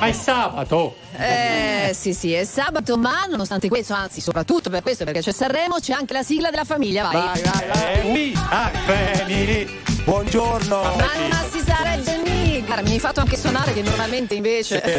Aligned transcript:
Ma 0.00 0.06
è 0.06 0.12
sabato! 0.12 0.96
Eh 1.14 1.90
sì 1.92 2.14
sì, 2.14 2.32
è 2.32 2.44
sabato, 2.44 2.96
ma 2.96 3.26
nonostante 3.28 3.68
questo, 3.68 3.92
anzi 3.92 4.22
soprattutto 4.22 4.70
per 4.70 4.80
questo, 4.80 5.04
perché 5.04 5.20
c'è 5.20 5.30
Sanremo, 5.30 5.76
c'è 5.78 5.92
anche 5.92 6.14
la 6.14 6.22
sigla 6.22 6.48
della 6.48 6.64
famiglia, 6.64 7.02
vai! 7.02 7.12
Vai, 7.12 7.42
vai, 7.42 7.68
vai! 7.68 8.10
Mi 8.10 8.32
a 8.34 8.70
family! 8.86 9.68
Buongiorno! 10.04 10.80
Ma 10.80 11.28
non 11.28 11.50
si 11.50 11.60
sarebbe! 11.60 12.62
Guarda, 12.64 12.82
mi 12.82 12.92
hai 12.92 12.98
fatto 12.98 13.20
anche 13.20 13.36
suonare 13.36 13.74
che 13.74 13.82
normalmente 13.82 14.34
invece... 14.34 14.78
Fare? 14.80 14.92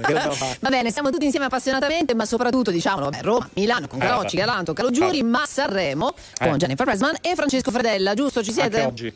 Che 0.00 0.12
devo 0.12 0.30
fare? 0.30 0.56
Va 0.60 0.68
bene, 0.68 0.92
siamo 0.92 1.10
tutti 1.10 1.24
insieme 1.24 1.46
appassionatamente, 1.46 2.14
ma 2.14 2.24
soprattutto 2.24 2.70
diciamolo, 2.70 3.08
beh, 3.08 3.22
Roma, 3.22 3.48
Milano 3.54 3.88
con 3.88 3.98
Carocci, 3.98 4.36
Eh, 4.36 4.38
Galanto, 4.38 4.72
Calogiuri, 4.72 5.24
ma 5.24 5.42
Sanremo 5.48 6.14
con 6.38 6.48
Eh. 6.54 6.56
Jennifer 6.58 6.86
Pressman 6.86 7.16
e 7.22 7.34
Francesco 7.34 7.72
Fredella, 7.72 8.14
giusto? 8.14 8.40
Ci 8.40 8.52
siete? 8.52 8.76
Anche 8.76 8.86
oggi. 8.86 9.12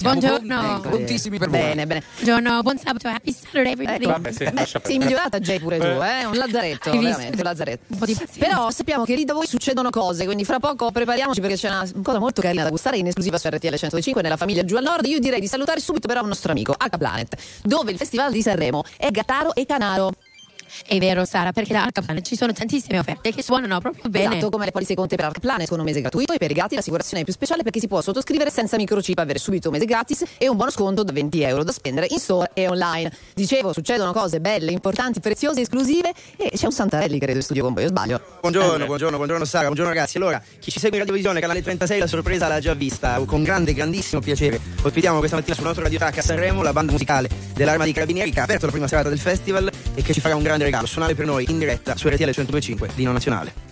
Buongiorno. 0.00 0.80
Prontissimi 0.80 1.38
per 1.38 1.48
voi. 1.48 1.58
Bene, 1.58 1.86
bene. 1.86 2.02
Buongiorno, 2.20 2.62
buon 2.62 2.78
sabato, 2.78 3.08
happy 3.08 3.32
Saturday 3.32 3.72
everybody. 3.72 4.04
Ecco, 4.04 4.12
Vabbè, 4.12 4.32
sì, 4.32 4.44
beh, 4.50 4.66
sei 4.82 4.98
migliorata 4.98 5.40
Jay 5.40 5.58
pure 5.58 5.78
tu, 5.78 5.84
eh? 5.84 6.24
Un 6.24 6.36
lazzaretto, 6.36 6.90
veramente, 6.90 7.36
un 7.36 7.42
lazzaretto. 7.42 7.84
Un 7.88 7.98
po' 7.98 8.06
di 8.06 8.14
pazienza. 8.14 8.38
Però 8.38 8.70
sappiamo 8.70 9.04
che 9.04 9.14
lì 9.14 9.24
da 9.24 9.32
voi 9.34 9.46
succedono 9.46 9.90
cose, 9.90 10.24
quindi 10.24 10.44
fra 10.44 10.60
poco 10.60 10.90
prepariamoci 10.90 11.40
perché 11.40 11.56
c'è 11.56 11.68
una 11.68 11.88
cosa 12.02 12.18
molto 12.18 12.40
carina 12.40 12.62
da 12.62 12.70
gustare 12.70 12.96
in 12.98 13.06
esclusiva 13.06 13.38
su 13.38 13.48
RTL 13.48 13.74
105 13.74 14.22
nella 14.22 14.36
famiglia 14.36 14.64
giù 14.64 14.76
al 14.76 14.84
nord. 14.84 15.06
Io 15.06 15.18
direi 15.18 15.40
di 15.40 15.48
salutare 15.48 15.80
subito 15.80 16.06
però 16.06 16.22
un 16.22 16.28
nostro 16.28 16.52
amico, 16.52 16.72
H 16.72 16.96
Planet, 16.96 17.36
dove 17.62 17.90
il 17.90 17.98
Festival 17.98 18.30
di 18.30 18.42
Sanremo 18.42 18.84
è 18.96 19.10
Gattaro 19.10 19.54
e 19.54 19.66
Canaro. 19.66 20.12
È 20.86 20.98
vero 20.98 21.24
Sara, 21.24 21.52
perché 21.52 21.72
da 21.72 21.84
Arcaplanet 21.84 22.24
ci 22.24 22.36
sono 22.36 22.52
tantissime 22.52 22.98
offerte 22.98 23.32
che 23.32 23.42
suonano 23.42 23.80
proprio 23.80 24.08
bene. 24.08 24.36
Esatto, 24.36 24.50
come 24.50 24.66
le 24.66 24.70
polizze 24.70 24.94
conte 24.94 25.16
per 25.16 25.26
Arc 25.26 25.40
Planet 25.40 25.68
con 25.68 25.78
un 25.78 25.84
mese 25.84 26.00
gratuito 26.00 26.32
e 26.32 26.38
per 26.38 26.50
i 26.50 26.54
gatti 26.54 26.74
l'assicurazione 26.74 27.22
è 27.22 27.24
più 27.24 27.32
speciale 27.32 27.62
perché 27.62 27.80
si 27.80 27.88
può 27.88 28.00
sottoscrivere 28.00 28.50
senza 28.50 28.76
microchip, 28.76 29.18
avere 29.18 29.38
subito 29.38 29.68
un 29.68 29.74
mese 29.74 29.86
gratis 29.86 30.24
e 30.38 30.48
un 30.48 30.56
buono 30.56 30.70
sconto 30.70 31.02
da 31.02 31.12
20 31.12 31.42
euro 31.42 31.64
da 31.64 31.72
spendere 31.72 32.06
in 32.10 32.18
store 32.18 32.50
e 32.54 32.68
online. 32.68 33.12
Dicevo, 33.34 33.72
succedono 33.72 34.12
cose 34.12 34.40
belle, 34.40 34.72
importanti, 34.72 35.20
preziose, 35.20 35.60
esclusive 35.60 36.12
e 36.36 36.50
c'è 36.54 36.66
un 36.66 36.72
Santarelli 36.72 37.18
credo 37.18 37.38
in 37.38 37.42
studio 37.42 37.64
con 37.64 37.74
voi, 37.74 37.84
o 37.84 37.88
sbaglio? 37.88 38.20
Buongiorno, 38.40 38.86
buongiorno, 38.86 39.16
buongiorno 39.16 39.44
Sara, 39.44 39.64
buongiorno 39.64 39.92
ragazzi. 39.92 40.16
Allora, 40.16 40.42
chi 40.58 40.70
ci 40.70 40.78
segue 40.78 40.96
in 40.96 41.04
radiovisione, 41.04 41.40
canale 41.40 41.62
36, 41.62 41.98
la 41.98 42.06
sorpresa 42.06 42.48
l'ha 42.48 42.60
già 42.60 42.74
vista. 42.74 43.20
Con 43.26 43.42
grande, 43.42 43.72
grandissimo 43.72 44.20
piacere. 44.20 44.60
Ospitiamo 44.82 45.18
questa 45.18 45.36
mattina 45.36 45.54
sul 45.54 45.64
nostro 45.64 45.82
Radio 45.82 45.98
Track 45.98 46.18
a 46.18 46.22
Sanremo 46.22 46.62
la 46.62 46.72
banda 46.72 46.92
musicale 46.92 47.28
dell'Arma 47.54 47.84
dei 47.84 47.92
Carabinieri 47.92 48.30
che 48.30 48.40
ha 48.40 48.44
aperto 48.44 48.66
la 48.66 48.72
prima 48.72 48.86
serata 48.86 49.08
del 49.08 49.18
festival 49.18 49.70
e 49.94 50.02
che 50.02 50.12
ci 50.12 50.20
farà 50.20 50.36
un 50.36 50.42
grande 50.42 50.57
regalo. 50.64 50.86
Suonare 50.86 51.14
per 51.14 51.26
noi 51.26 51.46
in 51.48 51.58
diretta 51.58 51.96
su 51.96 52.08
RTL 52.08 52.30
125, 52.30 52.90
Lino 52.94 53.12
Nazionale. 53.12 53.68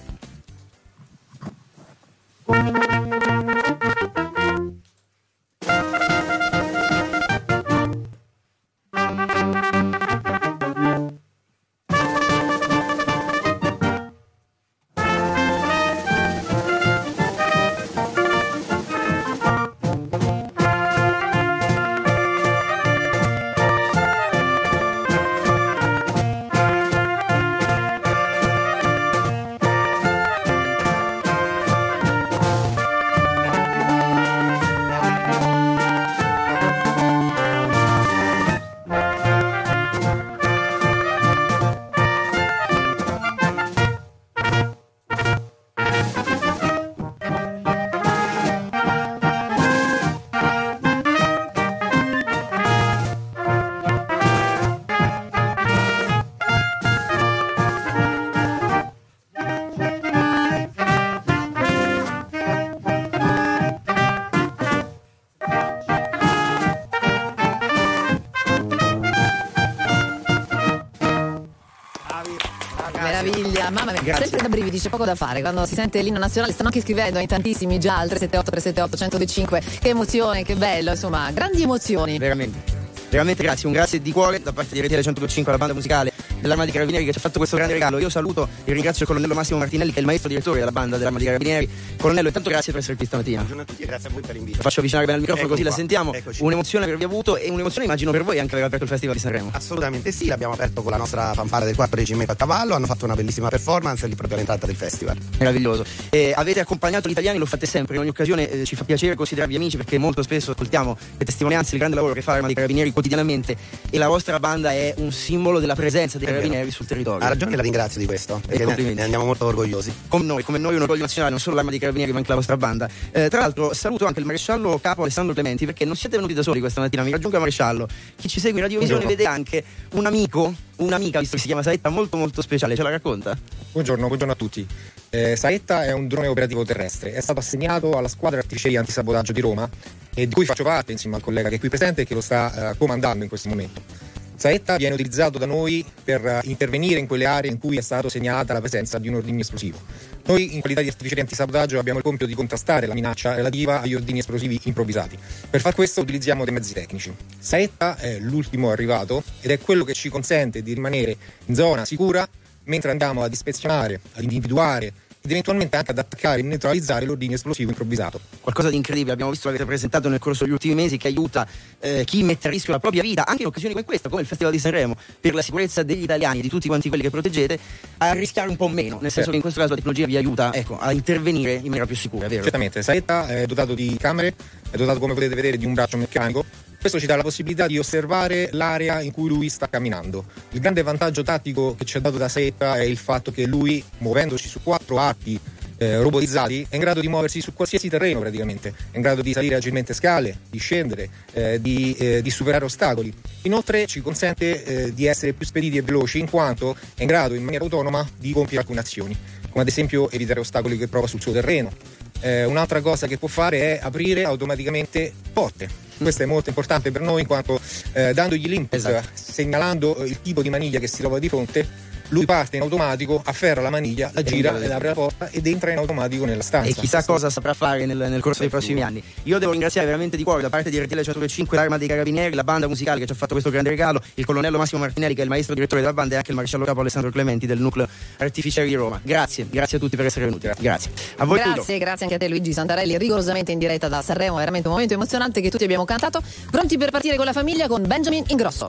Sempre 74.36 74.48
da 74.48 74.48
brividi, 74.48 74.78
c'è 74.78 74.88
poco 74.88 75.04
da 75.04 75.14
fare. 75.14 75.40
Quando 75.40 75.64
si 75.64 75.74
sente 75.74 76.00
l'inno 76.02 76.18
nazionale, 76.18 76.52
stanno 76.52 76.68
anche 76.68 76.80
scrivendo 76.80 77.18
in 77.18 77.26
tantissimi 77.26 77.78
già 77.78 77.98
al 77.98 78.08
378 78.08 78.50
378 78.50 78.96
1025. 79.16 79.78
Che 79.80 79.88
emozione, 79.88 80.44
che 80.44 80.54
bello, 80.54 80.90
insomma, 80.90 81.30
grandi 81.32 81.62
emozioni. 81.62 82.18
Veramente. 82.18 82.74
Veramente 83.08 83.42
grazie, 83.42 83.68
un 83.68 83.72
grazie 83.72 84.02
di 84.02 84.12
cuore 84.12 84.42
da 84.42 84.52
parte 84.52 84.74
di 84.74 84.80
RTL 84.80 85.00
125 85.00 85.52
alla 85.52 85.58
banda 85.58 85.74
musicale 85.74 86.12
dell'Arma 86.40 86.64
dei 86.64 86.72
Carabinieri 86.72 87.04
che 87.04 87.12
ci 87.12 87.18
ha 87.18 87.20
fatto 87.20 87.38
questo 87.38 87.56
grande 87.56 87.74
regalo. 87.74 87.98
Io 87.98 88.08
saluto 88.08 88.48
e 88.64 88.72
ringrazio 88.72 89.02
il 89.02 89.06
colonnello 89.08 89.34
Massimo 89.34 89.58
Martinelli 89.58 89.90
che 89.90 89.96
è 89.96 90.00
il 90.00 90.06
maestro 90.06 90.28
direttore 90.28 90.58
della 90.58 90.72
banda 90.72 90.96
dell'Arma 90.96 91.18
dei 91.18 91.26
Carabinieri. 91.26 91.68
Colonnello, 91.96 92.28
intanto 92.28 92.50
grazie 92.50 92.72
per 92.72 92.80
essere 92.80 92.96
qui 92.96 93.06
stamattina. 93.06 93.36
Buongiorno 93.38 93.62
a 93.62 93.64
tutti 93.64 93.82
e 93.82 93.86
grazie 93.86 94.08
a 94.08 94.12
voi 94.12 94.22
per 94.22 94.34
l'invito. 94.34 94.62
Faccio 94.62 94.80
avvicinare 94.80 95.06
bene 95.06 95.18
al 95.18 95.24
microfono 95.24 95.46
Eccomi 95.46 95.64
così 95.64 95.68
la 95.68 95.74
qua, 95.74 95.78
sentiamo. 95.78 96.12
eccoci. 96.14 96.42
Un'emozione 96.42 96.84
per 96.84 96.94
avervi 96.94 97.12
avuto 97.12 97.36
e 97.36 97.48
un'emozione 97.50 97.86
immagino 97.86 98.10
per 98.10 98.22
voi 98.24 98.38
anche 98.38 98.52
aver 98.54 98.66
aperto 98.66 98.84
il 98.84 98.90
Festival 98.90 99.14
di 99.14 99.20
Sanremo. 99.20 99.50
Assolutamente 99.52 100.12
sì, 100.12 100.26
l'abbiamo 100.26 100.54
aperto 100.54 100.82
con 100.82 100.90
la 100.90 100.98
nostra 100.98 101.32
fanfara 101.34 101.64
del 101.64 101.74
4 101.74 101.96
reggimento 101.96 102.32
a 102.32 102.36
cavallo, 102.36 102.74
hanno 102.74 102.86
fatto 102.86 103.04
una 103.04 103.14
bellissima 103.14 103.48
performance 103.48 104.06
lì 104.06 104.14
proprio 104.14 104.34
all'entrata 104.36 104.66
del 104.66 104.76
festival. 104.76 105.16
Meraviglioso. 105.38 105.84
E 106.10 106.32
avete 106.36 106.60
accompagnato 106.60 107.08
gli 107.08 107.12
italiani, 107.12 107.38
lo 107.38 107.46
fate 107.46 107.66
sempre, 107.66 107.94
in 107.94 108.00
ogni 108.00 108.10
occasione 108.10 108.48
eh, 108.50 108.64
ci 108.64 108.76
fa 108.76 108.84
piacere 108.84 109.14
considerarvi 109.14 109.56
amici 109.56 109.76
perché 109.76 109.98
molto 109.98 110.22
spesso 110.22 110.50
ascoltiamo 110.52 110.96
le 111.18 111.24
testimonianze 111.24 111.70
del 111.70 111.78
grande 111.78 111.96
lavoro 111.96 112.14
che 112.14 112.22
fa 112.22 112.32
l'Arma 112.32 112.46
dei 112.46 112.54
Carabinieri 112.54 112.90
quotidianamente 112.92 113.56
e 113.90 113.98
la 113.98 114.08
vostra 114.08 114.38
banda 114.38 114.72
è 114.72 114.94
un 114.98 115.12
simbolo 115.12 115.58
della 115.60 115.74
presenza 115.74 116.18
dei. 116.18 116.25
Carabinieri 116.26 116.70
sul 116.70 116.86
territorio. 116.86 117.24
Ha 117.24 117.28
ragione, 117.28 117.56
la 117.56 117.62
ringrazio 117.62 118.00
di 118.00 118.06
questo, 118.06 118.40
perché 118.40 118.58
ne, 118.58 118.64
complimenti. 118.64 118.98
ne 118.98 119.02
andiamo 119.04 119.24
molto 119.24 119.46
orgogliosi. 119.46 119.92
Come 120.08 120.24
noi, 120.24 120.42
come 120.42 120.58
noi 120.58 120.74
un 120.74 120.82
orgoglio 120.82 121.02
nazionale, 121.02 121.30
non 121.30 121.40
solo 121.40 121.54
l'Arma 121.56 121.70
dei 121.70 121.78
Carabinieri 121.78 122.12
ma 122.12 122.18
anche 122.18 122.30
la 122.30 122.36
vostra 122.36 122.56
banda. 122.56 122.88
Eh, 123.12 123.28
tra 123.28 123.40
l'altro 123.40 123.72
saluto 123.74 124.06
anche 124.06 124.20
il 124.20 124.26
maresciallo 124.26 124.78
capo 124.80 125.02
Alessandro 125.02 125.34
Clementi 125.34 125.64
perché 125.64 125.84
non 125.84 125.96
siete 125.96 126.16
venuti 126.16 126.34
da 126.34 126.42
soli 126.42 126.60
questa 126.60 126.80
mattina, 126.80 127.02
mi 127.02 127.10
raggiunga 127.10 127.38
maresciallo. 127.38 127.86
Chi 128.16 128.28
ci 128.28 128.40
segue 128.40 128.58
in 128.58 128.64
radiovisione 128.64 129.04
vede 129.06 129.26
anche 129.26 129.62
un 129.92 130.06
amico, 130.06 130.52
un'amica, 130.76 131.20
visto 131.20 131.36
che 131.36 131.40
si 131.40 131.46
chiama 131.46 131.62
Saetta, 131.62 131.88
molto 131.88 132.16
molto 132.16 132.42
speciale, 132.42 132.74
ce 132.74 132.82
la 132.82 132.90
racconta? 132.90 133.36
Buongiorno, 133.72 134.06
buongiorno 134.06 134.32
a 134.32 134.36
tutti. 134.36 134.66
Eh, 135.10 135.36
Saetta 135.36 135.84
è 135.84 135.92
un 135.92 136.08
drone 136.08 136.26
operativo 136.26 136.64
terrestre, 136.64 137.12
è 137.12 137.20
stato 137.20 137.38
assegnato 137.38 137.96
alla 137.96 138.08
squadra 138.08 138.40
artiglieria 138.40 138.80
antisabotaggio 138.80 139.32
di 139.32 139.40
Roma 139.40 139.68
e 140.14 140.26
di 140.26 140.34
cui 140.34 140.44
faccio 140.44 140.64
parte 140.64 140.92
insieme 140.92 141.16
al 141.16 141.22
collega 141.22 141.48
che 141.48 141.56
è 141.56 141.58
qui 141.58 141.68
presente 141.68 142.02
e 142.02 142.04
che 142.06 142.14
lo 142.14 142.20
sta 142.20 142.70
eh, 142.70 142.76
comandando 142.76 143.22
in 143.22 143.28
questo 143.28 143.48
momento. 143.48 144.05
Saetta 144.36 144.76
viene 144.76 144.94
utilizzato 144.94 145.38
da 145.38 145.46
noi 145.46 145.84
per 146.04 146.24
eh, 146.24 146.40
intervenire 146.44 147.00
in 147.00 147.06
quelle 147.06 147.24
aree 147.24 147.50
in 147.50 147.58
cui 147.58 147.76
è 147.76 147.80
stato 147.80 148.08
segnalata 148.08 148.52
la 148.52 148.60
presenza 148.60 148.98
di 148.98 149.08
un 149.08 149.14
ordigno 149.14 149.40
esplosivo. 149.40 149.78
Noi, 150.26 150.54
in 150.54 150.60
qualità 150.60 150.82
di 150.82 150.88
artiglieria 150.88 151.22
antisabotaggio, 151.22 151.78
abbiamo 151.78 151.98
il 151.98 152.04
compito 152.04 152.26
di 152.26 152.34
contrastare 152.34 152.86
la 152.86 152.94
minaccia 152.94 153.34
relativa 153.34 153.80
agli 153.80 153.94
ordini 153.94 154.18
esplosivi 154.18 154.60
improvvisati. 154.64 155.18
Per 155.48 155.60
far 155.60 155.74
questo 155.74 156.00
utilizziamo 156.00 156.44
dei 156.44 156.52
mezzi 156.52 156.72
tecnici. 156.72 157.14
Saetta 157.38 157.96
è 157.96 158.18
l'ultimo 158.18 158.70
arrivato 158.70 159.22
ed 159.40 159.50
è 159.50 159.58
quello 159.58 159.84
che 159.84 159.94
ci 159.94 160.08
consente 160.08 160.62
di 160.62 160.74
rimanere 160.74 161.16
in 161.46 161.54
zona 161.54 161.84
sicura 161.84 162.28
mentre 162.64 162.90
andiamo 162.90 163.22
ad 163.22 163.32
ispezionare, 163.32 164.00
ad 164.14 164.22
individuare 164.22 164.92
ed 165.26 165.32
eventualmente 165.32 165.76
anche 165.76 165.90
ad 165.90 165.98
attaccare 165.98 166.40
e 166.40 166.42
neutralizzare 166.42 167.04
l'ordine 167.04 167.34
esplosivo 167.34 167.70
improvvisato. 167.70 168.20
Qualcosa 168.40 168.70
di 168.70 168.76
incredibile, 168.76 169.12
abbiamo 169.12 169.30
visto 169.30 169.48
l'avete 169.48 169.66
presentato 169.66 170.08
nel 170.08 170.18
corso 170.18 170.44
degli 170.44 170.52
ultimi 170.52 170.74
mesi 170.74 170.96
che 170.96 171.08
aiuta 171.08 171.46
eh, 171.80 172.04
chi 172.04 172.22
mette 172.22 172.48
a 172.48 172.50
rischio 172.50 172.72
la 172.72 172.78
propria 172.78 173.02
vita, 173.02 173.26
anche 173.26 173.42
in 173.42 173.48
occasioni 173.48 173.74
come 173.74 173.84
questa, 173.84 174.08
come 174.08 174.22
il 174.22 174.26
Festival 174.26 174.52
di 174.52 174.58
Sanremo, 174.58 174.96
per 175.20 175.34
la 175.34 175.42
sicurezza 175.42 175.82
degli 175.82 176.02
italiani 176.02 176.38
e 176.38 176.42
di 176.42 176.48
tutti 176.48 176.68
quanti 176.68 176.88
quelli 176.88 177.02
che 177.02 177.10
proteggete, 177.10 177.58
a 177.98 178.12
rischiare 178.12 178.48
un 178.48 178.56
po' 178.56 178.68
meno, 178.68 178.98
nel 179.00 179.10
senso 179.10 179.30
che 179.30 179.36
in 179.36 179.42
questo 179.42 179.60
caso 179.60 179.72
la 179.72 179.78
tecnologia 179.78 180.06
vi 180.06 180.16
aiuta 180.16 180.54
ecco, 180.54 180.78
a 180.78 180.92
intervenire 180.92 181.54
in 181.54 181.64
maniera 181.64 181.86
più 181.86 181.96
sicura, 181.96 182.28
vero? 182.28 182.42
Certamente, 182.42 182.82
Saetta 182.82 183.26
è 183.26 183.46
dotato 183.46 183.74
di 183.74 183.96
camere, 183.98 184.34
è 184.70 184.76
dotato 184.76 184.98
come 185.00 185.14
potete 185.14 185.34
vedere 185.34 185.56
di 185.56 185.66
un 185.66 185.74
braccio 185.74 185.96
meccanico. 185.96 186.44
Questo 186.86 187.04
ci 187.04 187.12
dà 187.12 187.16
la 187.16 187.24
possibilità 187.24 187.66
di 187.66 187.78
osservare 187.78 188.48
l'area 188.52 189.00
in 189.00 189.10
cui 189.10 189.28
lui 189.28 189.48
sta 189.48 189.68
camminando. 189.68 190.24
Il 190.52 190.60
grande 190.60 190.84
vantaggio 190.84 191.24
tattico 191.24 191.74
che 191.74 191.84
ci 191.84 191.98
è 191.98 192.00
dato 192.00 192.16
da 192.16 192.28
Saetta 192.28 192.76
è 192.76 192.84
il 192.84 192.96
fatto 192.96 193.32
che 193.32 193.44
lui, 193.44 193.82
muovendoci 193.98 194.46
su 194.46 194.62
quattro 194.62 195.00
arti 195.00 195.36
eh, 195.78 195.96
robotizzati, 195.96 196.64
è 196.68 196.76
in 196.76 196.80
grado 196.80 197.00
di 197.00 197.08
muoversi 197.08 197.40
su 197.40 197.54
qualsiasi 197.54 197.88
terreno 197.88 198.20
praticamente, 198.20 198.72
è 198.92 198.94
in 198.94 199.02
grado 199.02 199.20
di 199.20 199.32
salire 199.32 199.56
agilmente 199.56 199.94
scale, 199.94 200.38
di 200.48 200.58
scendere, 200.58 201.08
eh, 201.32 201.60
di, 201.60 201.92
eh, 201.98 202.22
di 202.22 202.30
superare 202.30 202.64
ostacoli. 202.64 203.12
Inoltre 203.42 203.86
ci 203.86 204.00
consente 204.00 204.62
eh, 204.62 204.94
di 204.94 205.06
essere 205.06 205.32
più 205.32 205.44
spediti 205.44 205.78
e 205.78 205.82
veloci 205.82 206.20
in 206.20 206.30
quanto 206.30 206.76
è 206.94 207.00
in 207.00 207.08
grado 207.08 207.34
in 207.34 207.42
maniera 207.42 207.64
autonoma 207.64 208.08
di 208.16 208.30
compiere 208.30 208.60
alcune 208.60 208.78
azioni, 208.78 209.18
come 209.50 209.62
ad 209.62 209.68
esempio 209.68 210.08
evitare 210.12 210.38
ostacoli 210.38 210.78
che 210.78 210.88
trova 210.88 211.08
sul 211.08 211.20
suo 211.20 211.32
terreno. 211.32 211.72
Eh, 212.20 212.44
un'altra 212.44 212.80
cosa 212.80 213.06
che 213.06 213.18
può 213.18 213.28
fare 213.28 213.78
è 213.78 213.80
aprire 213.82 214.24
automaticamente 214.24 215.12
porte. 215.32 215.68
Questo 215.98 216.22
è 216.22 216.26
molto 216.26 216.50
importante 216.50 216.90
per 216.90 217.00
noi 217.00 217.22
in 217.22 217.26
quanto 217.26 217.58
eh, 217.92 218.12
dandogli 218.12 218.46
l'input 218.48 218.74
Esatto. 218.74 219.08
segnalando 219.14 220.04
il 220.04 220.20
tipo 220.20 220.42
di 220.42 220.50
maniglia 220.50 220.78
che 220.78 220.88
si 220.88 220.98
trova 220.98 221.18
di 221.18 221.28
fronte, 221.28 221.66
lui 222.08 222.24
parte 222.24 222.56
in 222.56 222.62
automatico, 222.62 223.20
afferra 223.24 223.60
la 223.60 223.70
maniglia, 223.70 224.10
la 224.12 224.22
gira 224.22 224.58
ed 224.60 224.70
apre 224.70 224.88
la 224.88 224.94
porta 224.94 225.28
ed 225.30 225.46
entra 225.46 225.72
in 225.72 225.78
automatico 225.78 226.24
nella 226.24 226.42
stanza. 226.42 226.68
E 226.68 226.74
chissà 226.74 227.04
cosa 227.04 227.30
saprà 227.30 227.54
fare 227.54 227.86
nel, 227.86 227.96
nel 227.96 228.20
corso 228.20 228.40
dei 228.40 228.48
prossimi 228.48 228.82
anni. 228.82 229.02
Io 229.24 229.38
devo 229.38 229.52
ringraziare 229.52 229.86
veramente 229.86 230.16
di 230.16 230.22
cuore 230.22 230.42
da 230.42 230.48
parte 230.48 230.70
di 230.70 230.78
RTL 230.78 231.00
105 231.00 231.56
l'Arma 231.56 231.78
dei 231.78 231.88
Carabinieri, 231.88 232.34
la 232.34 232.44
banda 232.44 232.68
musicale 232.68 233.00
che 233.00 233.06
ci 233.06 233.12
ha 233.12 233.14
fatto 233.14 233.32
questo 233.32 233.50
grande 233.50 233.70
regalo, 233.70 234.00
il 234.14 234.24
colonnello 234.24 234.58
Massimo 234.58 234.80
Martinelli 234.80 235.14
che 235.14 235.20
è 235.20 235.24
il 235.24 235.30
maestro 235.30 235.54
direttore 235.54 235.80
della 235.80 235.92
banda 235.92 236.14
e 236.14 236.16
anche 236.18 236.30
il 236.30 236.36
maresciallo 236.36 236.64
capo 236.64 236.80
Alessandro 236.80 237.10
Clementi 237.10 237.46
del 237.46 237.58
nucleo 237.58 237.88
artificieri 238.18 238.68
di 238.68 238.74
Roma. 238.74 239.00
Grazie, 239.02 239.46
grazie 239.50 239.78
a 239.78 239.80
tutti 239.80 239.96
per 239.96 240.06
essere 240.06 240.26
venuti. 240.26 240.48
Grazie. 240.58 240.90
A 241.16 241.24
voi. 241.24 241.38
Grazie, 241.38 241.78
grazie 241.78 242.06
anche 242.06 242.16
a 242.16 242.18
te 242.18 242.28
Luigi 242.28 242.52
Santarelli, 242.52 242.96
rigorosamente 242.98 243.52
in 243.52 243.58
diretta 243.58 243.88
da 243.88 244.02
Sanremo, 244.02 244.36
veramente 244.36 244.68
un 244.68 244.74
momento 244.74 244.94
emozionante 244.94 245.40
che 245.40 245.50
tutti 245.50 245.64
abbiamo 245.64 245.84
cantato. 245.84 246.22
Pronti 246.50 246.76
per 246.76 246.90
partire 246.90 247.16
con 247.16 247.24
la 247.24 247.32
famiglia 247.32 247.66
con 247.66 247.86
Benjamin 247.86 248.24
Ingrosso. 248.28 248.68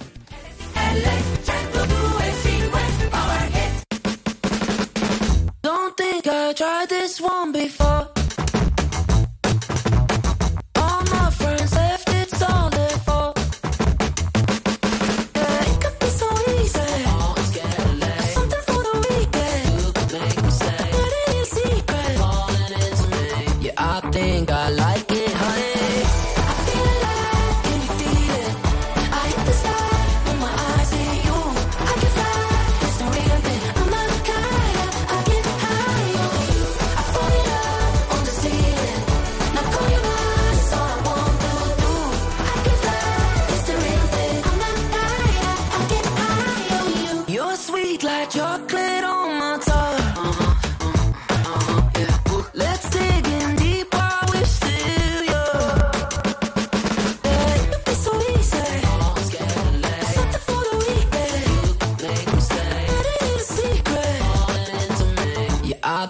Don't 1.73 2.16
think 5.97 6.27
I 6.27 6.53
tried 6.53 6.89
this 6.89 7.19
one 7.19 7.51
before. 7.51 8.16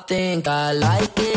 Think 0.07 0.47
I 0.47 0.71
like 0.71 1.19
it, 1.19 1.36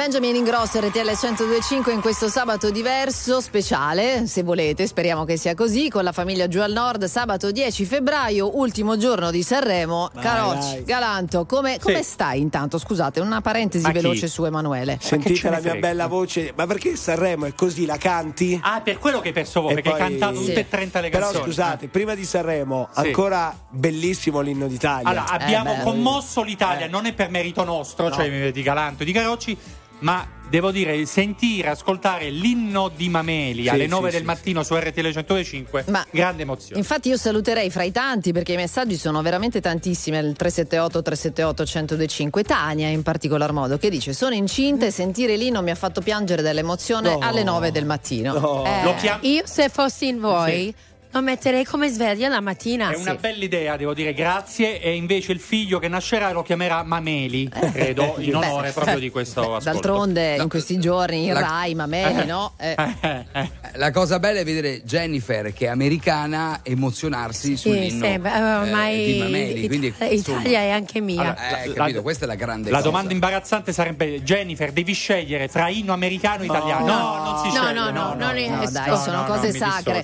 Benjamin 0.00 0.34
Ingrosso 0.34 0.80
RTL 0.80 1.10
1025 1.10 1.92
in 1.92 2.00
questo 2.00 2.28
sabato 2.28 2.70
diverso, 2.70 3.42
speciale, 3.42 4.26
se 4.26 4.42
volete, 4.42 4.86
speriamo 4.86 5.26
che 5.26 5.36
sia 5.36 5.54
così, 5.54 5.90
con 5.90 6.04
la 6.04 6.12
famiglia 6.12 6.48
giù 6.48 6.60
al 6.60 6.72
nord, 6.72 7.04
sabato 7.04 7.50
10 7.50 7.84
febbraio, 7.84 8.56
ultimo 8.56 8.96
giorno 8.96 9.30
di 9.30 9.42
Sanremo. 9.42 10.10
Carocci, 10.18 10.76
dai. 10.76 10.84
Galanto, 10.84 11.44
come, 11.44 11.78
come 11.78 12.02
stai 12.02 12.40
intanto? 12.40 12.78
Scusate, 12.78 13.20
una 13.20 13.42
parentesi 13.42 13.84
Ma 13.84 13.90
chi? 13.90 13.96
veloce 13.98 14.26
su 14.26 14.42
Emanuele. 14.46 14.96
Sentite 15.02 15.50
la 15.50 15.60
mia 15.60 15.74
bella 15.74 16.06
voce, 16.06 16.54
ma 16.56 16.66
perché 16.66 16.96
Sanremo 16.96 17.44
è 17.44 17.52
così? 17.54 17.84
La 17.84 17.98
canti? 17.98 18.58
Ah, 18.62 18.80
per 18.80 18.96
quello 18.98 19.20
che 19.20 19.28
hai 19.28 19.34
perso 19.34 19.60
voi, 19.60 19.72
E 19.72 19.74
perché 19.74 19.90
poi- 19.90 20.00
hai 20.00 20.08
cantato 20.08 20.40
Sì. 20.40 20.46
tutte 20.46 20.60
e 20.60 20.68
30 20.70 21.00
le 21.00 21.10
Però 21.10 21.24
canzoni. 21.24 21.44
scusate, 21.44 21.88
prima 21.88 22.14
di 22.14 22.24
Sanremo, 22.24 22.88
Sì. 22.94 23.00
ancora 23.00 23.54
bellissimo 23.68 24.40
l'inno 24.40 24.66
d'Italia. 24.66 25.06
Allora, 25.10 25.26
abbiamo 25.28 25.74
Eh, 25.74 25.82
commosso 25.82 26.40
l'Italia, 26.42 26.88
non 26.88 27.04
è 27.04 27.12
per 27.12 27.28
merito 27.28 27.64
nostro, 27.64 28.10
cioè 28.10 28.50
di 28.50 28.62
Galanto 28.62 29.02
e 29.02 29.04
di 29.04 29.12
Carocci, 29.12 29.58
ma 30.00 30.26
devo 30.50 30.72
dire, 30.72 31.06
sentire, 31.06 31.68
ascoltare 31.68 32.28
l'inno 32.28 32.90
di 32.94 33.08
Mameli 33.08 33.62
Sì, 33.62 33.68
alle 33.68 33.84
sì, 33.84 33.88
9 33.90 34.10
sì, 34.10 34.16
del 34.16 34.24
mattino 34.26 34.62
su 34.64 34.74
RTL 34.74 35.10
105, 35.12 35.84
Ma- 35.88 36.04
grande 36.10 36.42
emozione. 36.42 36.80
Infatti 36.80 37.08
io 37.08 37.16
saluterei 37.16 37.70
fra 37.70 37.84
i 37.84 37.92
tanti 37.92 38.32
perché 38.32 38.54
i 38.54 38.56
messaggi 38.56 38.96
sono 38.96 39.22
veramente 39.22 39.60
tantissimi 39.60 40.16
al 40.16 40.34
378 40.34 41.02
378 41.02 41.62
1025 41.62 42.42
Tania 42.42 42.88
in 42.88 43.02
particolar 43.04 43.52
modo 43.52 43.78
che 43.78 43.90
dice 43.90 44.12
sono 44.12 44.34
incinta 44.34 44.86
e 44.86 44.90
sentire 44.90 45.36
lì 45.36 45.50
non 45.50 45.62
mi 45.62 45.70
ha 45.70 45.76
fatto 45.76 46.00
piangere 46.00 46.42
dall'emozione 46.42 47.10
No. 47.10 47.18
alle 47.20 47.44
9 47.44 47.70
del 47.70 47.84
mattino. 47.84 48.32
No. 48.36 48.64
Eh, 48.66 48.82
Lo 48.82 48.94
chiam- 48.96 49.20
Io 49.22 49.42
se 49.44 49.68
fossi 49.68 50.08
in 50.08 50.18
voi 50.18 50.74
lo 51.12 51.22
metterei 51.22 51.64
come 51.64 51.88
sveglia 51.88 52.28
la 52.28 52.40
mattina. 52.40 52.90
È 52.90 52.96
una 52.96 53.14
bella 53.16 53.42
idea, 53.44 53.76
devo 53.76 53.94
dire 53.94 54.12
grazie. 54.14 54.80
E 54.80 54.94
invece 54.94 55.32
il 55.32 55.40
figlio 55.40 55.78
che 55.78 55.88
nascerà 55.88 56.30
lo 56.32 56.42
chiamerà 56.42 56.82
Mameli, 56.84 57.48
credo, 57.72 58.14
in 58.18 58.30
beh, 58.30 58.36
onore 58.46 58.70
proprio 58.72 58.98
di 58.98 59.10
questo 59.10 59.40
ascolto. 59.56 59.64
D'altronde 59.70 60.36
in 60.36 60.48
questi 60.48 60.78
giorni 60.78 61.26
in 61.26 61.32
La- 61.32 61.40
Rai, 61.40 61.74
Mameli, 61.74 62.26
no? 62.26 62.52
Eh, 62.56 62.74
Eh, 63.00 63.24
eh. 63.32 63.50
La 63.74 63.90
cosa 63.92 64.18
bella 64.18 64.40
è 64.40 64.44
vedere 64.44 64.82
Jennifer, 64.82 65.52
che 65.52 65.66
è 65.66 65.68
americana, 65.68 66.60
emozionarsi 66.62 67.48
Sì, 67.50 67.56
sull'inno 67.56 68.04
sì, 68.04 68.18
beh, 68.18 68.30
ormai 68.30 69.02
eh, 69.02 69.12
di 69.12 69.18
Mameli. 69.18 69.66
Quindi, 69.66 69.86
Italia, 69.88 70.12
insomma, 70.14 70.40
Italia 70.40 70.60
è 70.60 70.70
anche 70.70 71.00
mia. 71.00 71.20
Allora, 71.20 71.62
eh, 71.62 71.66
La- 71.68 71.74
capito, 71.74 71.96
la- 71.96 72.02
questa 72.02 72.24
è 72.24 72.28
la 72.28 72.34
grande 72.34 72.70
La 72.70 72.76
cosa. 72.78 72.88
domanda 72.88 73.12
imbarazzante 73.12 73.72
sarebbe: 73.72 74.22
Jennifer, 74.22 74.72
devi 74.72 74.92
scegliere 74.92 75.48
tra 75.48 75.68
inno 75.68 75.92
americano 75.92 76.42
e 76.42 76.46
italiano. 76.46 76.86
No, 76.86 77.22
non 77.24 77.38
si 77.50 77.56
No, 77.56 77.64
sceglie. 77.64 77.72
no, 77.80 77.90
no, 77.90 78.14
non 78.14 78.32
riesco. 78.32 78.54
No, 78.54 78.70
dai, 78.70 78.88
No, 78.90 78.96
sono 78.96 79.16
no, 79.20 79.24
cose 79.24 79.52
sacre. 79.52 80.02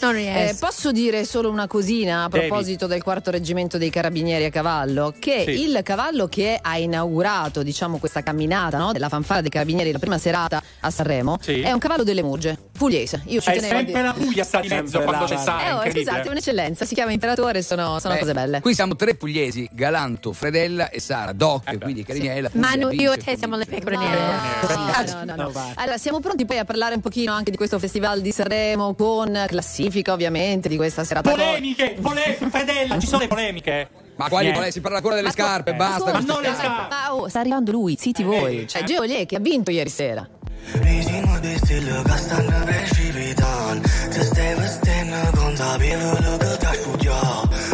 posso 0.59 0.93
dire 0.97 1.25
solo 1.27 1.51
una 1.51 1.67
cosina 1.67 2.25
a 2.25 2.29
Devi. 2.29 2.47
proposito 2.47 2.87
del 2.87 3.03
quarto 3.03 3.31
reggimento 3.31 3.77
dei 3.77 3.91
carabinieri 3.91 4.45
a 4.47 4.51
cavallo? 4.51 5.13
Che 5.19 5.45
Sì. 5.47 5.63
il 5.65 5.81
cavallo 5.83 6.27
che 6.27 6.59
ha 6.61 6.79
inaugurato, 6.79 7.63
diciamo, 7.63 7.99
questa 7.99 8.23
camminata 8.23 8.79
no, 8.79 8.93
della 8.93 9.11
fanfara 9.11 9.43
dei 9.43 9.51
carabinieri, 9.51 9.93
la 9.93 9.99
prima 9.99 10.17
serata 10.17 10.63
a 10.81 10.91
Sanremo, 10.91 11.37
Sì. 11.41 11.61
è 11.61 11.71
un 11.71 11.79
cavallo 11.79 12.03
delle 12.03 12.23
Murge, 12.23 12.57
pugliese. 12.77 13.23
Io 13.27 13.41
ci 13.43 13.51
È 13.51 13.55
tenevo 13.57 13.75
sempre 13.77 14.03
la 14.03 14.13
Puglia 14.15 14.43
sta 14.45 14.61
di 14.61 14.69
mezzo 14.69 15.01
quando 15.01 15.27
c'è 15.27 15.37
sta. 15.37 15.61
Eh, 15.61 15.65
È 15.67 15.75
oh, 15.75 15.83
esatto, 16.01 16.29
è 16.29 16.31
un'eccellenza, 16.31 16.85
si 16.87 16.95
chiama 16.95 17.13
Imperatore, 17.13 17.63
sono, 17.63 17.99
sono 18.01 18.15
Eh, 18.15 18.19
cose 18.19 18.33
belle. 18.33 18.61
Qui 18.61 18.75
siamo 18.75 18.97
tre 18.97 19.15
pugliesi, 19.17 19.69
Galanto, 19.73 20.33
Fredella 20.33 20.89
e 20.89 20.99
Sara, 21.01 21.33
Doc, 21.33 21.79
quindi 21.79 22.05
Cariniella. 22.05 22.49
Puglia, 22.49 22.67
Manu, 22.67 22.91
io 22.91 23.13
e 23.13 23.19
te 23.19 23.37
siamo 23.37 23.57
le 23.57 23.67
pecore 23.67 23.97
No. 23.97 25.53
Allora, 25.77 25.99
siamo 25.99 26.21
pronti 26.21 26.45
poi 26.47 26.59
a 26.59 26.65
parlare 26.65 26.95
un 26.95 27.01
pochino 27.01 27.33
anche 27.33 27.51
di 27.51 27.57
questo 27.57 27.79
festival 27.79 28.21
di 28.21 28.31
Sanremo 28.33 28.95
con 28.95 29.45
classifica 29.47 30.13
ovviamente 30.13 30.69
di 30.69 30.77
questa 30.93 31.05
serata. 31.05 31.31
Polemiche, 31.31 31.97
polemiche, 32.01 32.49
Fredella, 32.51 32.99
ci 32.99 33.07
sono 33.07 33.23
le 33.23 33.29
polemiche. 33.29 33.89
Ma 34.17 34.29
quali 34.29 34.47
polemiche? 34.47 34.73
Si 34.73 34.81
parla 34.81 34.97
ancora 34.97 35.15
delle 35.15 35.31
scarpe, 35.31 35.71
eh, 35.71 35.75
basta. 35.75 36.13
ma 36.13 36.21
non 36.21 36.41
le 36.41 36.55
scarpe. 36.55 36.95
Ma 36.95 37.15
oh, 37.15 37.29
sta 37.29 37.41
arrivando 37.41 37.71
lui, 37.73 37.97
zitti 37.99 38.23
voi. 38.23 38.63
Eh, 38.63 38.67
Cioè, 38.67 38.83
eh. 38.83 38.85
Geolier 38.85 39.27
che 39.27 39.37
ha 39.37 39.41
vinto 39.41 39.71
ieri 39.71 39.91
sera. 39.91 40.27
Risimu 40.73 41.39
de 41.41 41.55
stilă 41.63 42.03
ca 42.07 42.17
stană 42.17 42.65
precipitan 42.65 43.83
Să 44.11 44.23
stai 44.23 44.55
vestene 44.55 45.31
consapevole 45.39 46.37
că 46.39 46.57
te-aș 46.59 46.77
putea 46.77 47.23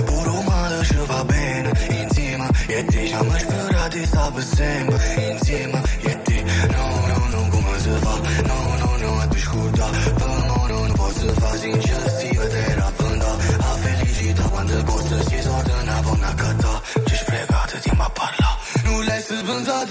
Pur 0.04 0.26
umană 0.26 0.82
și 0.82 0.94
va 1.06 1.24
bene 1.26 1.70
Insieme 2.02 2.48
e 2.68 2.84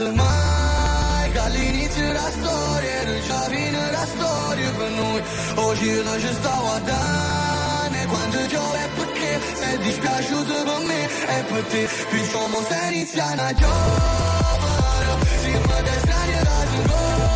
văd 0.01 0.15
mai 0.15 1.25
Ca 1.35 1.45
liniții 1.57 2.11
la 2.19 2.27
storie 2.37 2.97
Deja 3.09 3.41
vine 3.53 3.83
la 3.97 4.05
storia 4.13 4.71
per 4.77 4.91
noi. 4.99 5.21
Oggi 5.67 5.89
Ogilă 5.89 6.13
ci 6.23 6.31
stau 6.39 6.65
a 6.75 6.77
dane 6.89 8.01
Quando 8.11 8.41
giove 8.53 8.83
perché 8.97 9.31
sei 9.59 9.75
dispiaciuto 9.85 10.55
per 10.67 10.81
me 10.89 11.01
E 11.35 11.37
per 11.49 11.63
te. 11.71 11.81
Qui 12.09 12.19
siamo 12.31 12.59
se 12.67 12.77
inizia 12.89 13.25
una 13.33 13.49
giovane 13.61 15.13
Si 15.41 15.51
vede 15.69 15.93
strani 16.03 16.37
da 16.47 16.57
singolo 16.71 17.30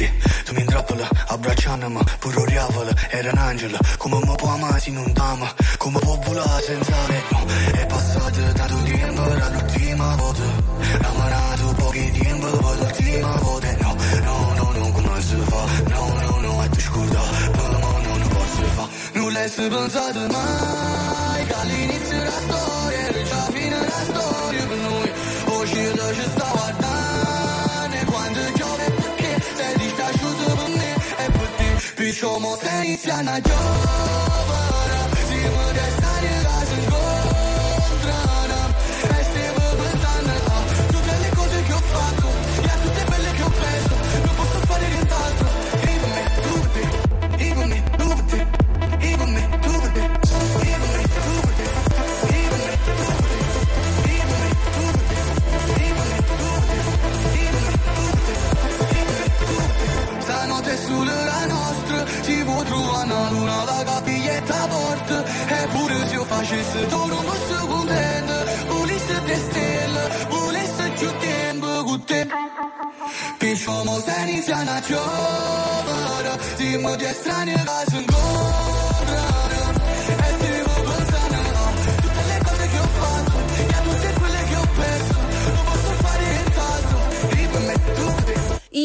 me, 0.00 0.12
tu 0.44 0.54
mi 0.54 0.60
intrappola, 0.60 1.08
abbracciandomi, 1.26 2.00
oriavola, 2.34 2.92
era 3.10 3.30
un 3.32 3.38
angelo. 3.38 3.78
Come 3.98 4.18
mi 4.24 4.34
può 4.36 4.48
amare 4.48 4.80
se 4.80 4.90
non 4.90 5.12
t'ama? 5.12 5.52
Come 5.76 5.98
può 5.98 6.18
volare 6.24 6.62
senza 6.62 6.96
me? 7.08 7.22
No, 7.30 7.46
è 7.72 7.86
passato 7.86 8.52
tanto 8.54 8.82
tempo 8.82 9.22
dall'ultima 9.22 10.16
volta. 10.16 10.42
Lavorato 11.00 11.74
pochi 11.74 12.10
tempo 12.12 12.46
poi 12.46 12.76
l'ultima 12.78 13.36
volta. 13.36 13.76
No, 13.80 13.96
no, 14.24 14.52
no, 14.54 14.72
no, 14.72 14.90
come 14.92 15.22
si 15.22 15.36
fa? 15.36 15.64
No, 15.88 16.12
no, 16.20 16.40
no, 16.40 16.62
è 16.62 16.68
tu 16.68 16.80
scusa, 16.80 17.20
però 17.52 17.78
no, 17.78 18.16
non 18.16 18.28
posso 18.28 18.64
fa. 18.74 18.88
Non 19.12 19.32
l'hai 19.32 19.50
pensato 19.50 20.26
mai, 20.30 21.46
che 21.46 21.54
all'inizio 21.54 22.30
storia 22.30 22.79
somos 32.12 32.58
Haitiana, 32.64 33.38
yo. 33.38 34.69
tête. 65.10 65.24
Hep 65.48 65.68
bu 65.74 65.88
düz 65.88 66.28
faşist 66.28 66.92
doğrumuz 66.92 67.40
sürgünden. 67.48 68.24
Polisi 68.70 69.28
destel, 69.28 69.90
polisi 70.30 70.94
kütten 71.00 71.62
bugütten. 71.62 72.28
Pişmamız 73.40 74.08
en 74.08 74.28
isyanatçılar. 74.28 75.00
Dimdi 76.58 77.04
estrani 77.04 77.56
gazın 77.66 78.06
gol. 78.06 78.79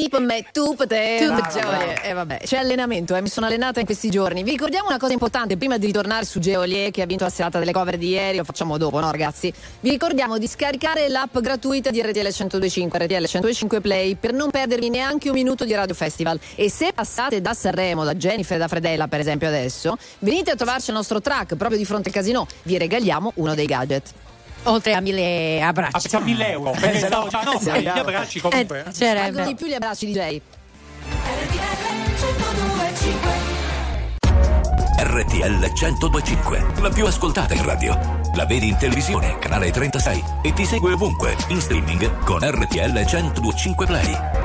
Per 0.10 0.22
me, 0.22 0.46
tu. 0.52 0.76
Geolie, 0.76 2.04
eh, 2.04 2.14
vabbè, 2.14 2.40
c'è 2.44 2.58
allenamento, 2.58 3.16
eh, 3.16 3.22
mi 3.22 3.30
sono 3.30 3.46
allenata 3.46 3.80
in 3.80 3.86
questi 3.86 4.10
giorni. 4.10 4.44
Vi 4.44 4.52
ricordiamo 4.52 4.88
una 4.88 4.98
cosa 4.98 5.14
importante, 5.14 5.58
prima 5.58 5.78
di 5.78 5.86
ritornare 5.86 6.26
su 6.26 6.40
Geolie 6.40 6.92
che 6.92 7.02
ha 7.02 7.06
vinto 7.06 7.24
la 7.24 7.30
serata 7.30 7.60
delle 7.60 7.72
cover 7.72 7.98
di 7.98 8.10
ieri, 8.10 8.38
lo 8.38 8.44
facciamo 8.44 8.78
dopo, 8.78 9.00
no 9.00 9.12
ragazzi? 9.12 9.54
Vi 9.80 9.90
ricordiamo 9.90 10.38
di 10.38 10.48
scaricare 10.48 11.08
l'app 11.10 11.38
gratuita 11.40 11.90
di 11.90 12.02
RTL 12.02 12.20
1025, 12.20 13.00
RTL 13.00 13.14
1025 13.14 13.82
Play, 13.82 14.16
per 14.16 14.34
non 14.34 14.52
perdervi 14.52 14.90
neanche 14.90 15.30
un 15.30 15.36
minuto 15.36 15.66
di 15.66 15.74
Radio 15.74 15.96
Festival. 15.96 16.40
E 16.56 16.70
se 16.70 16.92
passate 16.94 17.42
da 17.42 17.54
Sanremo, 17.54 18.04
da 18.04 18.14
Jennifer 18.16 18.58
e 18.58 18.60
da 18.60 18.68
Fredella, 18.68 19.08
per 19.08 19.20
esempio 19.20 19.48
adesso, 19.48 19.98
venite 20.20 20.52
a 20.52 20.56
trovarci 20.56 20.90
il 20.90 20.96
nostro 20.96 21.22
track 21.22 21.56
proprio 21.56 21.78
di 21.78 21.86
fronte 21.86 22.10
al 22.10 22.16
casino, 22.16 22.48
vi 22.64 22.78
regaliamo 22.78 23.34
uno 23.36 23.56
dei 23.56 23.66
gadget. 23.66 24.14
Oltre 24.66 24.94
a 24.94 25.00
mille 25.00 25.62
abbracci. 25.62 26.16
A 26.16 26.20
1000 26.20 26.50
euro. 26.52 26.72
Perché 26.72 27.00
stavo 27.00 27.28
già 27.28 27.42
no, 27.44 27.60
Sì, 27.60 27.72
gli 27.72 27.84
bravo. 27.84 28.00
abbracci 28.00 28.40
comunque. 28.40 28.84
Eh, 28.88 28.92
c'era- 28.92 29.22
Valgono 29.22 29.46
di 29.46 29.56
più 29.56 29.68
gli 29.68 29.74
abbracci 29.74 30.12
DJ. 30.12 30.42
RTL 34.98 35.72
1025, 35.72 36.66
la 36.82 36.90
più 36.90 37.06
ascoltata 37.06 37.54
in 37.54 37.64
radio. 37.64 37.98
La 38.34 38.46
vedi 38.46 38.68
in 38.70 38.78
televisione, 38.78 39.38
canale 39.40 39.70
36 39.72 40.24
e 40.42 40.54
ti 40.54 40.66
segue 40.66 40.94
ovunque, 40.94 41.36
in 41.50 41.62
streaming 41.62 42.24
con 42.24 42.40
RTL 42.42 42.92
1025 43.06 43.86
Play. 43.86 44.45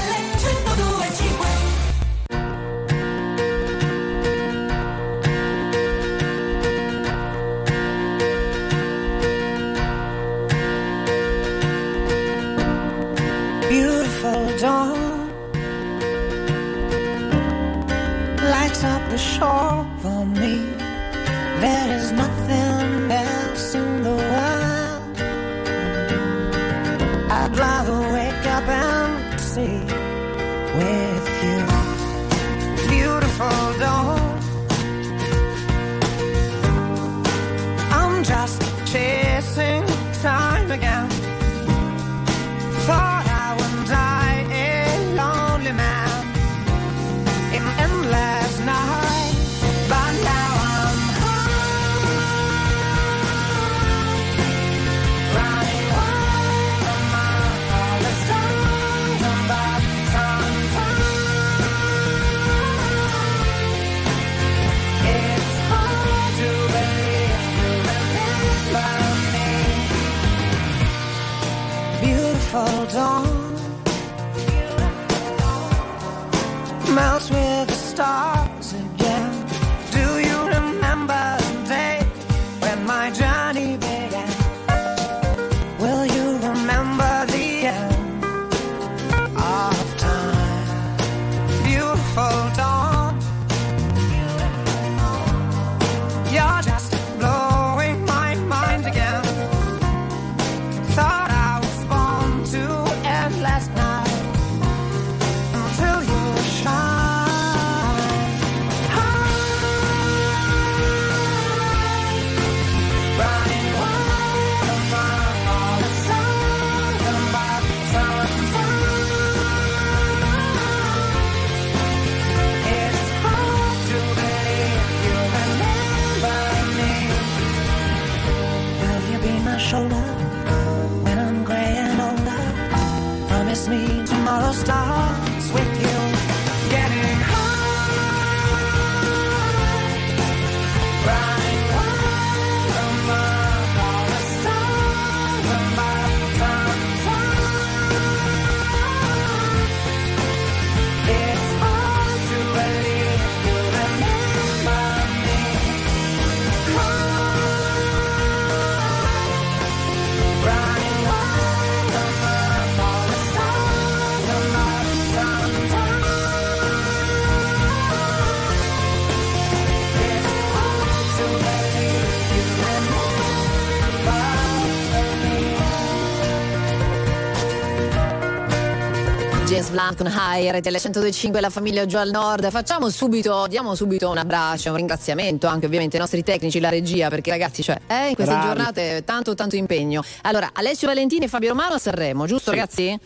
High, 180.07 180.49
RTL 180.51 180.69
1025, 180.69 181.41
la 181.41 181.49
famiglia 181.49 181.85
giù 181.85 181.97
al 181.97 182.09
nord. 182.09 182.49
Facciamo 182.49 182.89
subito, 182.89 183.45
diamo 183.47 183.75
subito 183.75 184.09
un 184.09 184.17
abbraccio, 184.17 184.69
un 184.69 184.75
ringraziamento 184.77 185.47
anche 185.47 185.65
ovviamente 185.65 185.95
ai 185.95 186.01
nostri 186.01 186.23
tecnici, 186.23 186.59
la 186.59 186.69
regia, 186.69 187.09
perché 187.09 187.29
ragazzi, 187.31 187.61
cioè, 187.63 187.77
eh, 187.87 188.09
in 188.09 188.15
queste 188.15 188.33
Bravi. 188.33 188.47
giornate 188.47 189.03
tanto 189.05 189.35
tanto 189.35 189.55
impegno. 189.55 190.03
Allora, 190.23 190.49
Alessio 190.53 190.87
Valentini 190.87 191.25
e 191.25 191.27
Fabio 191.27 191.49
Romano 191.49 191.73
a 191.75 191.79
Sanremo, 191.79 192.25
giusto 192.25 192.51
Sì. 192.51 192.57
ragazzi? 192.57 192.99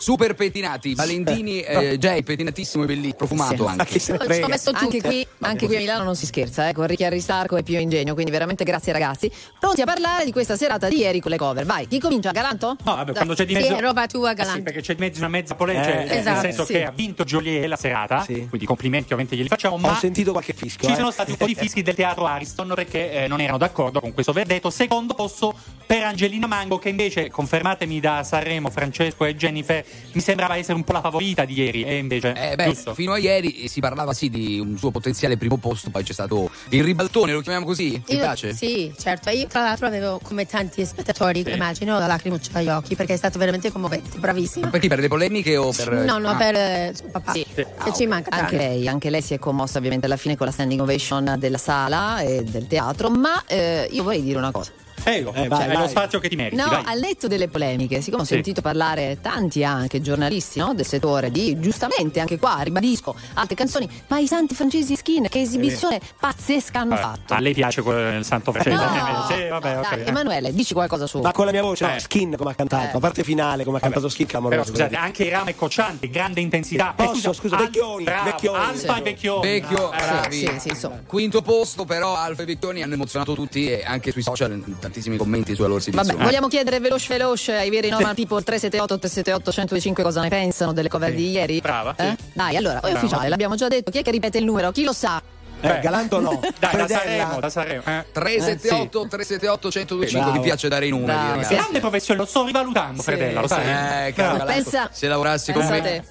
Super 0.00 0.34
pettinati, 0.34 0.94
Valentini, 0.94 1.60
eh, 1.60 1.98
Jay, 1.98 2.22
pettinatissimo 2.22 2.84
e 2.84 2.86
bellissimo, 2.86 3.14
profumato 3.16 3.66
anche. 3.66 4.00
Ci 4.00 4.12
ho 4.12 4.48
messo 4.48 4.70
anche 4.72 5.02
qui, 5.02 5.26
anche 5.40 5.66
qui 5.66 5.76
a 5.76 5.78
Milano 5.78 6.04
non 6.04 6.16
si 6.16 6.24
scherza, 6.24 6.68
eh, 6.68 6.72
con 6.72 6.86
Ricchi 6.86 7.04
Aristarco 7.04 7.58
e 7.58 7.62
Pio 7.62 7.78
Ingegno, 7.78 8.14
quindi 8.14 8.30
veramente 8.30 8.64
grazie 8.64 8.94
ragazzi. 8.94 9.30
Pronti 9.58 9.82
a 9.82 9.84
parlare 9.84 10.24
di 10.24 10.32
questa 10.32 10.56
serata 10.56 10.88
di 10.88 10.96
ieri 10.96 11.20
con 11.20 11.30
le 11.30 11.36
cover. 11.36 11.66
Vai, 11.66 11.86
chi 11.86 11.98
comincia? 12.00 12.30
Galanto? 12.30 12.76
No, 12.82 12.94
vabbè, 12.96 13.12
quando 13.12 13.34
c'è 13.34 13.44
di 13.44 13.54
Sì, 13.54 13.60
mezzo. 13.60 13.76
è 13.76 13.80
roba 13.82 14.06
tua, 14.06 14.30
Eh 14.30 14.34
Galante. 14.34 14.56
Sì, 14.58 14.64
perché 14.64 14.80
c'è 14.80 14.94
di 14.94 15.00
mezzo 15.02 15.18
una 15.18 15.28
mezza 15.28 15.54
polemica, 15.54 15.86
Eh, 15.86 15.92
cioè, 15.92 16.04
nel 16.06 16.16
esatto. 16.18 16.40
senso 16.40 16.64
Sì. 16.64 16.72
che 16.72 16.84
ha 16.86 16.90
vinto 16.90 17.24
Joliet 17.24 17.66
la 17.66 17.76
serata, 17.76 18.24
quindi 18.24 18.64
complimenti 18.64 19.04
ovviamente 19.12 19.36
glieli 19.36 19.48
facciamo, 19.48 19.76
ma 19.76 19.90
Ho 19.90 19.94
sentito 19.96 20.32
qualche 20.32 20.54
fischio. 20.54 20.86
ci 20.88 20.94
eh. 20.94 20.96
sono 20.96 21.10
stati 21.10 21.32
un 21.32 21.36
po' 21.36 21.44
di 21.44 21.54
fischi 21.54 21.82
del 21.82 21.94
teatro 21.94 22.24
Ariston 22.24 22.72
perché 22.74 23.24
eh, 23.24 23.28
non 23.28 23.42
erano 23.42 23.58
d'accordo 23.58 24.00
con 24.00 24.14
questo 24.14 24.32
verdetto. 24.32 24.70
Secondo 24.70 25.12
posto 25.12 25.54
per 25.86 26.04
Angelina 26.04 26.46
Mango, 26.46 26.78
che 26.78 26.88
invece, 26.88 27.28
confermatemi 27.28 28.00
da 28.00 28.22
Sanremo, 28.24 28.70
Francesco 28.70 29.26
e 29.26 29.36
Jennifer, 29.36 29.84
mi 30.12 30.20
sembrava 30.20 30.56
essere 30.56 30.74
un 30.74 30.82
po' 30.84 30.92
la 30.92 31.00
favorita 31.00 31.44
di 31.44 31.54
ieri, 31.54 31.84
e 31.84 31.96
invece, 31.96 32.32
Eh 32.34 32.56
beh, 32.56 32.64
giusto? 32.64 32.94
fino 32.94 33.12
a 33.12 33.18
ieri 33.18 33.68
si 33.68 33.80
parlava 33.80 34.12
sì 34.12 34.28
di 34.28 34.58
un 34.58 34.76
suo 34.76 34.90
potenziale 34.90 35.36
primo 35.36 35.56
posto, 35.56 35.90
poi 35.90 36.02
c'è 36.02 36.12
stato 36.12 36.50
il 36.70 36.82
ribaltone, 36.82 37.32
lo 37.32 37.40
chiamiamo 37.40 37.64
così? 37.66 38.02
Ti 38.04 38.12
Io- 38.14 38.18
piace? 38.18 38.52
Sì, 38.54 38.92
certo. 38.98 39.30
Io 39.30 39.46
tra 39.46 39.62
l'altro 39.62 39.86
avevo 39.86 40.18
come 40.22 40.46
tanti 40.46 40.84
spettatori, 40.84 41.44
Sì. 41.44 41.50
immagino, 41.52 41.98
la 41.98 42.06
lacrimuccia 42.06 42.50
agli 42.58 42.68
occhi 42.68 42.96
perché 42.96 43.14
è 43.14 43.16
stato 43.16 43.38
veramente 43.38 43.70
commovente, 43.70 44.18
bravissima. 44.18 44.68
Per 44.68 44.80
chi? 44.80 44.88
Per 44.88 44.98
le 44.98 45.08
polemiche 45.08 45.56
o 45.56 45.70
per... 45.72 45.90
No, 45.92 46.18
no, 46.18 46.30
Ah. 46.30 46.34
per 46.36 46.54
eh, 46.56 46.92
suo 46.96 47.08
papà. 47.10 47.32
Sì. 47.32 47.44
Che 47.54 47.66
ci 47.94 48.06
manca 48.06 48.30
tanto. 48.30 48.44
Anche 48.54 48.56
lei, 48.56 48.88
anche 48.88 49.10
lei 49.10 49.22
si 49.22 49.34
è 49.34 49.38
commossa 49.38 49.78
ovviamente 49.78 50.06
alla 50.06 50.16
fine 50.16 50.36
con 50.36 50.46
la 50.46 50.52
standing 50.52 50.80
ovation 50.80 51.36
della 51.38 51.58
sala 51.58 52.20
e 52.20 52.42
del 52.42 52.66
teatro, 52.66 53.10
ma 53.10 53.44
eh, 53.46 53.88
io 53.92 54.02
vorrei 54.02 54.22
dire 54.22 54.38
una 54.38 54.50
cosa. 54.50 54.72
Prego, 55.02 55.32
Eh, 55.34 55.48
vai, 55.48 55.66
è 55.68 55.72
lo 55.72 55.78
vai. 55.80 55.88
spazio 55.88 56.18
che 56.18 56.28
ti 56.28 56.36
meriti. 56.36 56.56
No, 56.56 56.68
vai. 56.68 56.82
al 56.84 56.98
netto 57.00 57.26
delle 57.28 57.48
polemiche, 57.48 58.00
siccome 58.00 58.22
ho 58.22 58.26
Sì. 58.26 58.34
sentito 58.34 58.60
parlare 58.60 59.18
tanti 59.20 59.64
anche 59.64 60.00
giornalisti 60.00 60.58
no, 60.58 60.74
del 60.74 60.86
settore 60.86 61.30
di, 61.30 61.58
giustamente 61.58 62.20
anche 62.20 62.38
qua, 62.38 62.60
ribadisco, 62.60 63.14
altre 63.34 63.54
canzoni, 63.56 63.88
ma 64.08 64.18
i 64.18 64.26
santi 64.26 64.54
francesi 64.54 64.96
skin, 64.96 65.28
che 65.28 65.40
esibizione 65.40 66.00
pazzesca 66.18 66.80
hanno 66.80 66.96
fatto. 66.96 67.34
A 67.34 67.38
lei 67.40 67.54
piace 67.54 67.82
quel- 67.82 68.18
il 68.18 68.24
santo 68.24 68.52
francese? 68.52 68.76
No, 68.76 69.26
Sì, 69.28 69.48
vabbè, 69.48 69.80
dai, 69.80 70.04
Emanuele, 70.06 70.52
dici 70.52 70.74
qualcosa 70.74 71.06
su. 71.06 71.20
Ma 71.20 71.32
con 71.32 71.46
la 71.46 71.52
mia 71.52 71.62
voce, 71.62 71.86
no, 71.86 71.94
Eh. 71.94 71.98
Skin 72.00 72.34
come 72.36 72.50
ha 72.50 72.54
cantato, 72.54 72.94
Eh. 72.94 72.96
a 72.96 73.00
parte 73.00 73.22
finale 73.24 73.64
come 73.64 73.78
ha 73.78 73.80
cantato 73.80 74.08
Skin 74.08 74.26
Però 74.26 74.40
clamoroso. 74.40 74.70
scusate, 74.70 74.94
anche 74.96 75.28
rame 75.30 75.54
cocciante, 75.54 76.08
grande 76.10 76.40
intensità. 76.40 76.94
Eh, 76.96 77.04
Posso, 77.04 77.32
scusa, 77.32 77.56
Al- 77.56 77.64
Vecchioni, 77.64 78.04
bravo, 78.04 78.24
Vecchioni. 78.24 78.58
Alfa 78.58 78.96
e 78.98 79.02
Vecchioni. 79.02 79.40
Vecchio, 79.48 79.92
Eh, 79.92 79.96
bravi. 79.96 80.36
sì, 80.36 80.52
sì, 80.58 80.68
insomma. 80.68 81.00
Quinto 81.06 81.42
posto, 81.42 81.84
però 81.84 82.14
Alfa 82.14 82.42
e 82.42 82.44
Vecchioni 82.44 82.82
hanno 82.82 82.94
emozionato 82.94 83.34
tutti 83.34 83.68
e 83.70 83.82
anche 83.84 84.12
sui 84.12 84.22
social 84.22 84.50
tantissimi 84.90 85.16
commenti 85.16 85.54
sulla 85.54 85.68
loro 85.68 85.78
esibizione. 85.80 86.12
Vabbè, 86.12 86.24
vogliamo 86.24 86.48
chiedere 86.48 86.80
veloce 86.80 87.06
veloce 87.16 87.54
ai 87.56 87.70
veri 87.70 87.88
normal 87.88 88.14
people 88.14 88.42
378 88.42 88.98
378 88.98 89.52
105 89.52 90.02
cosa 90.02 90.20
ne 90.20 90.28
pensano 90.28 90.72
delle 90.72 90.88
cover 90.88 91.14
di 91.14 91.30
ieri? 91.30 91.60
Brava, 91.60 91.94
Eh? 91.96 92.16
sì. 92.18 92.24
Dai, 92.32 92.56
allora, 92.56 92.78
è 92.78 92.80
Brava. 92.80 92.98
ufficiale, 92.98 93.28
l'abbiamo 93.28 93.54
già 93.54 93.68
detto. 93.68 93.90
Chi 93.90 93.98
è 93.98 94.02
che 94.02 94.10
ripete 94.10 94.38
il 94.38 94.44
numero? 94.44 94.70
Chi 94.72 94.82
lo 94.84 94.92
sa? 94.92 95.22
Eh, 95.62 95.78
Galanto 95.80 96.20
no. 96.20 96.40
Dai, 96.40 96.50
da 96.58 96.68
Fredella. 96.68 96.98
Sanremo, 96.98 97.40
da 97.40 97.50
Sanremo. 97.50 97.82
Eh. 97.84 98.04
378 98.12 99.06
378 99.08 99.68
1025 99.68 100.20
Bravo. 100.20 100.32
mi 100.36 100.40
piace 100.40 100.68
dare 100.68 100.86
i 100.86 100.90
numeri 100.90 101.12
Bravo, 101.12 101.30
ragazzi. 101.34 101.54
Grande 101.54 101.80
professione, 101.80 102.20
lo 102.20 102.26
sto 102.26 102.44
rivalutando, 102.46 103.02
Fredella, 103.02 103.40
lo 103.40 103.46
sai? 103.46 104.06
Eh, 104.08 104.12
Galanto, 104.12 104.44
Pensa- 104.46 104.88
se 104.92 105.06
lavorassi 105.06 105.52
con 105.52 105.66
me 105.66 105.80
te. 105.82 106.04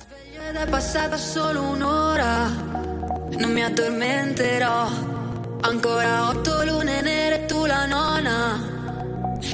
È 0.52 0.68
passata 0.68 1.15
solo 1.18 1.62
un'ora, 1.62 2.46
non 2.48 3.52
mi 3.52 3.63
addormenterò. 3.63 5.18
Ancora 5.62 6.30
otto 6.30 6.63
lune 6.63 7.02
nere 7.02 7.45
tu 7.45 7.65
la 7.65 7.86
nona. 7.86 8.60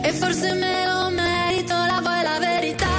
E 0.02 0.12
forse 0.12 0.54
me 0.54 0.86
lo 0.86 1.10
merito, 1.10 1.74
la 1.74 2.00
vuoi 2.02 2.22
la 2.24 2.40
verità? 2.40 2.95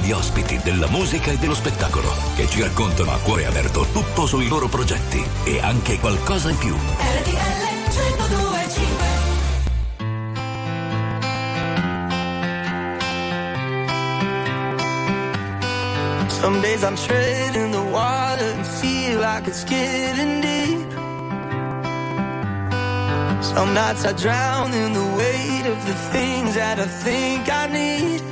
Grandi 0.00 0.12
ospiti 0.12 0.58
della 0.62 0.88
musica 0.88 1.30
e 1.30 1.36
dello 1.36 1.54
spettacolo 1.54 2.10
che 2.34 2.48
ci 2.48 2.62
raccontano 2.62 3.12
a 3.12 3.18
cuore 3.18 3.44
aperto 3.46 3.86
tutto 3.92 4.24
sui 4.26 4.48
loro 4.48 4.66
progetti 4.68 5.22
e 5.44 5.60
anche 5.60 5.98
qualcosa 5.98 6.48
in 6.50 6.56
più. 6.56 6.74
RTL 6.74 7.68
1025 7.90 9.18
Some 16.28 16.60
days 16.62 16.82
I'm 16.82 16.96
treading 16.96 17.70
the 17.70 17.82
water 17.90 18.54
and 18.54 18.64
feel 18.64 19.20
like 19.20 19.46
it's 19.46 19.64
getting 19.64 20.40
deep. 20.40 20.90
Some 23.42 23.74
nights 23.74 24.06
I 24.06 24.14
drown 24.14 24.72
in 24.72 24.94
the 24.94 25.04
weight 25.18 25.66
of 25.66 25.84
the 25.84 25.94
things 26.10 26.54
that 26.54 26.78
I 26.78 26.86
think 26.86 27.50
I 27.50 27.66
need. 27.66 28.29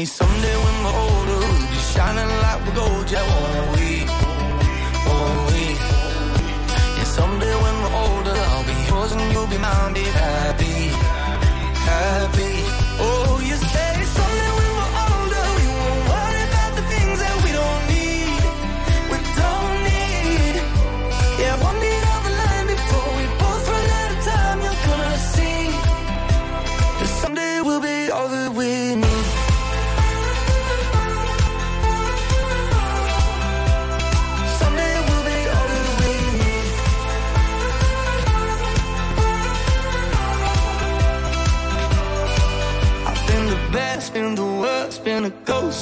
Say 0.00 0.24
someday 0.24 0.56
when 0.64 0.76
we're 0.84 0.98
older, 1.06 1.38
we'll 1.38 1.70
be 1.70 1.80
shining 1.92 2.30
like 2.44 2.60
we're 2.66 2.74
gold, 2.74 3.10
yeah, 3.10 3.24
won't 3.30 3.70
we? 3.76 3.90
Won't 5.06 5.40
we? 5.52 5.64
Yeah, 6.96 7.08
someday 7.18 7.54
when 7.64 7.76
we're 7.82 7.96
older, 8.04 8.36
I'll 8.52 8.66
be 8.70 8.76
yours 8.88 9.12
and 9.12 9.32
you'll 9.32 9.46
be 9.46 9.58
mine, 9.58 9.94
be 9.94 10.04
happy, 10.22 10.88
happy. 11.90 12.49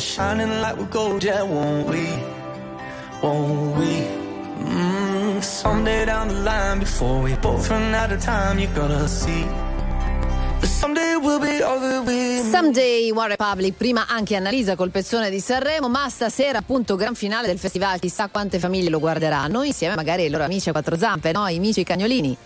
Be 0.00 0.06
shining 0.06 0.60
like 0.62 0.76
we're 0.78 0.88
gold, 0.88 1.22
yeah, 1.22 1.42
won't 1.42 1.86
we? 1.88 2.06
Won't 3.22 3.76
we? 3.76 4.06
Mm, 4.64 5.40
someday 5.40 6.06
down 6.06 6.28
the 6.28 6.34
line, 6.42 6.78
before 6.78 7.20
we 7.22 7.34
both 7.36 7.68
run 7.68 7.94
out 7.94 8.12
of 8.12 8.20
time, 8.22 8.58
you're 8.58 8.72
gonna 8.74 9.06
see. 9.06 9.44
Someday 12.50 13.10
One 13.10 13.28
Republic, 13.28 13.74
prima 13.76 14.06
anche 14.08 14.36
Annalisa 14.36 14.74
col 14.74 14.90
pezzone 14.90 15.30
di 15.30 15.40
Sanremo, 15.40 15.88
ma 15.88 16.08
stasera 16.08 16.58
appunto 16.58 16.96
gran 16.96 17.14
finale 17.14 17.46
del 17.46 17.58
festival, 17.58 17.98
chissà 17.98 18.28
quante 18.28 18.58
famiglie 18.58 18.88
lo 18.88 19.00
guarderanno, 19.00 19.62
insieme 19.62 19.94
magari 19.94 20.22
ai 20.22 20.30
loro 20.30 20.44
amici 20.44 20.70
a 20.70 20.72
quattro 20.72 20.96
zampe, 20.96 21.32
no? 21.32 21.46
I 21.46 21.56
amici 21.56 21.84
cagnolini. 21.84 22.36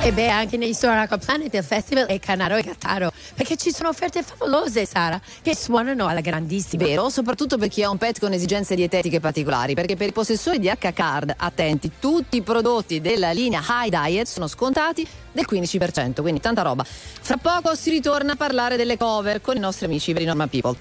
E 0.00 0.12
beh, 0.12 0.28
anche 0.28 0.56
negli 0.56 0.72
store 0.72 0.94
Rock 1.06 1.22
Planet 1.22 1.52
il 1.52 1.64
festival 1.64 2.06
è 2.06 2.18
Canaro 2.20 2.56
e 2.56 2.62
Cattaro, 2.62 3.12
perché 3.34 3.56
ci 3.56 3.72
sono 3.72 3.88
offerte 3.88 4.22
favolose, 4.22 4.86
Sara, 4.86 5.20
che 5.42 5.56
suonano 5.56 6.06
alla 6.06 6.20
grandissima. 6.20 6.84
Vero, 6.84 7.10
soprattutto 7.10 7.58
per 7.58 7.68
chi 7.68 7.82
ha 7.82 7.90
un 7.90 7.98
pet 7.98 8.20
con 8.20 8.32
esigenze 8.32 8.74
dietetiche 8.74 9.20
particolari, 9.20 9.74
perché 9.74 9.96
per 9.96 10.08
i 10.08 10.12
possessori 10.12 10.60
di 10.60 10.70
H-Card, 10.70 11.34
attenti, 11.36 11.92
tutti 11.98 12.36
i 12.38 12.42
prodotti 12.42 13.00
della 13.00 13.32
linea 13.32 13.60
High 13.68 13.90
Diet 13.90 14.26
sono 14.26 14.46
scontati 14.46 15.06
del 15.32 15.46
15%, 15.50 16.22
quindi 16.22 16.40
tanta 16.40 16.62
roba. 16.62 16.84
Fra 16.84 17.36
poco 17.36 17.74
si 17.74 17.90
ritorna 17.90 18.32
a 18.32 18.36
parlare 18.36 18.76
delle 18.76 18.96
cover 18.96 19.40
con 19.40 19.56
i 19.56 19.60
nostri 19.60 19.86
amici 19.86 20.12
Very 20.12 20.24
Normal 20.24 20.48
People. 20.48 20.76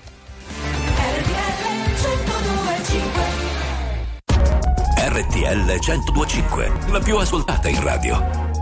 RTL 4.99 5.65
1025, 5.65 6.71
la 6.91 6.99
più 6.99 7.17
ascoltata 7.17 7.67
in 7.67 7.81
radio. 7.81 8.46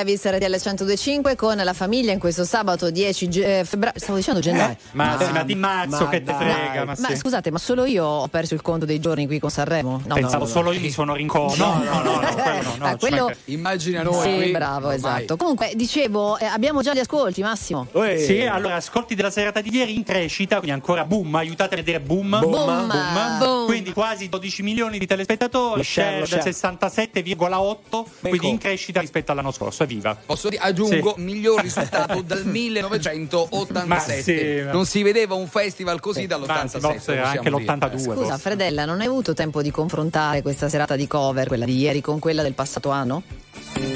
Kravitz, 0.00 0.24
RTL 0.24 0.46
1025 0.46 1.36
con 1.36 1.56
la 1.56 1.72
famiglia 1.74 2.10
in 2.12 2.18
questo 2.18 2.44
sabato 2.44 2.90
10 2.90 3.28
ge- 3.28 3.58
eh, 3.60 3.64
febbraio. 3.66 3.98
Stavo 3.98 4.16
dicendo 4.16 4.40
gennaio. 4.40 4.76
Ma, 4.92 5.18
sì, 5.20 5.30
ma 5.30 5.42
di 5.42 5.54
marzo 5.54 6.08
che 6.08 6.22
te 6.22 6.32
frega, 6.32 6.84
ma, 6.86 6.94
Ma 6.98 7.08
sì. 7.08 7.16
scusate, 7.16 7.50
ma 7.50 7.58
solo 7.58 7.84
io 7.84 8.04
ho 8.06 8.26
perso 8.28 8.54
il 8.54 8.62
conto 8.62 8.86
dei 8.86 8.98
giorni 8.98 9.26
qui 9.26 9.38
con 9.38 9.50
Sanremo? 9.50 10.00
No, 10.06 10.14
Pensavo 10.14 10.44
no, 10.44 10.44
no. 10.44 10.50
solo 10.50 10.72
io 10.72 10.80
mi 10.80 10.90
sono 10.90 11.14
rincorso. 11.14 11.62
No, 11.62 11.82
no, 11.82 12.00
no, 12.02 12.18
no, 12.20 12.34
quello 12.34 12.62
no, 12.62 12.74
no, 12.78 12.86
Ah, 12.86 12.96
quello- 12.96 13.30
Immagina 13.46 14.02
noi. 14.02 14.22
Sì, 14.22 14.36
qui, 14.42 14.50
bravo, 14.52 14.88
ormai. 14.88 14.96
esatto. 14.96 15.36
Comunque, 15.36 15.72
dicevo, 15.74 16.38
eh, 16.38 16.46
abbiamo 16.46 16.80
già 16.80 16.94
gli 16.94 16.98
ascolti, 17.00 17.42
Massimo. 17.42 17.86
Sì, 18.16 18.40
allora 18.46 18.76
ascolti 18.76 19.14
della 19.14 19.30
serata 19.30 19.60
di 19.60 19.70
ieri 19.74 19.94
in 19.94 20.02
crescita, 20.02 20.56
quindi 20.56 20.72
ancora 20.72 21.04
boom, 21.04 21.34
aiutate 21.34 21.74
a 21.74 21.76
vedere 21.76 22.00
boom. 22.00 22.38
Boom. 22.40 22.50
Boom. 22.50 23.38
Boom. 23.38 23.66
Quindi 23.66 23.92
quasi 23.92 24.28
12 24.30 24.62
milioni 24.62 24.98
di 24.98 25.06
telespettatori, 25.06 25.82
share, 25.84 26.08
share 26.08 26.38
lo 26.38 26.42
del 26.42 26.54
share. 26.54 26.78
67,8, 27.12 28.04
quindi 28.20 28.48
in 28.48 28.58
crescita 28.58 29.00
rispetto 29.00 29.32
all'anno 29.32 29.50
scorso, 29.50 29.82
evviva. 29.90 30.16
Posso 30.24 30.48
dire, 30.48 30.62
aggiungo, 30.62 31.14
Sì. 31.16 31.22
miglior 31.22 31.60
risultato 31.62 32.20
dal 32.26 32.44
1987. 32.44 33.86
Ma 33.86 33.98
sì, 34.00 34.62
ma- 34.64 34.72
Non 34.72 34.86
si 34.86 35.02
vedeva 35.02 35.34
un 35.34 35.46
festival 35.48 36.00
così 36.00 36.26
dall'87. 36.26 36.50
Anzi, 36.50 36.80
forse 36.80 37.12
era 37.12 37.28
anche 37.30 37.50
possiamo 37.50 37.58
dire. 37.58 37.96
l'82. 37.96 38.14
Scusa, 38.14 38.38
Fredella, 38.38 38.84
non 38.84 39.00
hai 39.00 39.06
avuto 39.06 39.34
tempo 39.34 39.62
di 39.62 39.70
confrontare 39.70 40.42
questa 40.42 40.68
serata 40.68 40.96
di 40.96 41.06
cover, 41.06 41.48
quella 41.48 41.64
di 41.64 41.76
ieri, 41.76 42.00
con 42.00 42.18
quella 42.18 42.42
del 42.42 42.54
passato 42.54 42.90
anno? 42.90 43.22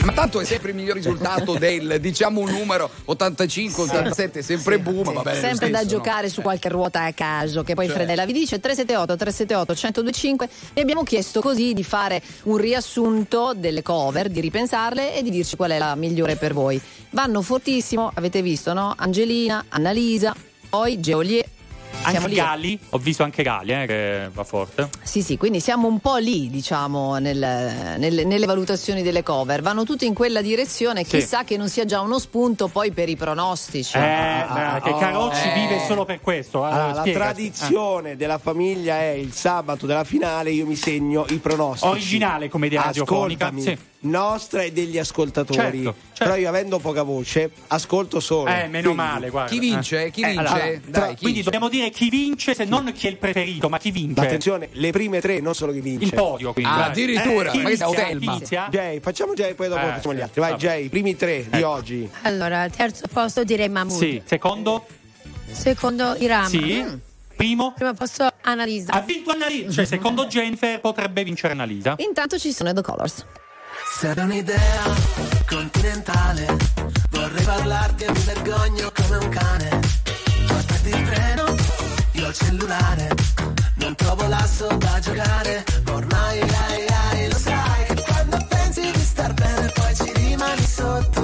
Ma 0.05 0.13
tanto 0.13 0.41
è 0.41 0.45
sempre 0.45 0.71
il 0.71 0.77
miglior 0.77 0.95
risultato 0.97 1.55
del, 1.59 1.99
diciamo 2.01 2.41
un 2.41 2.51
numero 2.51 2.89
85, 3.07 3.85
87, 3.85 4.43
sempre 4.43 4.79
boom, 4.79 5.13
va 5.13 5.23
bene. 5.23 5.41
lo 5.41 5.47
Sempre 5.47 5.71
da 5.71 5.79
stesso, 5.79 5.97
no? 5.97 6.03
giocare 6.03 6.29
su 6.29 6.43
qualche 6.43 6.69
ruota 6.69 7.03
a 7.05 7.13
caso, 7.13 7.63
che 7.63 7.75
poi 7.75 7.87
Cioè. 7.87 7.95
Fredella 7.97 8.25
vi 8.27 8.33
dice 8.33 8.61
378 8.61 9.17
378 9.17 9.73
1025 9.73 10.49
e 10.75 10.81
abbiamo 10.81 11.03
chiesto 11.03 11.41
così 11.41 11.73
di 11.73 11.83
fare 11.85 12.23
un 12.45 12.57
riassunto 12.57 13.53
delle 13.57 13.83
cover, 13.83 14.29
di 14.29 14.41
ripensarle 14.41 15.15
e 15.17 15.23
di 15.23 15.31
dirci 15.31 15.57
qual 15.57 15.71
è 15.73 15.79
la 15.79 15.84
migliore 15.95 16.37
per 16.37 16.53
voi. 16.55 16.81
Vanno 17.11 17.43
fortissimo, 17.43 18.11
avete 18.15 18.43
visto, 18.43 18.73
no? 18.73 18.93
Angelina, 18.97 19.67
Annalisa, 19.69 20.35
poi 20.69 20.99
Geolier. 21.01 21.53
Siamo 21.97 22.19
Anche 22.19 22.29
lì. 22.29 22.35
Gali, 22.35 22.79
ho 22.91 22.99
visto 22.99 23.23
anche 23.23 23.43
Gali 23.45 23.73
eh, 23.73 23.87
che 23.87 24.29
va 24.31 24.43
forte. 24.45 24.91
Sì, 25.05 25.23
sì, 25.23 25.39
quindi 25.39 25.61
siamo 25.61 25.87
un 25.87 26.01
po' 26.01 26.17
lì, 26.17 26.51
diciamo, 26.51 27.17
nel- 27.19 27.39
nelle, 27.99 28.25
nelle 28.25 28.45
valutazioni 28.47 29.01
delle 29.03 29.23
cover. 29.23 29.63
Vanno 29.63 29.85
tutte 29.85 30.05
in 30.05 30.13
quella 30.13 30.43
direzione, 30.43 31.05
Sì. 31.05 31.19
chissà 31.19 31.45
che 31.45 31.57
non 31.57 31.69
sia 31.71 31.85
già 31.87 32.01
uno 32.01 32.19
spunto 32.19 32.67
poi 32.69 32.91
per 32.91 33.09
i 33.09 33.17
pronostici. 33.17 33.97
Eh, 33.97 34.01
beh, 34.53 34.81
che 34.83 34.95
Carocci 34.99 35.49
eh. 35.49 35.55
vive 35.55 35.85
solo 35.87 36.05
per 36.05 36.21
questo. 36.21 36.67
eh, 36.67 36.71
Allora, 36.73 36.93
la 37.05 37.11
tradizione 37.11 38.17
della 38.17 38.39
famiglia 38.39 38.99
è 38.99 39.11
il 39.11 39.33
sabato 39.33 39.87
della 39.87 40.05
finale, 40.05 40.51
io 40.51 40.67
mi 40.67 40.77
segno 40.77 41.25
i 41.31 41.37
pronostici. 41.39 41.91
Originale 41.91 42.49
commedia 42.49 42.83
radiofonica, 42.83 43.47
Ascoltami, 43.47 43.77
sì. 43.79 43.79
Nostra 44.05 44.63
e 44.63 44.73
degli 44.73 44.99
ascoltatori. 44.99 45.59
Certo, 45.83 45.95
certo. 46.09 46.25
Però 46.25 46.37
io 46.37 46.49
avendo 46.49 46.79
poca 46.79 47.03
voce, 47.03 47.51
ascolto 47.69 48.21
solo. 48.21 48.49
Eh, 48.51 48.67
meno 48.69 48.93
Quindi- 48.93 48.95
male, 48.97 49.31
guarda. 49.31 49.51
Chi 49.51 49.59
vince? 49.59 50.11
Chi 50.11 50.23
Eh, 50.23 50.27
vince? 50.29 50.41
allora, 50.41 50.59
Dai, 50.65 50.81
tra- 50.81 51.07
chi 51.09 51.15
quindi 51.17 51.25
vince? 51.25 51.43
dobbiamo 51.43 51.69
dire 51.69 51.91
chi 51.91 52.09
vince, 52.09 52.55
se 52.55 52.65
non 52.65 52.91
chi 52.95 53.07
è 53.07 53.11
il 53.11 53.17
preferito, 53.17 53.69
ma 53.69 53.79
chi 53.79 53.91
vince. 53.91 54.21
Ma 54.21 54.27
attenzione, 54.27 54.69
le 54.73 54.91
prime 54.93 55.21
tre, 55.21 55.41
non 55.41 55.55
solo 55.55 55.73
chi 55.73 55.81
vince. 55.81 56.05
Il 56.05 56.15
podio, 56.15 56.53
quindi. 56.53 56.71
Ah, 56.71 56.85
addirittura, 56.87 57.51
chi 57.51 57.59
ma 57.61 57.69
che? 57.71 58.17
Chi 58.19 58.25
inizia? 58.25 58.69
Jay, 58.71 59.01
facciamo 59.01 59.35
Jay, 59.35 59.55
poi 59.55 59.69
dopo 59.69 59.81
Eh, 59.87 59.91
facciamo 59.91 60.15
gli 60.15 60.21
altri. 60.21 60.41
Vai, 60.41 60.51
vabbè. 60.53 60.63
Jay, 60.63 60.85
i 60.85 60.89
primi 60.89 61.17
tre 61.17 61.45
di 61.49 61.59
Ecco. 61.59 61.69
oggi. 61.69 62.09
Allora, 62.23 62.63
al 62.63 62.71
terzo 62.71 63.05
posto 63.13 63.45
direi 63.45 63.69
Mahmood. 63.69 63.99
Sì, 63.99 64.23
secondo? 64.25 64.87
Secondo 65.51 66.15
Iram. 66.19 66.47
Sì. 66.49 66.85
Primo? 67.37 67.73
Primo 67.75 67.95
posto 67.95 68.29
Annalisa. 68.43 68.93
Ha 68.93 69.01
vinto 69.01 69.31
Annalisa. 69.33 69.73
Cioè, 69.73 69.85
secondo 69.85 70.27
Jennifer 70.27 70.79
potrebbe 70.81 71.25
vincere 71.25 71.53
Annalisa. 71.53 71.95
Intanto 71.99 72.39
ci 72.39 72.53
sono 72.53 72.71
i 72.71 72.75
The 72.75 72.83
Colors. 72.83 73.25
Serve 74.05 74.21
un'idea 74.21 74.83
continentale 75.47 76.45
Vorrei 77.09 77.43
parlarti 77.43 78.05
e 78.05 78.13
mi 78.13 78.19
vergogno 78.19 78.93
come 78.95 79.17
un 79.17 79.29
cane. 79.31 79.81
Tu 80.47 80.53
aspetti 80.53 80.89
il 80.91 81.03
treno, 81.09 81.55
io 82.13 82.29
il 82.29 82.35
cellulare 82.35 83.09
Non 83.77 83.95
trovo 83.95 84.27
l'asso 84.27 84.67
da 84.77 84.99
giocare. 85.01 85.65
Ma 85.87 85.95
ormai 85.95 86.39
ai, 86.39 86.87
ai, 87.13 87.31
lo 87.31 87.39
sai 87.39 87.85
Che 87.87 88.03
quando 88.03 88.47
pensi 88.47 88.91
di 88.93 89.01
star 89.01 89.33
bene 89.33 89.73
poi 89.75 89.95
ci 89.95 90.13
rimani 90.13 90.67
sotto 90.67 91.24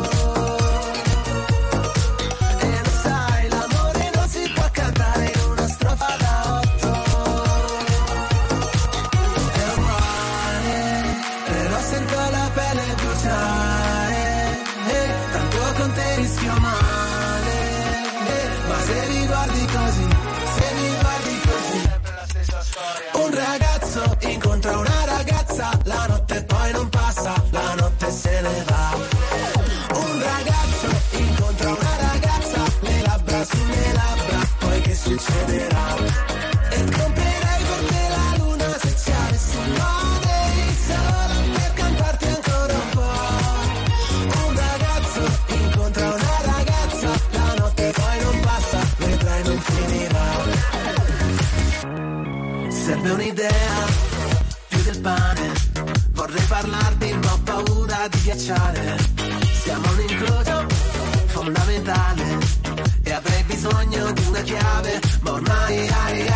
ghiacciare 58.40 58.96
Siamo 59.62 59.90
un 59.90 60.00
incrocio 60.09 60.66
fondamentale. 61.26 62.38
E 63.03 63.12
avrei 63.12 63.42
bisogno 63.44 64.11
di 64.12 64.24
una 64.29 64.40
chiave 64.40 65.00
Ma 65.20 65.33
ormai 65.33 65.88
ai 65.88 66.30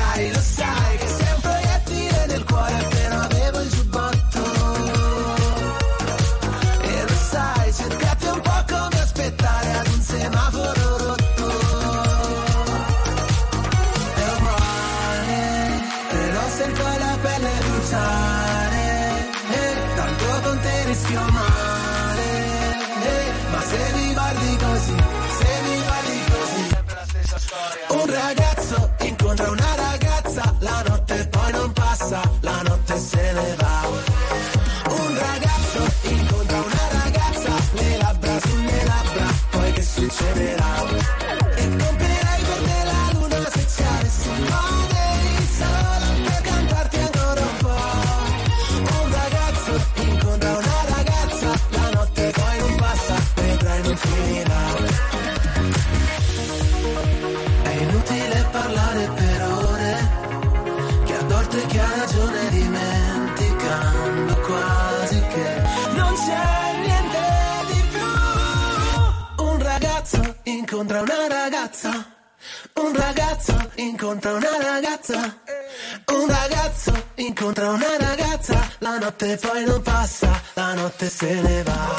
notte 79.15 79.37
poi 79.37 79.65
non 79.65 79.81
passa, 79.81 80.43
la 80.55 80.75
notte 80.75 81.09
se 81.09 81.41
ne 81.41 81.63
va 81.63 81.95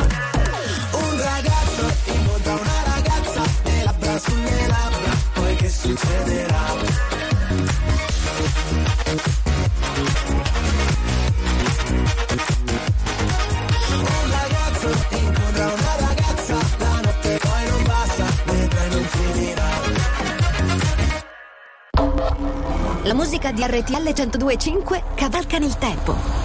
Un 0.91 1.18
ragazzo 1.18 2.11
incontra 2.13 2.53
una 2.53 2.84
ragazza 2.93 3.41
Le 3.63 3.84
labbra 3.84 4.20
sulle 4.20 4.68
labbra, 4.68 5.11
poi 5.34 5.55
che 5.55 5.70
succederà? 5.70 6.63
La 23.03 23.13
musica 23.13 23.51
di 23.51 23.63
RTL 23.63 24.01
1025 24.01 25.03
cavalca 25.16 25.59
nel 25.59 25.78
tempo. 25.78 26.45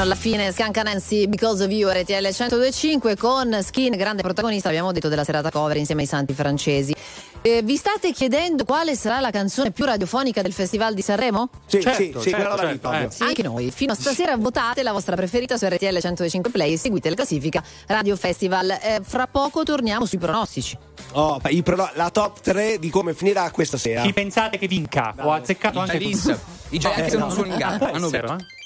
Fino 0.00 0.12
alla 0.14 0.18
fine 0.18 0.50
Scanca 0.50 0.82
Nancy 0.82 1.26
Because 1.26 1.62
of 1.62 1.70
You 1.70 1.90
RTL 1.90 2.14
1025 2.22 3.16
con 3.18 3.58
Skin, 3.62 3.94
grande 3.98 4.22
protagonista, 4.22 4.68
abbiamo 4.70 4.92
detto, 4.92 5.08
della 5.08 5.24
serata 5.24 5.50
cover 5.50 5.76
insieme 5.76 6.00
ai 6.00 6.06
santi 6.06 6.32
francesi. 6.32 6.94
Eh, 7.42 7.60
vi 7.60 7.76
state 7.76 8.10
chiedendo 8.12 8.64
quale 8.64 8.96
sarà 8.96 9.20
la 9.20 9.28
canzone 9.28 9.72
più 9.72 9.84
radiofonica 9.84 10.40
del 10.40 10.54
Festival 10.54 10.94
di 10.94 11.02
Sanremo? 11.02 11.50
Sì, 11.66 11.82
Certo, 11.82 12.00
sì, 12.00 12.12
sì, 12.18 12.30
certo, 12.30 12.56
certo, 12.56 12.92
eh. 12.92 13.08
Sì. 13.10 13.22
Anche 13.24 13.42
noi. 13.42 13.70
Fino 13.70 13.92
a 13.92 13.94
stasera 13.94 14.38
votate 14.38 14.82
la 14.82 14.92
vostra 14.92 15.16
preferita 15.16 15.58
su 15.58 15.66
RTL 15.66 15.98
105 15.98 16.50
Play 16.50 16.72
e 16.72 16.78
seguite 16.78 17.10
la 17.10 17.14
classifica 17.16 17.62
Radio 17.88 18.16
Festival. 18.16 18.70
Eh, 18.70 19.00
fra 19.02 19.26
poco 19.26 19.64
torniamo 19.64 20.06
sui 20.06 20.16
pronostici. 20.16 20.78
Oh, 21.12 21.38
i 21.50 21.62
prono- 21.62 21.90
la 21.92 22.08
top 22.08 22.40
3 22.40 22.78
di 22.78 22.88
come 22.88 23.12
finirà 23.12 23.50
questa 23.50 23.76
sera. 23.76 24.00
Chi 24.00 24.14
pensate 24.14 24.56
che 24.56 24.66
vinca? 24.66 25.14
Ho 25.20 25.32
azzeccato 25.32 25.76
I 25.78 25.82
anche. 25.82 25.96
I 25.98 26.78
già- 26.78 26.94
anche 26.94 27.10
se 27.10 27.18
non 27.18 27.30
sono 27.30 27.48
in 27.48 27.56
gara, 27.58 27.90
hanno 27.92 28.08
vinto. 28.08 28.32
eh? 28.38 28.58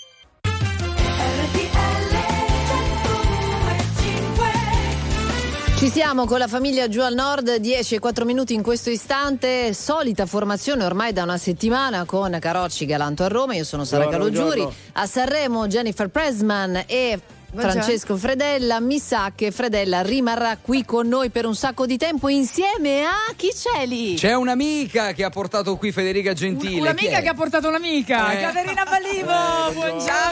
Ci 5.85 5.91
siamo 5.91 6.25
con 6.25 6.39
la 6.39 6.49
famiglia 6.49 6.89
giù 6.89 7.03
al 7.03 7.13
nord, 7.13 7.57
10 7.57 7.97
e 7.97 7.99
4 7.99 8.25
minuti 8.25 8.55
in 8.55 8.63
questo 8.63 8.89
istante, 8.89 9.75
solita 9.75 10.25
formazione 10.25 10.83
ormai 10.83 11.13
da 11.13 11.25
una 11.25 11.37
settimana 11.37 12.07
con 12.07 12.35
Carocci 12.41 12.87
Galanto 12.87 13.23
a 13.23 13.29
Roma, 13.29 13.55
io 13.55 13.65
sono 13.65 13.85
Sara 13.85 14.05
Buongiorno, 14.07 14.33
Calogiuri, 14.33 14.61
buongiorno. 14.63 14.91
a 14.93 15.07
Sanremo 15.07 15.67
Jennifer 15.67 16.09
Presman 16.09 16.85
e 16.87 17.21
Buongiorno. 17.55 17.83
Francesco 17.83 18.17
Fredella, 18.17 18.81
mi 18.81 18.99
sa 18.99 19.31
che 19.33 19.53
Fredella 19.53 20.01
rimarrà 20.01 20.57
qui 20.61 20.85
con 20.85 21.07
noi 21.07 21.31
per 21.31 21.47
un 21.47 21.55
sacco 21.55 21.87
di 21.87 21.97
tempo 21.97 22.29
insieme 22.29 23.05
a 23.05 23.33
chi 23.37 23.51
c'è 23.55 23.87
lì? 23.87 24.15
C'è 24.15 24.35
un'amica 24.35 25.13
che 25.13 25.23
ha 25.23 25.31
portato 25.31 25.77
qui 25.77 25.93
Federica 25.93 26.33
Gentile. 26.33 26.73
Chi 26.73 26.81
Un'amica 26.81 27.21
che 27.21 27.29
ha 27.29 27.35
portato 27.35 27.69
un'amica, 27.69 28.33
Eh. 28.33 28.41
Caterina 28.41 28.85
Ballivo. 28.85 29.71
buongiorno. 29.73 30.24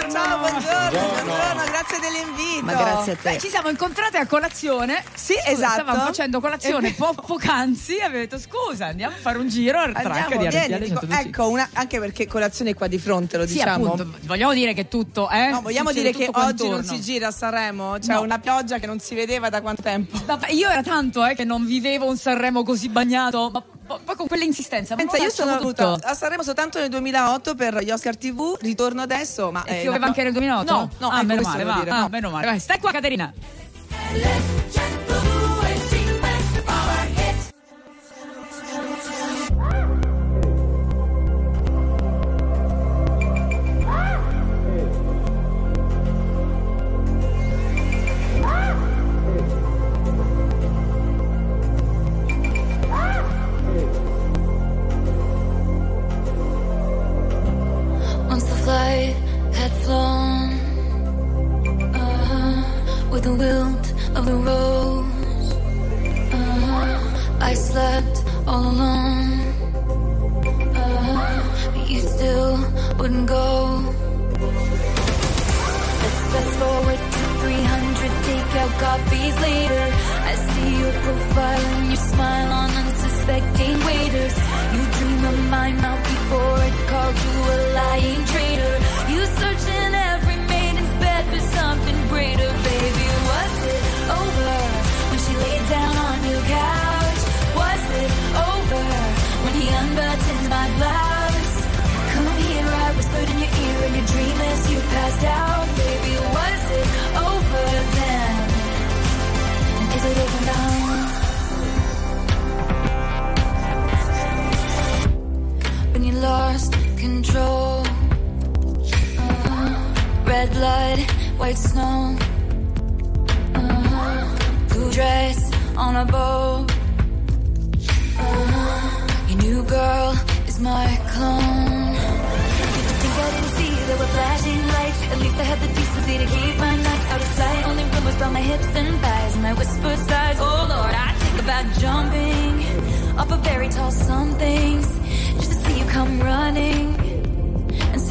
Buongiorno, 0.53 1.23
buongiorno, 1.25 1.63
grazie 1.65 1.99
dell'invito. 1.99 2.65
Ma 2.65 2.75
grazie 2.75 3.13
a 3.13 3.17
te. 3.17 3.31
Beh, 3.33 3.39
ci 3.39 3.49
siamo 3.49 3.71
incontrate 3.71 4.19
a 4.19 4.27
colazione. 4.27 5.03
Sì, 5.15 5.33
Scusa, 5.33 5.51
esatto. 5.51 5.73
Stavamo 5.83 6.05
facendo 6.05 6.41
colazione 6.41 6.93
po- 6.93 7.15
poc'anzi. 7.15 7.97
Avete 8.01 8.19
detto 8.19 8.39
scusa, 8.39 8.87
andiamo 8.87 9.15
a 9.15 9.19
fare 9.19 9.39
un 9.39 9.49
giro 9.49 9.79
al 9.81 9.93
track 9.95 10.37
di 10.37 10.47
RTL 10.47 10.79
dico, 10.79 11.01
125. 11.01 11.21
ecco, 11.21 11.49
una, 11.49 11.69
anche 11.73 11.99
perché 12.01 12.27
colazione 12.27 12.71
è 12.73 12.75
qua 12.75 12.87
di 12.87 12.99
fronte, 12.99 13.39
lo 13.39 13.47
Sì, 13.47 13.55
diciamo. 13.55 13.93
appunto, 13.95 14.19
vogliamo 14.25 14.53
dire 14.53 14.75
che 14.75 14.89
tutto, 14.89 15.31
eh? 15.31 15.49
No, 15.49 15.63
vogliamo 15.63 15.89
Succede 15.89 16.13
dire 16.13 16.27
che 16.27 16.31
oggi 16.39 16.69
non 16.69 16.85
si 16.85 17.01
gira 17.01 17.29
a 17.29 17.31
Sanremo? 17.31 17.97
C'è 17.99 18.13
No. 18.13 18.21
una 18.21 18.39
pioggia 18.39 18.79
che 18.79 18.87
non 18.87 19.01
si 19.01 19.15
vedeva 19.15 19.49
da 19.49 19.63
quanto 19.63 19.81
tempo? 19.81 20.21
Vabbè, 20.23 20.51
io 20.51 20.69
era 20.69 20.83
tanto 20.83 21.25
eh, 21.25 21.35
che 21.35 21.45
non 21.45 21.65
vivevo 21.65 22.07
un 22.07 22.19
Sanremo 22.19 22.63
così 22.63 22.91
bagnato, 22.91 23.49
ma 23.53 23.63
po- 23.87 24.01
poi 24.05 24.17
con 24.17 24.27
quell'insistenza. 24.27 24.95
Pensa, 24.95 25.17
io 25.17 25.31
sono 25.31 25.57
venuta 25.57 25.95
tutto. 25.95 26.07
a 26.07 26.15
Sanremo 26.15 26.43
soltanto 26.43 26.79
nel 26.79 26.89
2008 26.89 27.55
per 27.55 27.83
gli 27.83 27.91
Oscar 27.91 28.17
TV, 28.17 28.57
ritorno 28.61 29.03
adesso, 29.03 29.51
ma... 29.51 29.65
E 29.65 29.79
eh, 29.79 29.81
pioveva 29.83 30.05
no. 30.05 30.11
anche 30.11 30.23
nel 30.23 30.33
2008? 30.33 30.73
No, 30.73 30.91
no, 30.99 31.09
ah, 31.09 31.17
ecco, 31.19 31.27
meno 31.27 31.43
male, 31.43 31.65
va. 31.65 31.75
ah, 31.75 32.01
no. 32.01 32.09
meno 32.09 32.31
male. 32.31 32.47
Vai, 32.47 32.59
stai 32.59 32.79
qua, 32.79 32.91
Caterina. 32.93 33.33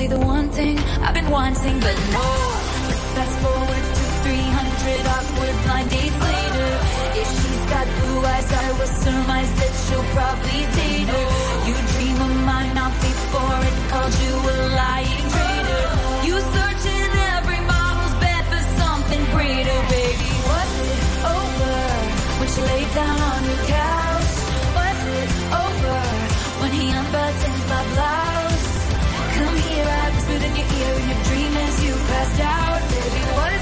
Say 0.01 0.07
the 0.07 0.25
one 0.35 0.49
thing 0.49 0.77
I've 1.05 1.13
been 1.13 1.29
wanting, 1.29 1.77
but 1.85 1.97
no. 2.15 2.27
Let's 2.89 3.07
fast 3.15 3.35
forward 3.43 3.83
to 3.97 4.03
300 4.25 5.15
awkward 5.15 5.55
blind 5.65 5.89
dates 5.93 6.19
later. 6.29 6.71
If 7.21 7.27
she's 7.39 7.63
got 7.73 7.85
blue 7.97 8.19
eyes, 8.33 8.49
I 8.65 8.67
will 8.77 8.93
surmise 9.05 9.51
that 9.59 9.73
she'll 9.83 10.09
probably 10.17 10.61
date 10.79 11.09
her. 11.13 11.27
You 11.67 11.75
dream 11.93 12.17
of 12.27 12.33
mine 12.49 12.73
mouth 12.77 12.97
before 13.09 13.59
it 13.69 13.77
called 13.91 14.15
you 14.23 14.35
a 14.53 14.55
lying 14.81 15.25
traitor. 15.33 15.85
You 16.27 16.35
search 16.55 16.83
in 16.97 17.09
every 17.35 17.61
model's 17.73 18.15
bed 18.23 18.43
for 18.51 18.63
something 18.81 19.23
greater, 19.35 19.79
baby. 19.95 20.31
Was 20.49 20.71
it 20.93 21.03
over 21.37 21.75
when 22.39 22.47
she 22.53 22.61
laid 22.71 22.89
down 22.99 23.17
on 23.31 23.41
your 23.49 23.63
couch? 23.69 23.90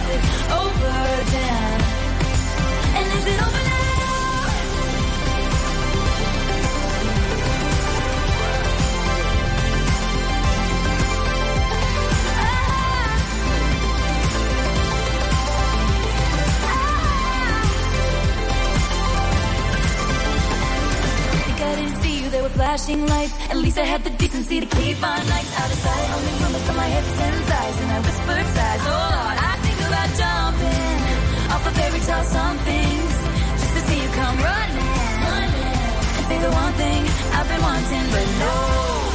Over 0.10 0.98
then? 1.34 1.82
And 2.98 3.06
is 3.18 3.26
it 3.28 3.40
over 3.46 3.62
now? 3.64 3.80
think 21.46 21.62
I 21.62 21.76
didn't 21.76 21.98
see 22.02 22.24
you, 22.24 22.42
were 22.42 22.50
flashing 22.50 23.06
lights. 23.08 23.34
At 23.50 23.58
least 23.58 23.78
I 23.78 23.84
had 23.84 24.04
the 24.04 24.10
decency 24.12 24.60
to 24.60 24.66
keep 24.66 25.00
my 25.02 25.18
nights 25.34 25.54
out 25.60 25.72
of 25.72 25.78
sight. 25.78 26.06
Only 26.16 26.34
rumors 26.44 26.64
from 26.64 26.78
my 26.78 26.88
hips 26.88 27.20
and 27.22 27.36
thighs, 27.46 27.82
and 27.82 27.92
I 27.92 28.00
whispered 28.00 28.48
sighs. 28.56 28.82
Oh 28.86 29.39
about 29.90 30.10
jumping 30.22 31.02
off 31.50 31.66
a 31.66 31.72
fairy 31.72 32.00
tale 32.00 32.24
somethings 32.24 33.14
just 33.60 33.74
to 33.76 33.82
see 33.88 34.00
you 34.04 34.10
come 34.10 34.38
running, 34.38 34.94
running 35.26 35.78
and 36.18 36.26
say 36.30 36.40
the 36.46 36.52
one 36.52 36.74
thing 36.74 37.02
I've 37.34 37.48
been 37.50 37.62
wanting, 37.62 38.06
but 38.14 38.28
no. 38.40 39.09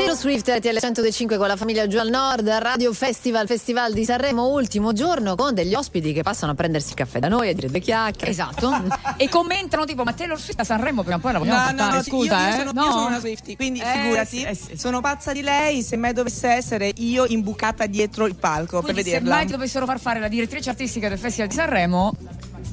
Taylor 0.00 0.16
Swift 0.16 0.48
RTL 0.48 0.78
105 0.78 1.36
con 1.36 1.46
la 1.46 1.56
famiglia 1.56 1.86
giù 1.86 1.98
al 1.98 2.08
nord, 2.08 2.48
Radio 2.48 2.90
Festival, 2.94 3.46
Festival 3.46 3.92
di 3.92 4.04
Sanremo, 4.06 4.46
ultimo 4.48 4.94
giorno 4.94 5.34
con 5.34 5.52
degli 5.52 5.74
ospiti 5.74 6.14
che 6.14 6.22
passano 6.22 6.52
a 6.52 6.54
prendersi 6.54 6.88
il 6.90 6.94
caffè 6.94 7.18
da 7.18 7.28
noi 7.28 7.50
a 7.50 7.52
dire 7.52 7.68
due 7.68 7.80
chiacchiere. 7.80 8.30
Esatto. 8.30 8.72
e 9.18 9.28
commentano 9.28 9.84
tipo, 9.84 10.02
ma 10.02 10.14
Taylor 10.14 10.40
Swift 10.40 10.58
a 10.58 10.64
Sanremo 10.64 11.02
prima 11.02 11.16
o 11.18 11.20
poi 11.20 11.32
la 11.32 11.38
vogliamo 11.38 11.58
No, 11.58 11.64
no, 11.64 11.68
portare, 11.76 11.96
no, 11.96 12.02
scusa, 12.02 12.38
io, 12.40 12.46
io 12.48 12.54
eh? 12.54 12.56
sono, 12.58 12.72
no. 12.72 12.84
io 12.84 12.90
sono 12.92 13.06
una 13.08 13.18
Swiftie, 13.20 13.56
quindi 13.56 13.80
Eh, 13.80 13.84
figurati, 13.84 14.36
sì, 14.38 14.42
eh, 14.44 14.54
sì. 14.54 14.76
sono 14.78 15.00
pazza 15.02 15.32
di 15.34 15.42
lei, 15.42 15.82
se 15.82 15.96
mai 15.96 16.14
dovesse 16.14 16.48
essere 16.48 16.90
io 16.96 17.26
imbucata 17.26 17.84
dietro 17.84 18.24
il 18.26 18.36
palco 18.36 18.80
Quindi 18.80 19.02
per 19.02 19.04
se 19.04 19.18
vederla. 19.18 19.34
mai 19.34 19.44
ti 19.44 19.52
dovessero 19.52 19.84
far 19.84 20.00
fare 20.00 20.18
la 20.18 20.28
direttrice 20.28 20.70
artistica 20.70 21.10
del 21.10 21.18
Festival 21.18 21.48
di 21.50 21.54
Sanremo, 21.54 22.14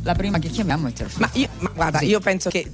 la 0.03 0.15
prima 0.15 0.39
che 0.39 0.47
chiamiamo 0.47 0.87
è 0.87 0.93
Taylor 0.93 1.11
Swift. 1.11 1.29
Ma, 1.33 1.39
io, 1.41 1.49
ma 1.59 1.71
guarda, 1.75 1.99
io 2.01 2.21
penso 2.21 2.49
che 2.49 2.71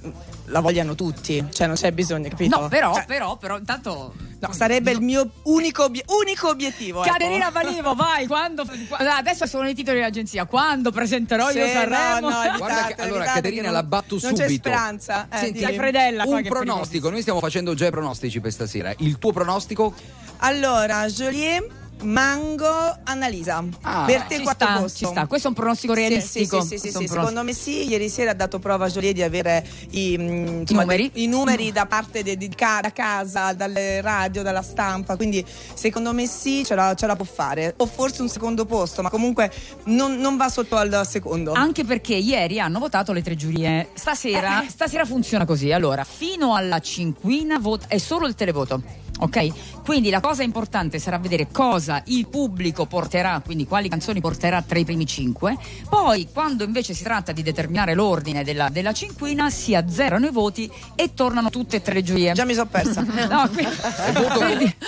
la 0.53 0.59
vogliano 0.59 0.93
tutti, 0.93 1.43
cioè 1.51 1.65
non 1.65 1.75
c'è 1.75 1.91
bisogno, 1.91 2.29
capito? 2.29 2.59
No, 2.59 2.67
però, 2.67 2.93
Cioè, 2.93 3.05
però, 3.05 3.35
però, 3.37 3.57
intanto... 3.57 4.13
no, 4.39 4.51
sarebbe 4.53 4.91
il 4.91 5.01
mio 5.01 5.27
unico, 5.45 5.85
obie- 5.85 6.03
unico 6.07 6.47
obiettivo. 6.49 7.03
ecco. 7.03 7.11
Caterina 7.11 7.49
Valivo, 7.49 7.95
vai, 7.95 8.27
quando... 8.27 8.63
qua- 8.87 9.17
Adesso 9.17 9.47
sono 9.47 9.67
i 9.67 9.73
titoli 9.73 9.97
dell'agenzia, 9.97 10.45
quando 10.45 10.91
presenterò 10.91 11.49
Sì, 11.49 11.57
io 11.57 11.65
no, 11.65 11.71
Sanremo? 11.71 12.29
no, 12.29 12.35
evitate, 12.43 12.57
Guarda 12.57 12.85
che- 12.93 13.01
allora, 13.01 13.23
Caterina 13.25 13.71
la 13.71 13.81
batto 13.83 14.17
Non 14.21 14.33
c'è 14.33 14.43
subito. 14.45 14.69
speranza. 14.69 15.27
Eh, 15.31 15.37
Senti. 15.37 15.65
Fredella, 15.73 16.23
un 16.27 16.43
pronostico, 16.43 17.09
noi 17.09 17.21
stiamo 17.21 17.39
facendo 17.39 17.73
già 17.73 17.87
i 17.87 17.91
pronostici 17.91 18.39
per 18.39 18.51
stasera. 18.51 18.93
Il 18.99 19.17
tuo 19.17 19.31
pronostico? 19.33 19.91
Allora, 20.37 21.07
Joliet, 21.07 21.67
Mango, 22.03 22.67
Annalisa. 23.03 23.63
Ah. 23.81 24.03
per 24.05 24.23
te 24.23 24.37
Ci 24.37 24.43
quattro 24.43 24.67
sta, 24.67 24.79
posto. 24.79 24.97
ci 24.97 25.05
sta. 25.05 25.27
Questo 25.27 25.47
è 25.47 25.49
un 25.49 25.55
pronostico 25.55 25.93
realistico. 25.93 26.61
Sì, 26.61 26.77
sì, 26.77 26.91
sì, 26.91 27.07
secondo 27.07 27.43
me 27.43 27.53
sì. 27.53 27.87
Ieri 27.87 28.09
sera 28.09 28.31
ha 28.31 28.33
dato 28.33 28.59
prova 28.59 28.85
a 28.85 28.89
Joliet 28.89 29.13
di 29.13 29.21
avere 29.23 29.65
i, 29.91 30.15
mm, 30.17 30.59
insomma, 30.61 30.81
numeri? 30.81 31.11
i 31.15 31.27
numeri 31.27 31.71
da 31.71 31.85
parte 31.85 32.21
di, 32.23 32.49
ca- 32.49 32.79
da 32.81 32.91
casa, 32.91 33.53
dalle 33.53 34.01
radio, 34.01 34.41
dalla 34.43 34.61
stampa. 34.61 35.15
Quindi 35.15 35.45
secondo 35.73 36.13
me 36.13 36.27
sì, 36.27 36.63
ce 36.65 36.75
la, 36.75 36.93
ce 36.95 37.05
la 37.07 37.15
può 37.15 37.25
fare. 37.25 37.73
O 37.77 37.85
forse 37.85 38.21
un 38.21 38.29
secondo 38.29 38.65
posto, 38.65 39.01
ma 39.01 39.09
comunque 39.09 39.51
non, 39.85 40.17
non 40.17 40.37
va 40.37 40.49
sotto 40.49 40.75
al 40.75 41.05
secondo. 41.07 41.53
Anche 41.53 41.83
perché 41.83 42.15
ieri 42.15 42.59
hanno 42.59 42.79
votato 42.79 43.13
le 43.13 43.21
tre 43.21 43.35
giurie. 43.35 43.89
Stasera, 43.93 44.63
Eh. 44.63 44.69
stasera 44.69 45.05
funziona 45.05 45.45
così. 45.45 45.71
Allora, 45.71 46.03
fino 46.03 46.55
alla 46.55 46.79
cinquina 46.79 47.59
vot- 47.59 47.87
è 47.87 47.97
solo 47.97 48.27
il 48.27 48.35
televoto. 48.35 49.01
Ok? 49.19 49.81
Quindi 49.83 50.09
la 50.09 50.19
cosa 50.21 50.43
importante 50.43 50.97
sarà 50.97 51.17
vedere 51.17 51.47
cosa 51.51 52.01
il 52.07 52.27
pubblico 52.27 52.85
porterà, 52.85 53.41
quindi 53.43 53.65
quali 53.67 53.89
canzoni 53.89 54.21
porterà 54.21 54.61
tra 54.61 54.79
i 54.79 54.85
primi 54.85 55.05
cinque. 55.05 55.57
Poi, 55.89 56.29
quando 56.33 56.63
invece 56.63 56.93
si 56.93 57.03
tratta 57.03 57.31
di 57.31 57.43
determinare 57.43 57.93
l'ordine 57.93 58.43
della, 58.43 58.69
della 58.69 58.93
cinquina, 58.93 59.49
si 59.49 59.75
azzerano 59.75 60.25
i 60.25 60.31
voti 60.31 60.69
e 60.95 61.13
tornano 61.13 61.49
tutte 61.49 61.77
e 61.77 61.81
tre 61.81 61.95
le 61.95 62.03
giurie. 62.03 62.33
Già 62.33 62.45
mi 62.45 62.53
sono 62.53 62.67
persa. 62.67 63.01
No, 63.33 63.49
quindi- 63.53 63.71
voto 64.13 64.39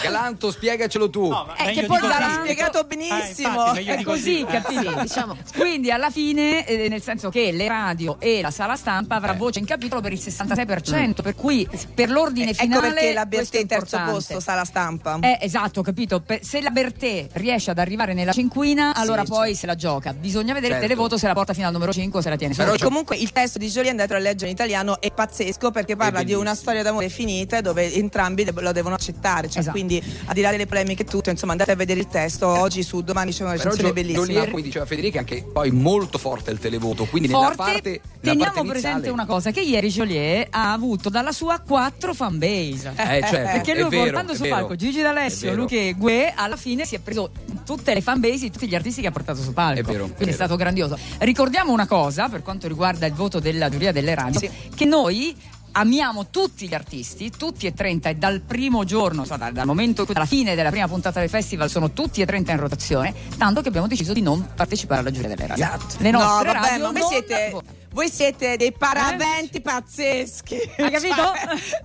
Galanto, 0.02 0.52
spiegacelo 0.52 1.10
tu. 1.10 1.32
Eh, 1.58 1.72
che 1.74 1.86
poi 1.86 2.00
l'ha 2.02 2.18
così. 2.18 2.40
spiegato 2.42 2.84
benissimo. 2.86 3.50
infatti, 3.50 3.84
meglio 3.84 3.94
È 3.94 4.04
così, 4.04 4.40
Eh. 4.42 4.46
capito? 4.46 5.00
diciamo. 5.02 5.38
Quindi 5.58 5.92
alla 5.92 6.10
fine, 6.10 6.66
eh, 6.66 6.88
nel 6.90 7.02
senso 7.02 7.30
che 7.30 7.52
le 7.52 7.68
radio 7.68 8.18
e 8.20 8.42
la 8.42 8.52
sala 8.52 8.76
stampa 8.76 9.16
avrà 9.16 9.34
Eh. 9.34 9.38
voce 9.38 9.60
in 9.60 9.66
capitolo 9.66 10.02
per 10.02 10.12
il 10.14 10.20
66%, 10.20 11.22
per 11.22 11.36
cui 11.36 11.68
per 11.94 12.10
l'ordine 12.10 12.52
Ecco 12.52 12.64
finale 12.64 12.90
perché 12.94 13.14
la 13.14 13.26
Bertè 13.26 13.58
è 13.58 13.62
in 13.62 13.68
terzo 13.68 13.98
posto, 13.98 14.15
sa 14.20 14.56
la 14.56 14.66
stampa. 14.66 15.18
Eh, 15.22 15.38
esatto, 15.42 15.82
capito. 15.82 16.22
Per- 16.22 16.44
se 16.44 16.62
la 16.62 16.70
Bertè 16.70 17.28
riesce 17.34 17.72
ad 17.72 17.78
arrivare 17.80 18.14
nella 18.14 18.32
cinquina, 18.32 18.94
allora 18.96 19.24
Sì, 19.24 19.30
poi 19.32 19.56
se 19.56 19.66
la 19.66 19.76
gioca. 19.76 20.14
Bisogna 20.14 20.54
vedere 20.54 20.74
Certo. 20.74 20.86
il 20.86 20.90
televoto 20.92 21.18
se 21.18 21.28
la 21.28 21.34
porta 21.34 21.54
fino 21.54 21.68
al 21.68 21.74
numero 21.74 21.92
5 21.94 22.20
o 22.20 22.22
se 22.22 22.30
la 22.30 22.36
tiene 22.36 22.54
Però 22.54 22.74
Comunque 22.80 23.16
il 23.18 23.32
testo 23.32 23.58
di 23.58 23.68
Jolie 23.70 23.90
andatelo 23.92 24.20
a 24.20 24.22
leggere 24.22 24.48
in 24.48 24.54
italiano 24.54 25.00
è 25.02 25.12
pazzesco 25.12 25.72
perché 25.72 25.96
parla 25.96 26.24
di 26.24 26.34
una 26.34 26.56
storia 26.56 26.84
d'amore 26.84 27.10
finita 27.10 27.62
dove 27.62 27.92
entrambi 27.94 28.46
lo 28.54 28.72
devono 28.72 28.96
accettare. 28.96 29.48
Cioè, 29.50 29.60
Esatto. 29.60 29.72
Quindi 29.78 30.02
al 30.26 30.34
di 30.34 30.42
là 30.42 30.52
delle 30.52 30.66
polemiche 30.68 31.04
e 31.04 31.06
tutto, 31.06 31.30
insomma 31.30 31.54
andate 31.54 31.72
a 31.72 31.76
vedere 31.76 32.00
il 32.00 32.08
testo 32.08 32.48
oggi 32.48 32.84
su 32.84 33.02
domani 33.02 33.32
c'è 33.32 33.44
una 33.44 33.52
Però 33.54 33.64
recensione 33.70 33.94
bellissima. 33.94 34.26
Joliet, 34.26 34.50
come 34.50 34.62
diceva 34.62 34.86
Federica, 34.86 35.18
è 35.18 35.20
anche 35.20 35.44
poi 35.44 35.72
molto 35.72 36.18
forte 36.18 36.52
il 36.52 36.60
televoto. 36.60 37.06
Quindi 37.06 37.28
nella 37.30 37.40
Forte, 37.54 37.56
parte, 37.58 37.90
nella 37.90 38.02
teniamo 38.22 38.44
parte 38.54 38.62
presente 38.70 38.88
iniziale- 38.90 39.10
una 39.10 39.26
cosa: 39.26 39.52
che 39.52 39.62
ieri 39.62 39.90
Joliet 39.90 40.48
ha 40.52 40.72
avuto 40.74 41.10
dalla 41.10 41.32
sua 41.32 41.60
quattro 41.60 42.14
fanbase. 42.14 42.94
Eh, 42.96 43.22
certo, 43.28 43.52
Perché 43.52 43.80
lui 43.80 43.90
portando 44.06 44.32
è 44.32 44.36
su 44.36 44.42
vero. 44.44 44.56
palco 44.56 44.76
Gigi 44.76 45.00
È 45.00 45.02
D'Alessio. 45.02 45.54
Luche 45.54 45.90
e 45.90 45.94
Gue, 45.94 46.34
alla 46.36 46.58
fine 46.58 46.86
si 46.86 46.96
è 46.96 47.00
preso 47.00 47.32
tutte 47.66 47.94
le 47.94 48.02
fanbase, 48.02 48.50
tutti 48.52 48.68
gli 48.68 48.76
artisti 48.76 49.02
che 49.02 49.08
ha 49.08 49.12
portato 49.12 49.42
su 49.42 49.54
palco. 49.54 49.80
È 49.80 49.84
vero, 49.84 50.06
è 50.06 50.08
Quindi 50.08 50.24
è, 50.24 50.26
vero. 50.26 50.36
stato 50.36 50.56
grandioso. 50.56 50.98
Ricordiamo 51.20 51.72
una 51.72 51.88
cosa 51.88 52.30
per 52.30 52.42
quanto 52.42 52.68
riguarda 52.68 53.06
il 53.06 53.14
voto 53.14 53.40
della 53.40 53.70
giuria 53.70 53.92
delle 53.92 54.16
radio: 54.16 54.40
che 54.76 54.86
noi. 54.86 55.36
Amiamo 55.78 56.30
tutti 56.30 56.70
gli 56.70 56.74
artisti, 56.74 57.30
tutti 57.38 57.66
e 57.66 57.74
30 57.74 58.08
e 58.08 58.16
dal 58.16 58.40
primo 58.40 58.86
giorno, 58.86 59.24
insomma, 59.24 59.44
dal, 59.44 59.52
dal 59.52 59.66
momento 59.66 60.08
alla 60.14 60.26
fine 60.26 60.56
della 60.56 60.70
prima 60.70 60.88
puntata 60.88 61.20
del 61.20 61.28
festival 61.28 61.70
sono 61.70 61.92
tutti 61.92 62.22
e 62.22 62.26
30 62.26 62.54
in 62.54 62.60
rotazione, 62.62 63.14
tanto 63.38 63.60
che 63.60 63.68
abbiamo 63.68 63.86
deciso 63.86 64.14
di 64.14 64.22
non 64.22 64.52
partecipare 64.56 65.02
alla 65.02 65.12
giuria 65.12 65.28
delle 65.28 65.48
radio. 65.48 65.66
Esatto. 65.66 65.96
Le 65.98 66.12
no, 66.12 66.20
nostre 66.20 66.54
vabbè, 66.54 66.60
radio 66.66 66.92
ma 66.92 66.92
voi 66.98 67.10
siete. 67.10 67.52
Voi 67.96 68.10
siete 68.10 68.58
dei 68.58 68.74
paraventi 68.74 69.62
pazzeschi. 69.62 70.56
Hai 70.78 70.92
capito? 70.92 71.16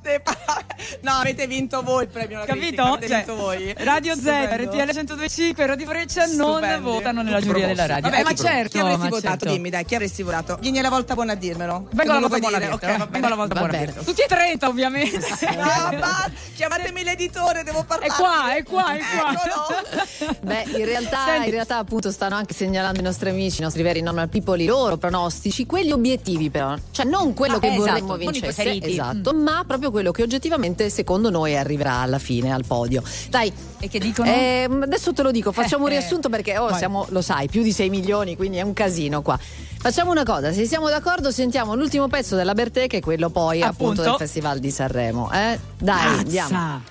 Cioè, 0.03 0.21
para- 0.21 0.65
No, 1.03 1.13
avete 1.13 1.47
vinto 1.47 1.83
voi 1.83 2.03
il 2.05 2.09
premio 2.09 2.39
alla 2.39 2.47
critica, 2.47 2.83
Capito? 2.83 2.95
avete 2.95 3.07
Cioè, 3.09 3.17
vinto 3.25 3.37
voi. 3.37 3.75
Radio 3.79 4.15
Z. 4.17 4.25
RTL 4.27 4.75
1025 4.75 5.63
e 5.63 5.67
Radio 5.67 5.87
Freccia 5.87 6.27
non 6.27 6.79
votano 6.83 7.23
nella 7.23 7.41
giuria 7.41 7.67
della 7.69 7.87
radio. 7.87 8.03
Vabbè, 8.11 8.19
Eh, 8.21 8.23
ma 8.25 8.31
chi- 8.31 8.37
certo, 8.37 8.71
Chi 8.71 8.79
avresti 8.81 9.09
votato? 9.09 9.29
certo. 9.29 9.49
Dimmi, 9.51 9.71
dai, 9.71 9.85
chi 9.85 9.95
avresti 9.95 10.23
votato? 10.25 10.59
Vieni 10.61 10.81
la 10.81 10.89
volta 10.91 11.15
buona 11.15 11.33
a 11.33 11.37
dirmelo. 11.37 11.87
Vengo 11.93 12.13
la 12.13 12.19
volta 12.19 12.39
buona 12.39 12.57
a 12.57 12.59
dire? 12.61 12.71
dirtelo, 12.73 12.93
Ok, 12.93 12.99
va 12.99 13.07
vengo 13.11 13.29
la 13.29 13.35
volta 13.37 13.55
Va 13.55 13.61
buona 13.61 13.79
a. 13.79 14.03
Tutti 14.03 14.21
e 14.23 14.27
30 14.27 14.69
ovviamente. 14.69 15.19
No. 15.61 16.09
Chiamatemi 16.57 17.05
l'editore, 17.05 17.63
devo 17.63 17.85
parlare. 17.85 18.11
È 18.13 18.15
qua, 18.17 18.55
è 18.57 18.63
qua, 18.63 18.97
è 18.97 19.01
qua. 19.01 20.37
Beh, 20.41 20.65
in 20.77 20.85
realtà, 20.85 21.37
in 21.45 21.51
realtà 21.51 21.77
appunto 21.79 22.11
stanno 22.11 22.35
anche 22.35 22.55
segnalando 22.55 23.01
i 23.01 23.03
nostri 23.03 23.31
amici, 23.31 23.61
i 23.61 23.65
nostri 23.65 23.83
veri 23.83 24.01
normal 24.01 24.29
people, 24.29 24.61
i 24.63 24.67
loro 24.67 24.97
pronostici, 24.97 25.65
quelli 25.67 25.93
obiettivi 26.01 26.51
però, 26.51 26.75
cioè 26.91 27.05
non 27.07 27.33
quello 27.35 27.57
Ah, 27.57 27.61
che 27.61 27.73
eh, 27.73 27.77
vorremmo 27.77 28.15
esatto, 28.17 28.23
i 28.23 28.41
vincesse, 28.41 28.81
esatto, 28.87 29.33
ma 29.35 29.63
proprio 29.67 29.91
quello 29.91 30.11
che 30.11 30.23
oggettivamente 30.23 30.91
secondo 30.91 31.31
noi 31.31 31.57
arriverà 31.57 31.99
alla 32.01 32.19
fine 32.19 32.53
al 32.53 32.65
podio. 32.67 33.03
Dai, 33.29 33.53
e 33.79 33.89
che 33.89 33.99
dicono? 33.99 34.31
Ehm, 34.31 34.83
adesso 34.83 35.13
te 35.13 35.23
lo 35.23 35.31
dico, 35.31 35.53
facciamo 35.53 35.85
un 35.85 35.91
Eh, 35.93 35.99
riassunto 35.99 36.29
perché 36.29 36.59
oh, 36.59 36.75
siamo, 36.75 37.07
lo 37.11 37.23
sai, 37.23 37.49
più 37.49 37.63
di 37.63 37.73
6 37.73 37.89
milioni, 37.91 38.35
quindi 38.37 38.57
è 38.57 38.63
un 38.63 38.73
casino 38.73 39.23
qua. 39.23 39.39
Facciamo 39.83 40.11
una 40.11 40.25
cosa, 40.25 40.53
se 40.53 40.67
siamo 40.67 40.89
d'accordo 40.91 41.31
sentiamo 41.31 41.75
l'ultimo 41.75 42.07
pezzo 42.09 42.37
della 42.37 42.53
Bertè 42.53 42.87
che 42.87 42.99
è 42.99 43.01
quello 43.01 43.31
poi 43.31 43.63
appunto, 43.63 44.03
Appunto. 44.03 44.03
del 44.03 44.15
Festival 44.19 44.59
di 44.59 44.71
Sanremo. 44.71 45.31
Eh? 45.33 45.59
Dai, 45.79 46.19
andiamo. 46.19 46.83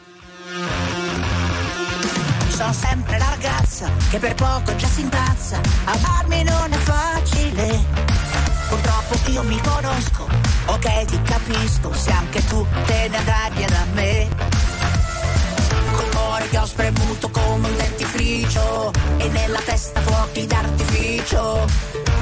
Sono 2.50 2.74
sempre 2.74 3.18
la 3.18 3.30
ragazza 3.30 3.90
che 4.10 4.18
per 4.18 4.34
poco 4.36 4.76
già 4.76 4.88
si 4.88 5.02
incazza. 5.02 5.62
Amarmi 5.86 6.44
non 6.44 6.72
è 6.72 6.78
facile. 6.78 8.19
Purtroppo 9.10 9.32
io 9.32 9.44
mi 9.44 9.60
conosco. 9.62 10.28
Ok, 10.68 11.06
ti 11.06 11.20
capisco. 11.24 11.92
Se 11.94 12.12
anche 12.12 12.46
tu 12.46 12.64
te 12.86 13.08
ne 13.10 13.18
andrai 13.18 13.66
da 13.66 13.86
me. 13.94 14.28
Col 15.96 16.10
cuore 16.12 16.48
che 16.50 16.58
ho 16.60 16.66
spremuto 16.66 17.30
come 17.30 17.68
un 17.68 17.76
dentifricio. 17.76 18.92
E 19.18 19.28
nella 19.30 19.60
testa 19.66 20.00
fuochi 20.02 20.46
d'artificio. 20.46 21.66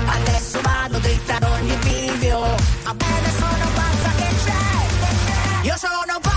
Adesso 0.06 0.62
vado 0.62 1.00
dritta 1.00 1.36
ad 1.36 1.44
ogni 1.44 1.76
bivio. 1.76 2.42
A 2.84 2.94
bene 2.94 3.32
sono 3.38 3.70
pazza 3.76 4.10
che 4.16 4.30
c'è. 4.46 5.64
Io 5.64 5.78
sono 5.78 6.20
pazza 6.22 6.37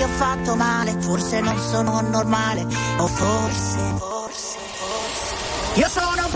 ti 0.00 0.06
ho 0.06 0.08
fatto 0.08 0.56
male, 0.56 0.96
forse 0.98 1.40
non 1.40 1.58
sono 1.58 2.00
normale, 2.00 2.62
o 2.96 3.06
forse, 3.06 3.78
forse, 3.98 4.58
forse. 4.72 5.78
Io 5.78 5.88
sono 5.90 6.26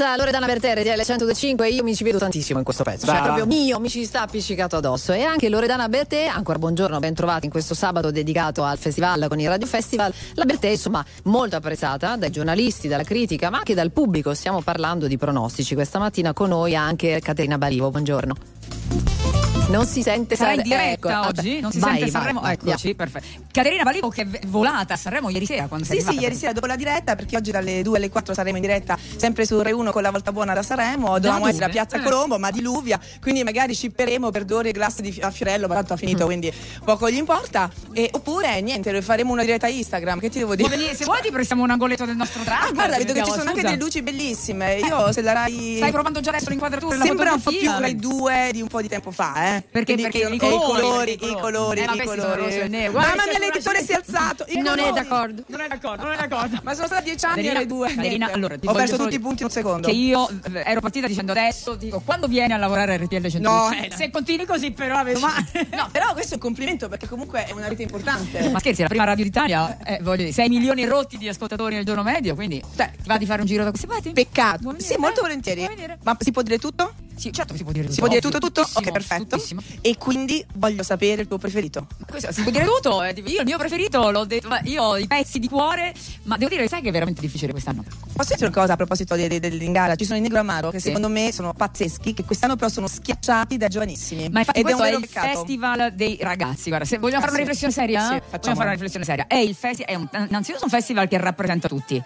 Pazza 0.00 0.16
Loredana 0.16 0.46
Bertere, 0.46 0.82
RTL 0.82 1.02
105 1.02 1.68
io 1.68 1.82
mi 1.82 1.94
ci 1.94 2.04
vedo 2.04 2.16
tantissimo 2.16 2.58
in 2.58 2.64
questo 2.64 2.84
pezzo, 2.84 3.04
cioè 3.04 3.20
proprio 3.20 3.44
mio, 3.44 3.78
mi 3.80 3.90
ci 3.90 4.06
sta 4.06 4.22
appiccicato 4.22 4.76
addosso 4.76 5.12
e 5.12 5.24
anche 5.24 5.50
Loredana 5.50 5.90
Bertè, 5.90 6.24
ancora 6.24 6.58
buongiorno, 6.58 6.98
ben 7.00 7.12
trovati 7.12 7.44
in 7.44 7.50
questo 7.50 7.74
sabato 7.74 8.10
dedicato 8.10 8.64
al 8.64 8.78
festival 8.78 9.28
con 9.28 9.38
il 9.38 9.46
Radio 9.46 9.66
Festival. 9.66 10.10
La 10.36 10.46
Bertè 10.46 10.68
insomma 10.68 11.04
molto 11.24 11.56
apprezzata 11.56 12.16
dai 12.16 12.30
giornalisti, 12.30 12.88
dalla 12.88 13.02
critica, 13.02 13.50
ma 13.50 13.58
anche 13.58 13.74
dal 13.74 13.90
pubblico. 13.90 14.32
Stiamo 14.32 14.62
parlando 14.62 15.06
di 15.06 15.18
pronostici. 15.18 15.74
Questa 15.74 15.98
mattina 15.98 16.32
con 16.32 16.48
noi 16.48 16.74
anche 16.74 17.20
Caterina 17.20 17.58
Balivo, 17.58 17.90
buongiorno. 17.90 19.49
Non 19.70 19.86
si 19.86 20.02
sente 20.02 20.34
Sarà 20.34 20.54
in 20.54 20.62
diretta 20.62 21.20
ecco, 21.20 21.28
oggi? 21.28 21.60
Non 21.60 21.70
si 21.70 21.78
vai, 21.78 21.90
sente 21.98 22.00
vai, 22.02 22.10
Sanremo? 22.10 22.40
vai, 22.40 22.54
Eccoci, 22.54 22.94
perfetto. 22.96 23.26
Caterina 23.52 23.84
Balivo 23.84 24.08
che 24.08 24.22
è 24.28 24.46
volata 24.48 24.94
a 24.94 24.96
Sanremo 24.96 25.30
ieri 25.30 25.46
sera 25.46 25.66
quando 25.68 25.86
Sì, 25.86 26.00
sei 26.00 26.14
sì, 26.14 26.20
ieri 26.20 26.34
sera 26.34 26.52
dopo 26.52 26.66
la 26.66 26.74
diretta, 26.74 27.14
perché 27.14 27.36
oggi 27.36 27.52
dalle 27.52 27.80
2 27.82 27.96
alle 27.96 28.08
4 28.10 28.34
saremo 28.34 28.56
in 28.56 28.62
diretta 28.62 28.98
sempre 29.16 29.46
su 29.46 29.60
Rai 29.62 29.72
1 29.72 29.92
con 29.92 30.02
la 30.02 30.10
volta 30.10 30.32
buona 30.32 30.54
da 30.54 30.62
Sanremo. 30.64 31.12
Dovevamo 31.14 31.38
dove? 31.38 31.50
essere 31.50 31.66
a 31.66 31.68
Piazza 31.68 31.96
Eh. 31.98 32.02
Colombo, 32.02 32.36
ma 32.38 32.50
diluvia, 32.50 32.98
quindi 33.20 33.44
magari 33.44 33.76
cipperemo 33.76 34.30
per 34.30 34.44
due 34.44 34.56
ore 34.56 34.68
il 34.70 34.74
glass 34.74 34.98
di 35.00 35.16
a 35.22 35.30
Fiorello, 35.30 35.68
ma 35.68 35.74
tanto 35.74 35.92
ha 35.92 35.96
Mm. 35.96 35.98
finito, 36.00 36.24
quindi 36.24 36.52
poco 36.84 37.08
gli 37.08 37.16
importa. 37.16 37.70
E, 37.92 38.08
oppure 38.12 38.60
niente, 38.62 39.00
faremo 39.02 39.32
una 39.32 39.44
diretta 39.44 39.68
Instagram, 39.68 40.18
che 40.18 40.30
ti 40.30 40.38
devo 40.40 40.56
dire? 40.56 40.68
Venire- 40.68 40.96
se 40.96 41.04
vuoi 41.04 41.20
ti 41.22 41.30
prestiamo 41.30 41.62
un 41.62 41.70
angoletto 41.70 42.04
del 42.04 42.16
nostro 42.16 42.42
tracker. 42.42 42.70
Ah, 42.70 42.72
guarda, 42.72 42.96
vedo 42.96 43.12
che 43.12 43.22
ci 43.22 43.30
sono 43.30 43.42
anche 43.42 43.60
scusa. 43.60 43.68
delle 43.70 43.82
luci 43.82 44.02
bellissime. 44.02 44.74
Io 44.78 45.12
se 45.12 45.22
la 45.22 45.32
Rai. 45.32 45.74
Stai 45.76 45.92
provando 45.92 46.18
già 46.20 46.30
adesso 46.30 46.50
l'inquadratura 46.50 46.96
Sembra 47.00 47.32
un 47.34 47.40
po' 47.40 47.50
più 47.50 47.70
Rai 47.70 47.94
2 47.96 48.48
di 48.52 48.60
un 48.62 48.68
po' 48.68 48.82
di 48.82 48.88
tempo 48.88 49.10
fa, 49.12 49.54
eh. 49.56 49.59
Perché- 49.62 49.94
Quindi 49.94 50.02
perché 50.02 50.18
io- 50.18 50.28
i 50.30 50.38
colori, 50.38 51.12
i 51.12 51.18
colori, 51.18 51.30
i 51.30 51.36
colori, 51.40 51.80
Eh, 51.80 51.86
ma 51.86 51.92
i 51.94 52.06
sono 52.06 52.22
colori. 52.22 52.68
nero. 52.68 52.92
Guarda 52.92 53.08
Mamma 53.16 53.24
mia, 53.30 53.38
l'editore 53.38 53.82
si 53.84 53.92
è 53.92 53.94
alzato. 53.94 54.44
i 54.48 54.54
Non 54.60 54.78
è 54.78 54.82
colori. 54.82 54.92
d'accordo. 55.00 55.42
Non 55.46 55.60
è 55.60 55.68
d'accordo, 55.68 56.02
non 56.04 56.12
è 56.12 56.16
d'accordo. 56.26 56.58
Ma 56.62 56.74
sono 56.74 56.86
stati 56.86 57.04
dieci 57.04 57.24
anni 57.24 57.48
alle 57.48 57.66
due. 57.66 57.88
Caterina, 57.88 58.26
niente. 58.26 58.32
allora, 58.32 58.54
Ho 58.64 58.72
perso 58.72 58.96
tutti 58.96 59.14
i 59.14 59.20
punti 59.20 59.42
in 59.42 59.44
un 59.48 59.50
secondo. 59.50 59.86
Che 59.88 59.94
io 59.94 60.28
eh, 60.28 60.62
ero 60.64 60.80
partita 60.80 61.06
dicendo 61.06 61.32
adesso, 61.32 61.74
dico, 61.74 62.00
quando 62.04 62.26
vieni 62.26 62.52
a 62.52 62.56
lavorare 62.56 62.94
a 62.94 62.96
RTL 62.96 63.28
100? 63.28 63.48
No. 63.50 63.70
se 63.96 64.10
continui 64.10 64.46
così 64.46 64.70
però 64.72 64.96
avevi... 64.96 65.20
Ma, 65.20 65.34
no, 65.76 65.88
però 65.90 66.12
questo 66.12 66.32
è 66.32 66.34
un 66.34 66.40
complimento 66.42 66.88
perché 66.88 67.08
comunque 67.08 67.44
è 67.46 67.52
una 67.52 67.68
rete 67.68 67.82
importante. 67.82 68.48
Ma 68.50 68.58
scherzi, 68.58 68.82
la 68.82 68.88
prima 68.88 69.04
radio 69.04 69.24
d'Italia, 69.24 69.78
eh, 69.84 69.98
voglio 70.02 70.22
dire, 70.22 70.32
6 70.32 70.48
milioni 70.48 70.84
rotti 70.84 71.16
di 71.18 71.28
ascoltatori 71.28 71.74
nel 71.76 71.84
giorno 71.84 72.02
medio, 72.02 72.34
quindi 72.34 72.62
Cioè, 72.76 72.90
ti 73.00 73.06
va 73.08 73.16
di 73.18 73.26
fare 73.26 73.40
un 73.40 73.46
giro 73.46 73.62
da 73.64 73.70
questi 73.70 73.86
parti? 73.86 74.10
Peccato. 74.12 74.58
Venire? 74.70 74.82
Sì, 74.84 74.94
molto 74.98 75.20
volentieri. 75.22 75.68
Ma 76.02 76.16
si 76.20 76.30
può 76.30 76.42
dire 76.42 76.58
tutto? 76.58 76.92
Sì, 77.16 77.30
certo 77.32 77.52
che 77.52 77.58
si 77.58 77.64
può 77.64 77.72
dire 77.72 77.84
tutto. 77.84 77.94
Si 77.94 78.00
può 78.00 78.08
dire 78.08 78.20
tutto, 78.22 78.38
tutto? 78.38 78.66
Ok, 78.74 78.90
perfetto. 78.92 79.36
Tuttissimo. 79.40 79.62
E 79.80 79.96
quindi 79.96 80.44
voglio 80.54 80.82
sapere 80.82 81.22
il 81.22 81.28
tuo 81.28 81.38
preferito. 81.38 81.86
Questo 82.08 82.32
si 82.32 82.42
può 82.42 82.50
dire 82.50 82.64
tutto. 82.64 83.02
eh, 83.02 83.14
Io 83.26 83.40
il 83.40 83.46
mio 83.46 83.58
preferito 83.58 84.10
l'ho 84.10 84.24
detto, 84.24 84.48
io 84.64 84.82
ho 84.82 84.96
i 84.98 85.06
pezzi 85.06 85.38
di 85.38 85.48
cuore, 85.48 85.92
ma 86.24 86.36
devo 86.36 86.50
dire, 86.50 86.68
sai 86.68 86.80
che 86.82 86.88
è 86.88 86.92
veramente 86.92 87.20
difficile 87.20 87.52
quest'anno. 87.52 87.84
Posso 88.12 88.34
dire 88.34 88.46
una 88.46 88.54
cosa 88.54 88.72
a 88.74 88.76
proposito 88.76 89.14
di- 89.16 89.28
di- 89.28 89.38
dell'ingara? 89.40 89.94
Ci 89.96 90.04
sono 90.04 90.18
i 90.18 90.20
Negro 90.20 90.38
Amaro 90.40 90.70
che 90.70 90.78
Sì. 90.78 90.86
secondo 90.88 91.08
me 91.08 91.32
sono 91.32 91.52
pazzeschi, 91.54 92.14
che 92.14 92.24
quest'anno 92.24 92.56
però 92.56 92.68
sono 92.68 92.86
schiacciati 92.86 93.56
dai 93.56 93.68
giovanissimi. 93.68 94.28
Ma 94.28 94.40
infatti 94.40 94.60
Ed 94.60 94.66
è 94.66 94.72
un 94.72 94.76
questo 94.78 94.82
è, 94.82 94.90
vero 94.90 94.98
il 95.02 95.08
peccato. 95.08 95.38
festival 95.38 95.92
dei 95.94 96.18
ragazzi. 96.20 96.68
Guarda, 96.68 96.86
se 96.86 96.98
vogliamo 96.98 97.20
fare 97.20 97.32
una 97.32 97.40
riflessione 97.40 97.72
seria? 97.72 98.00
Sì, 98.00 98.06
vogliamo 98.06 98.24
facciamola. 98.28 98.54
fare 98.54 98.66
una 98.66 98.72
riflessione 98.74 99.04
seria. 99.04 99.26
È 99.26 99.36
il 99.36 99.54
festi- 99.54 99.82
è 99.82 99.94
un, 99.94 100.08
innanzitutto 100.28 100.64
un 100.64 100.70
festival 100.70 101.08
che 101.08 101.18
rappresenta 101.18 101.68
tutti. 101.68 102.02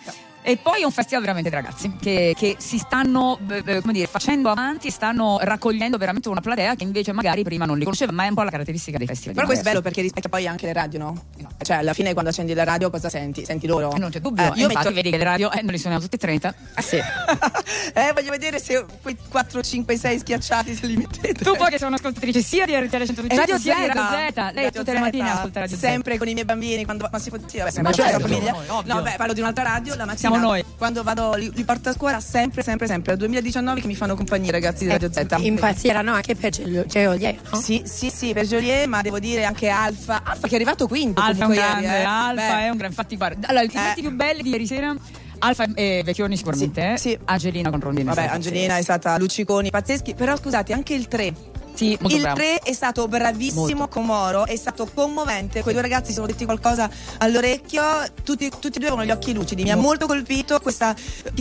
E 0.47 0.59
poi 0.59 0.83
è 0.83 0.85
un 0.85 0.91
festival 0.91 1.23
veramente 1.23 1.49
di 1.49 1.57
ragazzi 1.57 1.97
che, 1.99 2.35
che 2.37 2.57
si 2.59 2.77
stanno 2.77 3.39
eh, 3.49 3.63
eh, 3.65 3.81
come 3.81 3.95
dire, 3.95 4.07
facendo 4.07 4.51
avanti 4.51 4.91
stanno 4.91 5.39
raccogliendo 5.41 5.97
veramente 5.97 6.29
una 6.29 6.43
platea 6.43 6.75
che 6.75 6.85
invece 6.85 7.13
magari 7.13 7.43
prima 7.43 7.65
non 7.65 7.79
li 7.79 7.85
conosceva, 7.85 8.13
ma 8.13 8.25
è 8.25 8.29
un 8.29 8.35
po' 8.35 8.43
la 8.43 8.51
caratteristica 8.51 8.99
dei 8.99 9.07
festival. 9.07 9.35
Però 9.35 9.47
questo 9.47 9.65
è 9.65 9.69
bello 9.71 9.81
perché 9.81 10.03
rispecchia 10.03 10.29
poi 10.29 10.47
anche 10.47 10.67
le 10.67 10.75
radio, 10.75 10.99
no? 10.99 11.25
Cioè, 11.63 11.79
alla 11.79 11.95
fine 11.95 12.13
quando 12.13 12.29
accendi 12.29 12.53
la 12.53 12.65
radio 12.65 12.91
cosa 12.91 13.09
senti? 13.09 13.43
Senti 13.47 13.67
loro. 13.67 13.97
Non 13.97 14.11
c'è 14.11 14.21
dubbio, 14.21 14.53
Eh, 14.53 14.59
io 14.59 14.69
metto... 14.69 14.93
vedi 14.93 15.11
che 15.11 15.17
le 15.17 15.25
radio 15.25 15.51
eh, 15.51 15.63
non 15.63 15.71
li 15.71 15.79
suoniamo 15.79 16.05
tutti 16.05 16.17
e 16.17 16.19
30. 16.19 16.55
Sì. 16.77 16.97
eh, 17.95 18.13
voglio 18.13 18.31
vedere 18.31 18.59
se 18.59 18.85
quei 19.01 19.17
4, 19.27 19.63
5, 19.63 19.97
6 19.97 20.19
schiacciati 20.19 20.75
se 20.75 20.87
li 20.87 20.97
mettete. 20.97 21.43
Tu 21.43 21.57
poi 21.57 21.71
che 21.71 21.79
sei 21.79 21.89
un'ascoltatrice 21.89 22.43
sia 22.43 22.67
di 22.67 22.75
RTL 22.75 23.07
125 23.07 23.35
E 23.35 23.39
Radio 23.39 23.59
sia 23.59 23.77
di. 23.77 23.87
Radio 23.87 24.03
Z. 24.03 24.53
Lei 24.53 24.71
tutte 24.71 24.93
le 24.93 25.01
mattine 25.01 25.31
ascolta 25.31 25.61
Radio 25.61 25.77
Z. 25.77 25.81
Sempre 25.81 26.19
con 26.19 26.29
i 26.29 26.35
miei 26.35 26.45
bambini 26.45 26.85
quando 26.85 27.09
ma 27.11 27.19
si 27.19 27.31
può 27.31 27.39
sì, 27.47 27.57
vabbè, 27.57 27.71
sempre 27.71 27.93
con 27.95 28.05
la 28.05 28.11
certo. 28.11 28.29
famiglia. 28.29 28.51
Noi, 28.53 28.69
ovvio. 28.69 28.95
no, 28.95 29.01
beh, 29.01 29.15
parlo 29.17 29.33
di 29.33 29.41
un'altra 29.41 29.63
radio, 29.63 29.95
la 29.95 30.05
mattina. 30.05 30.34
Siamo 30.35 30.49
noi. 30.49 30.65
Quando 30.77 31.03
vado 31.03 31.35
li, 31.35 31.51
li 31.55 31.65
porto 31.65 31.89
a 31.89 31.93
scuola 31.93 32.21
sempre 32.21 32.63
sempre 32.63 32.87
sempre 32.87 33.11
dal 33.13 33.19
2019 33.19 33.81
che 33.81 33.87
mi 33.87 33.95
fanno 33.95 34.15
compagnia 34.17 34.49
i 34.49 34.53
ragazzi 34.53 34.85
di 34.85 34.91
Radio 34.91 35.11
Z. 35.13 35.27
Impazziranno 35.39 36.13
anche 36.13 36.35
per 36.35 36.51
Geo- 36.51 36.85
Geolier, 36.87 37.37
no? 37.51 37.61
Sì, 37.61 37.83
sì, 37.85 38.11
sì, 38.11 38.33
per 38.33 38.47
Joliet, 38.47 38.87
ma 38.87 39.03
devo 39.03 39.19
dire 39.19 39.45
anche 39.45 39.69
Alfa. 39.69 40.23
Alfa 40.25 40.47
che 40.47 40.53
è 40.53 40.57
arrivato 40.57 40.87
quinto 40.87 41.21
Alfa 41.21 41.45
è 41.45 41.47
un 41.47 41.53
grande, 41.53 41.87
ieri, 41.87 41.97
eh. 42.01 42.05
Alfa 42.05 42.35
Beh. 42.35 42.61
è 42.61 42.69
un 42.69 42.77
grande. 42.77 42.87
Infatti, 42.87 43.17
guarda, 43.17 43.49
allora, 43.49 43.65
i 43.65 43.69
pezzi 43.71 44.01
più 44.01 44.11
belli 44.15 44.43
di 44.43 44.51
ieri 44.51 44.67
sera. 44.67 44.95
Alfa 45.39 45.67
e 45.75 46.03
Vecchioni 46.05 46.37
sicuramente. 46.37 46.95
eh. 46.95 47.19
Angelina 47.25 47.69
con 47.71 47.81
Rondine. 47.81 48.15
Vabbè, 48.15 48.29
Angelina 48.29 48.77
è 48.79 48.83
stata 48.83 49.19
Luciconi, 49.19 49.71
pazzeschi, 49.71 50.15
però 50.15 50.37
scusate, 50.37 50.73
anche 50.73 50.95
il 50.95 51.07
3. 51.09 51.35
Sì, 51.75 51.97
molto 52.01 52.15
il 52.17 52.23
bravo. 52.23 52.37
3 52.37 52.59
è 52.61 52.73
stato 52.73 53.09
bravissimo 53.09 53.61
Molto. 53.65 53.89
con 53.89 54.05
Moro, 54.05 54.47
è 54.47 54.57
stato 54.57 54.89
commovente. 54.93 55.63
Quei 55.63 55.75
due 55.75 55.83
ragazzi 55.83 56.09
si 56.09 56.15
sono 56.15 56.27
detti 56.27 56.45
qualcosa 56.45 56.89
all'orecchio, 57.19 57.83
tutti, 58.23 58.49
tutti 58.49 58.77
e 58.77 58.79
due 58.81 58.89
avevano 58.89 59.05
gli 59.05 59.11
occhi 59.11 59.33
lucidi. 59.33 59.63
Mi 59.65 59.71
ha 59.73 59.77
molto 59.77 60.07
colpito 60.07 60.61
questa. 60.61 60.95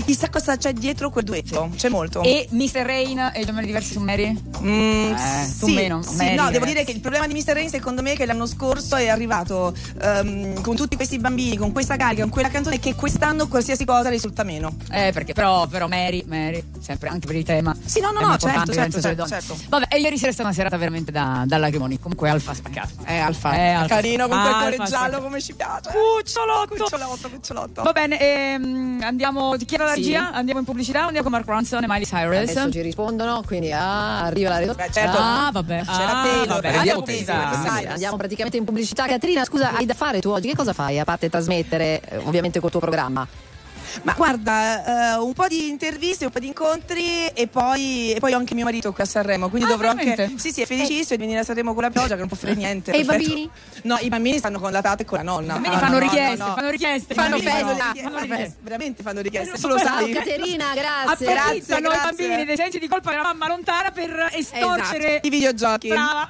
Chissà 0.06 0.30
cosa 0.30 0.58
c'è 0.58 0.74
dietro 0.74 1.10
quel 1.10 1.24
duetto. 1.24 1.70
C'è 1.76 1.90
molto. 1.90 2.22
E 2.24 2.48
Mr. 2.50 2.82
Rain 2.84 3.32
e 3.34 3.42
i 3.42 3.46
gemelli 3.46 3.68
diversi 3.68 3.92
su 3.94 4.00
Mary? 4.00 4.36
Mm, 4.62 5.14
Eh, 5.14 5.54
tu 5.60 5.68
sì, 5.68 5.74
meno. 5.74 6.02
sì, 6.02 6.16
Mary, 6.16 6.30
no, 6.36 6.44
devo 6.46 6.66
ragazzi. 6.66 6.72
dire 6.72 6.84
che 6.86 6.92
il 6.92 7.00
problema 7.00 7.28
di 7.28 7.34
Mr. 7.34 7.54
Rain 7.54 7.70
secondo 7.70 8.02
me 8.02 8.14
è 8.14 8.16
che 8.16 8.26
l'anno 8.26 8.46
scorso 8.48 8.96
è 8.96 9.08
arrivato 9.10 9.74
ehm, 10.02 10.62
con 10.62 10.76
tutti 10.76 10.96
questi 10.96 11.20
bambini, 11.20 11.58
con 11.58 11.72
questa 11.72 11.96
carica, 11.96 12.22
con 12.24 12.32
quella 12.32 12.50
canzone 12.50 12.80
che 12.80 12.96
quest'anno 12.96 13.48
qualsiasi 13.48 13.86
cosa 13.86 14.10
risulta 14.10 14.44
meno. 14.44 14.76
Eh, 14.92 15.12
perché 15.14 15.34
però, 15.34 15.68
però 15.68 15.88
Mary, 15.88 16.24
Mary, 16.28 16.64
sempre 16.80 17.10
anche 17.10 17.28
per 17.28 17.36
il 17.36 17.44
tema. 17.44 17.76
Sì, 17.86 18.00
no, 18.00 18.12
no, 18.12 18.20
no, 18.22 18.38
certo, 18.38 18.72
certo, 18.72 18.72
violenza 18.72 19.00
sulle 19.02 19.28
certo. 19.28 19.58
Vabbè, 19.70 19.88
e 19.90 20.00
ieri 20.00 20.18
sera 20.24 20.30
è 20.30 20.32
stata 20.34 20.44
una 20.48 20.54
serata 20.54 20.78
veramente 20.78 21.12
da, 21.12 21.44
da 21.46 21.58
lacrimoni. 21.58 22.00
Comunque 22.00 22.30
Alfa 22.30 22.54
spaccato. 22.54 22.90
È 23.04 23.18
Alfa. 23.18 23.52
È 23.52 23.70
Alfa. 23.70 23.96
Carino 23.96 24.28
con 24.28 24.40
quel 24.42 24.54
cuore 24.54 24.90
giallo 24.90 25.22
come 25.22 25.42
ci 25.42 25.54
piace. 25.54 25.90
Cucciolotto. 25.92 26.76
Cucciolotto, 26.76 27.30
cucciolotto. 27.30 27.84
Va 27.84 27.92
bene, 27.92 28.20
ehm, 28.20 29.02
andiamo. 29.04 29.58
Ti 29.58 29.66
chiedo 29.66 29.84
la 29.84 29.94
Sì. 29.94 29.98
regia? 30.02 30.32
Andiamo 30.32 30.60
in 30.60 30.66
pubblicità 30.66 31.02
andiamo 31.04 31.24
con 31.24 31.32
Mark 31.32 31.48
Ronson 31.48 31.84
e 31.84 31.88
Miley 31.88 32.06
Cyrus? 32.06 32.38
Adesso 32.50 32.72
ci 32.72 32.82
rispondono, 32.82 33.44
quindi 33.46 33.72
ah, 33.72 34.22
arriva 34.22 34.50
la 34.52 34.60
redo- 34.60 34.76
certo. 34.92 35.18
Ah, 35.20 35.50
vabbè. 35.52 35.82
C'era 35.84 36.22
Ah, 36.22 36.46
vabbè. 36.48 36.76
andiamo 36.76 37.00
pubblicità. 37.02 37.50
Andiamo 37.90 38.18
praticamente 38.18 38.58
in 38.58 38.64
pubblicità. 38.64 39.06
Caterina, 39.06 39.44
scusa, 39.44 39.74
hai 39.76 39.86
da 39.86 39.94
fare 39.94 40.22
tu 40.22 40.30
oggi? 40.30 40.48
Che 40.48 40.56
cosa 40.56 40.74
fai 40.74 41.00
a 41.00 41.04
parte 41.04 41.30
trasmettere, 41.30 42.00
eh, 42.02 42.18
ovviamente 42.18 42.60
col 42.60 42.72
tuo 42.72 42.80
programma? 42.80 43.28
Ma 44.02 44.14
guarda, 44.14 45.14
eh, 45.14 45.18
un 45.20 45.34
po' 45.34 45.48
di 45.48 45.68
interviste, 45.70 46.26
un 46.26 46.32
po' 46.32 46.40
di 46.40 46.48
incontri 46.48 47.28
e 47.28 47.48
poi, 47.48 48.12
e 48.14 48.20
poi 48.20 48.34
ho 48.34 48.38
anche 48.38 48.54
mio 48.56 48.64
marito 48.66 48.92
qui 48.92 49.04
a 49.04 49.06
Sanremo, 49.06 49.50
quindi 49.50 49.68
Ah, 49.68 49.72
dovrò 49.72 49.94
veramente? 49.94 50.24
anche... 50.24 50.40
Sì, 50.40 50.52
sì, 50.52 50.62
è 50.62 50.66
felicissimo 50.66 51.16
di 51.18 51.22
venire 51.24 51.40
a 51.40 51.44
Sanremo 51.44 51.74
con 51.74 51.84
la 51.84 51.90
pioggia 51.92 52.14
che 52.14 52.20
non 52.20 52.28
può 52.28 52.36
fare 52.38 52.56
niente. 52.56 52.92
E 52.92 53.00
i 53.00 53.06
perfetto. 53.06 53.28
bambini? 53.30 53.50
No, 53.84 53.98
i 54.02 54.10
bambini 54.10 54.38
stanno 54.40 54.60
con 54.60 54.72
la 54.72 54.82
tata 54.82 55.04
e 55.04 55.06
con 55.06 55.18
la 55.20 55.24
nonna. 55.24 55.54
I 55.54 55.60
bambini 55.60 55.76
Ah, 55.76 55.80
fanno 55.80 55.94
no, 55.94 56.00
richieste, 56.00 56.38
no, 56.38 56.48
no. 56.48 56.54
fanno 56.56 56.70
richieste. 56.70 57.14
Fanno 57.14 57.36
i 57.36 57.42
bambini 57.42 57.62
fanno 57.70 57.72
richieste, 57.84 58.02
fanno 58.10 58.20
richieste. 58.20 58.58
veramente 58.62 59.04
fanno 59.04 59.22
richieste, 59.22 59.58
tu 59.60 59.68
lo 59.68 59.78
sai. 59.78 60.12
Caterina, 60.12 60.74
grazie. 60.76 61.28
Approfittano 61.34 61.90
Grazie, 61.90 62.26
i 62.26 62.28
bambini 62.28 62.46
dei 62.46 62.56
sensi 62.56 62.80
di 62.80 62.88
colpa 62.88 63.12
della 63.12 63.24
mamma 63.24 63.48
lontana 63.48 63.92
per 63.92 64.30
estorcere 64.34 65.08
Esatto, 65.12 65.28
I 65.28 65.30
videogiochi. 65.30 65.88
Brava. 65.90 66.30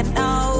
anake, 0.00 0.14
no, 0.14 0.59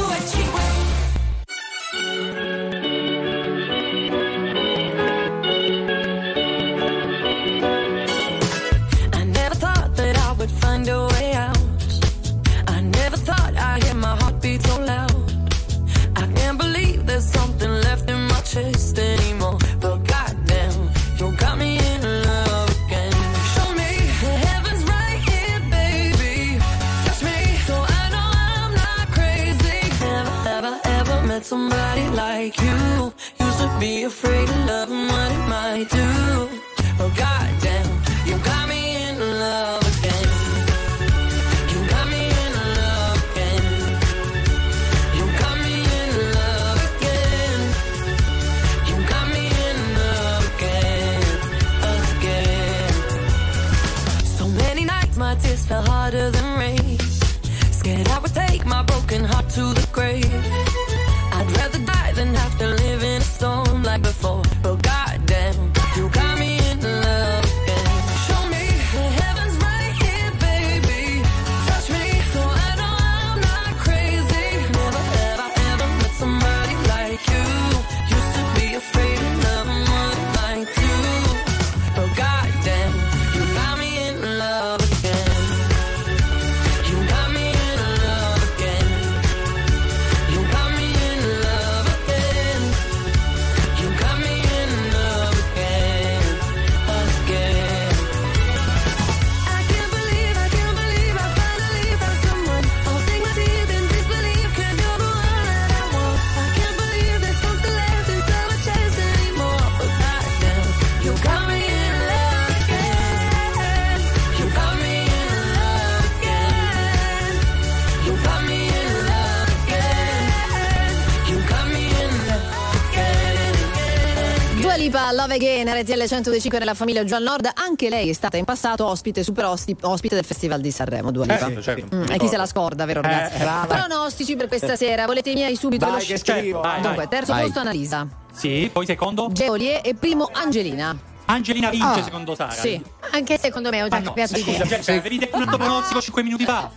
RTL 126.01 126.07
125 126.07 126.57
nella 126.59 126.73
famiglia 126.73 127.03
Giovanni 127.03 127.25
Nord, 127.25 127.49
anche 127.53 127.87
lei 127.89 128.09
è 128.09 128.13
stata 128.13 128.35
in 128.37 128.43
passato 128.45 128.85
ospite, 128.87 129.23
super 129.23 129.45
ospite 129.45 130.15
del 130.15 130.23
Festival 130.25 130.59
di 130.59 130.71
Sanremo, 130.71 131.11
Dua 131.11 131.25
Lipa. 131.25 131.47
Eh, 131.47 131.61
certo, 131.61 131.95
Mm, 131.95 132.03
e 132.09 132.17
chi 132.17 132.27
se 132.27 132.37
la 132.37 132.45
scorda, 132.47 132.85
vero 132.85 133.01
ragazzi? 133.01 133.35
Eh, 133.35 133.39
brava. 133.39 133.75
Pronostici 133.85 134.35
per 134.35 134.47
questa 134.47 134.75
sera, 134.75 135.05
volete 135.05 135.29
i 135.29 135.33
miei 135.35 135.55
subito? 135.55 135.85
Vai, 135.85 135.99
Lo 135.99 136.05
che 136.05 136.17
sc- 136.17 136.31
scrivo. 136.31 136.61
Vai, 136.61 136.81
Dunque, 136.81 137.07
terzo 137.07 137.33
Vai. 137.33 137.43
posto 137.43 137.59
Annalisa, 137.59 138.07
Sì, 138.33 138.69
poi 138.71 138.85
secondo? 138.87 139.29
Geolie 139.31 139.81
e 139.81 139.93
primo 139.93 140.29
Angelina. 140.33 140.97
Angelina 141.25 141.69
vince 141.69 141.85
Ah, 141.99 142.03
secondo 142.03 142.33
Sara. 142.35 142.51
sì. 142.51 142.81
Anche 143.11 143.37
secondo 143.37 143.69
me 143.69 143.83
ho 143.83 143.87
già 143.87 143.97
Ah, 143.97 143.99
no, 143.99 144.13
scusa, 144.15 144.37
idea. 144.37 144.65
Jessica, 144.65 144.97
avevi 144.97 145.17
detto 145.19 145.35
un 145.35 145.43
altro 145.43 145.57
pronostico 145.57 146.01
5 146.01 146.23
minuti 146.23 146.45
fa. 146.45 146.71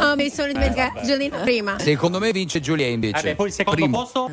Oh, 0.00 0.14
mi 0.16 0.30
sono 0.30 0.52
dimenticata 0.52 1.00
Giolina 1.02 1.38
prima. 1.38 1.78
Secondo 1.78 2.18
me 2.18 2.30
vince 2.30 2.60
Giulia 2.60 2.86
invece. 2.86 3.12
Vabbè, 3.14 3.34
poi 3.36 3.48
il 3.48 3.52
secondo 3.54 3.80
Primo. 3.80 3.98
posto? 4.02 4.30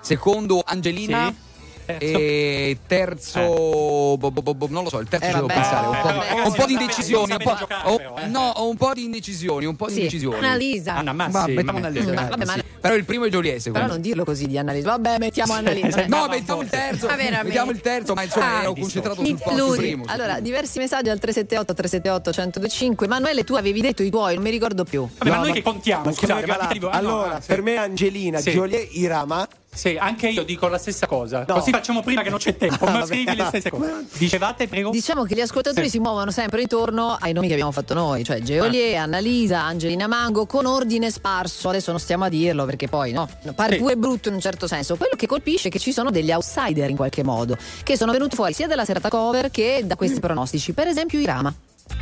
Secondo 0.00 0.62
Angelina. 0.64 1.26
Sì. 1.28 1.46
E 1.98 2.78
terzo, 2.86 4.16
bo- 4.18 4.30
bo- 4.30 4.42
bo- 4.42 4.54
bo- 4.54 4.66
non 4.68 4.82
lo 4.84 4.90
so, 4.90 4.98
il 4.98 5.08
terzo 5.08 5.24
Eh, 5.24 5.28
ci 5.30 5.34
devo 5.36 5.46
pensare. 5.46 5.86
Un 5.86 5.98
po', 6.02 6.08
Eh, 6.08 6.12
di- 6.12 6.18
ragazzi, 6.18 6.48
un 6.48 6.54
po' 6.54 6.66
di 6.66 6.72
indecisioni. 6.74 7.28
non 7.28 7.38
Un 7.40 7.44
po', 7.52 7.56
giocare, 7.58 7.96
però, 7.96 8.14
eh. 8.18 8.26
no, 8.26 8.48
ho 8.56 8.68
un 8.68 8.76
po' 8.76 8.92
di 8.92 9.04
indecisioni. 9.04 9.64
Un 9.64 9.76
po' 9.76 9.86
di 9.86 9.92
Sì. 9.92 9.98
indecisioni. 10.00 10.36
Annalisa. 10.36 10.96
Anna 10.96 11.12
Massi. 11.14 11.32
Vabbè, 11.32 11.52
mettiamo. 11.54 11.78
Annalisa. 11.78 12.12
Vabbè, 12.12 12.44
ma- 12.44 12.52
sì. 12.52 12.62
Però 12.80 12.94
il 12.94 13.04
primo 13.04 13.24
è 13.24 13.30
Giulia, 13.30 13.58
secondo 13.58 13.78
Però 13.78 13.92
non 13.92 14.00
dirlo 14.02 14.24
così 14.24 14.46
di 14.46 14.58
Annalisa. 14.58 14.90
Vabbè, 14.90 15.18
mettiamo 15.18 15.52
Annalisa. 15.54 16.06
No, 16.06 16.26
mettiamo 16.28 16.60
il 16.60 16.68
terzo. 16.68 17.06
Ma? 17.06 17.16
Mettiamo 17.16 17.70
il 17.70 17.80
terzo, 17.80 18.12
ma 18.14 18.22
insomma 18.22 18.58
Ah, 18.58 18.62
ero 18.62 18.72
concentrato 18.74 19.24
sul, 19.24 19.38
po- 19.42 19.56
sul 19.56 19.76
primo. 19.76 20.04
Allora, 20.08 20.40
diversi 20.40 20.78
messaggi 20.78 21.08
al 21.08 21.18
378 21.18 21.72
378 21.74 22.30
1025. 22.30 23.06
Manuele, 23.08 23.44
tu 23.44 23.54
avevi 23.54 23.80
detto 23.80 24.02
i 24.02 24.10
tuoi, 24.10 24.34
non 24.34 24.42
mi 24.44 24.50
ricordo 24.50 24.84
più. 24.84 25.08
Vabbè, 25.08 25.28
ma 25.30 25.36
No, 25.36 25.40
noi 25.40 25.48
ma- 25.48 25.54
che 25.54 25.62
contiamo? 25.62 26.04
ma 26.04 26.12
Scusate, 26.12 26.46
ma 26.46 26.90
allora, 26.90 27.40
sì. 27.40 27.46
per 27.46 27.62
me 27.62 27.76
Angelina, 27.76 28.40
Sì. 28.40 28.50
Jolie, 28.52 28.78
Irama. 28.92 29.48
Sì, 29.70 29.96
anche 29.96 30.28
io 30.28 30.42
dico 30.42 30.66
la 30.66 30.78
stessa 30.78 31.06
cosa. 31.06 31.44
No. 31.46 31.54
Così 31.54 31.70
facciamo 31.70 32.02
prima 32.02 32.22
che 32.22 32.30
non 32.30 32.38
c'è 32.40 32.56
tempo. 32.56 32.84
Ma 32.86 32.92
Vabbè. 32.92 33.06
scrivi 33.06 33.36
le 33.36 33.44
stesse 33.44 33.70
cose. 33.70 34.06
Dicevate, 34.18 34.66
prego? 34.66 34.90
Diciamo 34.90 35.22
che 35.24 35.34
gli 35.36 35.40
ascoltatori 35.40 35.84
Sì. 35.86 35.92
si 35.92 35.98
muovono 36.00 36.30
sempre 36.32 36.62
intorno 36.62 37.16
ai 37.20 37.32
nomi 37.32 37.46
che 37.46 37.52
abbiamo 37.52 37.70
fatto 37.70 37.94
noi, 37.94 38.24
cioè 38.24 38.40
Geolie, 38.40 38.96
Ah. 38.96 39.02
Annalisa, 39.02 39.60
Angelina 39.62 40.08
Mango, 40.08 40.46
con 40.46 40.66
ordine 40.66 41.10
sparso. 41.12 41.68
Adesso 41.68 41.90
non 41.92 42.00
stiamo 42.00 42.24
a 42.24 42.28
dirlo 42.28 42.64
perché 42.64 42.88
poi 42.88 43.12
no, 43.12 43.28
pare 43.54 43.74
Sì. 43.74 43.78
pure 43.80 43.96
brutto 43.96 44.28
in 44.28 44.34
un 44.34 44.40
certo 44.40 44.66
senso. 44.66 44.96
Quello 44.96 45.14
che 45.16 45.26
colpisce 45.28 45.68
è 45.68 45.70
che 45.70 45.78
ci 45.78 45.92
sono 45.92 46.10
degli 46.10 46.32
outsider 46.32 46.90
in 46.90 46.96
qualche 46.96 47.22
modo, 47.22 47.56
che 47.84 47.96
sono 47.96 48.10
venuti 48.10 48.34
fuori 48.34 48.52
sia 48.54 48.66
dalla 48.66 48.84
serata 48.84 49.08
cover 49.08 49.50
che 49.50 49.82
da 49.84 49.94
questi 49.94 50.18
pronostici. 50.18 50.72
Per 50.72 50.88
esempio 50.88 51.20
Irama. 51.20 51.54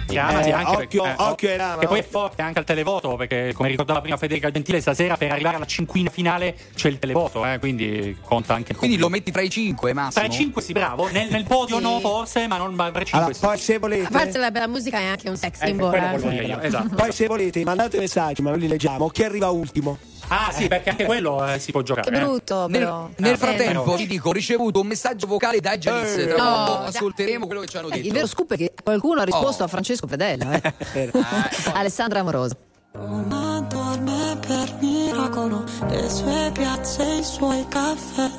Irama, 0.08 0.40
Eh, 0.40 0.42
sì, 0.44 0.50
anche 0.50 0.70
occhio- 0.84 1.02
perché, 1.02 1.22
occhio 1.22 1.48
Irama, 1.50 1.78
Che 1.80 1.86
poi 1.88 1.98
è 1.98 2.06
forte 2.06 2.42
anche 2.42 2.58
al 2.60 2.64
televoto, 2.64 3.16
perché 3.16 3.52
come 3.54 3.68
ricordava 3.68 4.00
prima 4.00 4.16
Federica 4.16 4.50
Gentile, 4.50 4.80
stasera 4.80 5.16
per 5.16 5.32
arrivare 5.32 5.56
alla 5.56 5.64
cinquina 5.66 6.10
finale 6.10 6.56
c'è 6.74 6.88
il 6.88 6.98
televoto, 6.98 7.44
eh, 7.44 7.58
quindi 7.58 8.16
conta 8.22 8.54
anche 8.54 8.74
Quindi 8.74 8.98
lo 8.98 9.08
metti 9.08 9.32
tra 9.32 9.42
i 9.42 9.50
cinque, 9.50 9.92
Massimo? 9.92 10.24
Tra 10.24 10.32
i 10.32 10.36
cinque 10.36 10.62
sì, 10.62 10.72
bravo. 10.72 11.08
Nel, 11.10 11.28
nel 11.30 11.44
podio 11.44 11.76
Sì. 11.78 11.82
no, 11.82 11.98
forse, 12.00 12.46
ma 12.46 12.56
non 12.56 12.74
ma 12.74 12.90
tra 12.90 13.00
i 13.00 13.04
cinque 13.04 13.18
Allora, 13.18 13.34
sì. 13.34 13.40
poi 13.40 13.58
se 13.58 13.74
A 13.74 13.78
volete. 13.80 14.08
parte 14.10 14.38
la 14.38 14.50
bella 14.50 14.68
musica 14.68 14.98
è 14.98 15.04
anche 15.06 15.28
un 15.28 15.36
sex 15.36 15.60
Eh, 15.62 15.66
symbol. 15.66 15.94
eh. 15.94 16.58
esatto. 16.62 16.94
Poi 16.94 17.12
se 17.12 17.26
volete 17.26 17.64
mandate 17.64 17.98
messaggi, 17.98 18.42
ma 18.42 18.50
noi 18.50 18.60
li 18.60 18.68
leggiamo. 18.68 19.08
Chi 19.08 19.24
arriva 19.24 19.48
ultimo? 19.50 19.98
Ah, 20.28 20.50
sì, 20.52 20.66
perché 20.68 20.90
anche 20.90 21.04
quello 21.04 21.46
eh, 21.46 21.58
si 21.58 21.70
può 21.72 21.82
giocare. 21.82 22.10
Che 22.10 22.16
eh. 22.16 22.20
brutto, 22.20 22.66
Nel, 22.68 22.80
però. 22.80 23.08
nel 23.16 23.34
Ah, 23.34 23.36
frattempo 23.36 23.94
ti 23.94 24.06
dico, 24.06 24.28
ho 24.30 24.32
ricevuto 24.32 24.80
un 24.80 24.86
messaggio 24.86 25.26
vocale 25.26 25.60
da 25.60 25.76
Janice. 25.78 26.22
Eh, 26.22 26.34
Tra 26.34 26.42
no, 26.44 26.78
ascolteremo 26.84 27.46
quello 27.46 27.60
che 27.62 27.66
ci 27.68 27.76
hanno 27.76 27.88
Eh, 27.88 27.96
detto. 27.96 28.06
il 28.06 28.12
vero 28.12 28.26
scoop 28.26 28.52
è 28.52 28.56
che 28.56 28.72
qualcuno 28.82 29.20
ha 29.20 29.24
risposto 29.24 29.62
Oh. 29.62 29.66
a 29.66 29.68
Francesco 29.68 30.06
Fedele. 30.06 30.60
eh. 30.94 31.10
Alessandra 31.74 32.20
Amoroso. 32.20 32.56
Roma 32.92 33.60
dorme 33.68 34.38
per 34.46 34.74
miracolo, 34.80 35.64
le 35.88 36.08
sue 36.08 36.50
piazze, 36.54 37.02
i 37.04 37.22
suoi 37.24 37.64
caffè, 37.68 38.30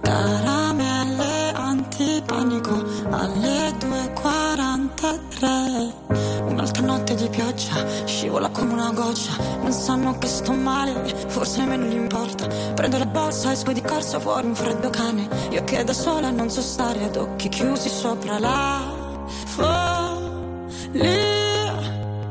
caramelle 0.00 1.52
antipanico 1.52 2.82
alle 3.10 3.74
2.43. 3.78 6.46
Un'altra 6.48 6.82
notte 6.82 7.14
di 7.14 7.28
pioggia, 7.28 7.86
scivola 8.04 8.48
come 8.48 8.72
una 8.72 8.90
goccia, 8.92 9.32
non 9.60 9.72
sanno 9.72 10.18
che 10.18 10.26
sto 10.26 10.52
male, 10.52 11.14
forse 11.28 11.58
nemmeno 11.58 11.86
gli 11.86 11.94
importa. 11.94 12.46
Prendo 12.74 12.98
la 12.98 13.06
borsa, 13.06 13.52
esco 13.52 13.72
di 13.72 13.82
corsa 13.82 14.18
fuori 14.18 14.46
un 14.46 14.54
freddo 14.54 14.90
cane, 14.90 15.28
io 15.50 15.62
che 15.64 15.84
da 15.84 15.92
sola 15.92 16.30
non 16.30 16.50
so 16.50 16.62
stare 16.62 17.04
ad 17.04 17.16
occhi 17.16 17.48
chiusi 17.48 17.88
sopra 17.88 18.38
la 18.38 18.80
follia. 19.46 20.26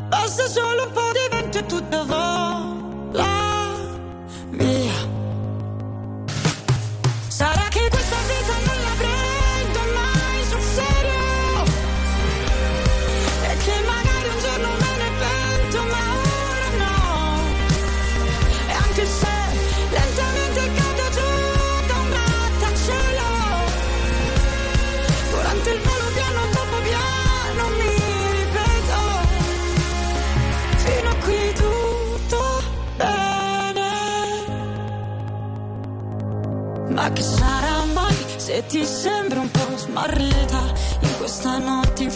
Basta 0.09 0.47
solo 0.47 0.83
un 0.83 0.91
po' 0.91 1.11
di 1.11 1.35
vento 1.35 1.57
e 1.59 1.65
tutto 1.65 2.05
vola 2.05 2.76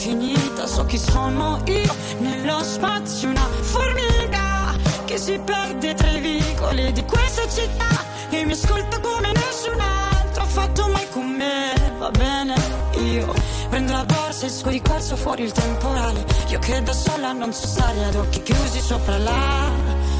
infinita 0.02 0.66
so 0.66 0.84
chi 0.86 0.98
sono 0.98 1.62
io. 1.66 1.96
Nello 2.18 2.64
spazio 2.64 3.30
una 3.30 3.48
formica 3.62 4.76
che 5.06 5.18
si 5.18 5.40
perde 5.40 5.94
tra 5.94 6.10
i 6.10 6.20
vicoli 6.20 6.92
di 6.92 7.06
questa 7.06 7.48
città. 7.48 8.10
E 8.32 8.44
mi 8.46 8.54
ascolta 8.54 9.00
come 9.00 9.32
nessun 9.32 9.80
altro 9.80 10.42
ha 10.42 10.46
fatto 10.46 10.88
mai 10.88 11.08
con 11.10 11.28
me. 11.30 11.74
Va 12.00 12.10
bene 12.10 12.56
io 12.98 13.32
prendo 13.70 13.94
la 13.94 14.04
borsa 14.06 14.48
esco 14.48 14.70
di 14.70 14.82
corso 14.82 15.16
fuori 15.16 15.44
il 15.44 15.52
temporale. 15.52 16.26
Io 16.48 16.58
che 16.60 16.82
da 16.82 16.94
sola 16.94 17.32
non 17.34 17.54
so 17.54 17.68
stare 17.68 18.04
ad 18.06 18.16
occhi 18.16 18.42
chiusi 18.42 18.80
sopra 18.80 19.20
la 19.20 19.70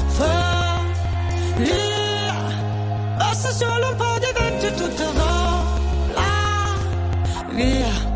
follia. 0.06 0.90
Basta 3.16 3.50
solo 3.50 3.88
un 3.88 3.96
po' 3.96 4.18
di 4.20 4.32
vento 4.32 4.66
e 4.66 4.74
tutto 4.74 5.12
vola 5.12 6.30
via 7.50 8.11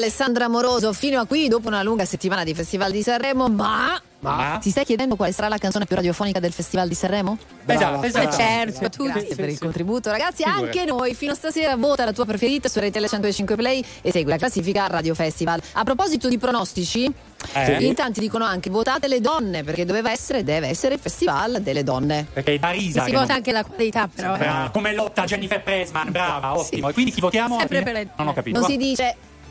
Alessandra 0.00 0.48
Moroso, 0.48 0.92
fino 0.94 1.20
a 1.20 1.26
qui 1.26 1.46
dopo 1.48 1.68
una 1.68 1.82
lunga 1.82 2.04
settimana 2.06 2.42
di 2.42 2.54
Festival 2.54 2.90
di 2.90 3.02
Sanremo, 3.02 3.48
ma... 3.48 4.00
Ma? 4.22 4.58
Ti 4.60 4.68
stai 4.68 4.84
chiedendo 4.84 5.16
quale 5.16 5.32
sarà 5.32 5.48
la 5.48 5.56
canzone 5.56 5.86
più 5.86 5.96
radiofonica 5.96 6.40
del 6.40 6.52
Festival 6.52 6.88
di 6.88 6.94
Sanremo? 6.94 7.38
Esatto, 7.64 8.04
esatto. 8.04 8.36
certo, 8.36 9.04
Grazie 9.04 9.34
per 9.34 9.48
il 9.48 9.58
contributo, 9.58 10.10
ragazzi. 10.10 10.42
Figurati. 10.42 10.62
Anche 10.78 10.84
noi 10.84 11.14
fino 11.14 11.34
stasera 11.34 11.74
vota 11.76 12.04
la 12.04 12.12
tua 12.12 12.26
preferita 12.26 12.68
su 12.68 12.80
RTL 12.80 13.06
105 13.06 13.56
Play 13.56 13.82
e 14.02 14.12
segui 14.12 14.30
la 14.30 14.36
classifica 14.36 14.86
Radio 14.88 15.14
Festival. 15.14 15.58
A 15.72 15.84
proposito 15.84 16.28
di 16.28 16.36
pronostici, 16.36 17.10
Eh? 17.54 17.82
in 17.82 17.94
tanti 17.94 18.20
dicono 18.20 18.44
anche 18.44 18.68
votate 18.68 19.08
le 19.08 19.22
donne 19.22 19.64
perché 19.64 19.86
doveva 19.86 20.10
essere, 20.10 20.44
deve 20.44 20.68
essere 20.68 20.94
il 20.96 21.00
Festival 21.00 21.62
delle 21.62 21.82
donne. 21.82 22.26
Perché 22.30 22.56
è 22.56 22.58
Marisa 22.60 23.04
Si 23.04 23.12
vota 23.12 23.24
non- 23.24 23.36
anche 23.36 23.52
la 23.52 23.64
qualità, 23.64 24.06
però. 24.14 24.36
Brava, 24.36 24.68
come 24.68 24.92
lotta 24.94 25.24
Jennifer 25.24 25.62
Presman, 25.62 26.10
brava, 26.10 26.58
ottimo. 26.58 26.90
E 26.90 26.92
quindi 26.92 27.10
chi 27.10 27.20
votiamo? 27.22 27.54
alla 27.56 27.60
Sempre 27.66 27.78
fine? 27.78 27.90
per 27.92 28.02
le- 28.02 28.10
Non 28.18 28.28
ho 28.28 28.32
capito. 28.34 28.58
Non 28.60 28.68
si 28.68 28.76
dice 28.76 29.16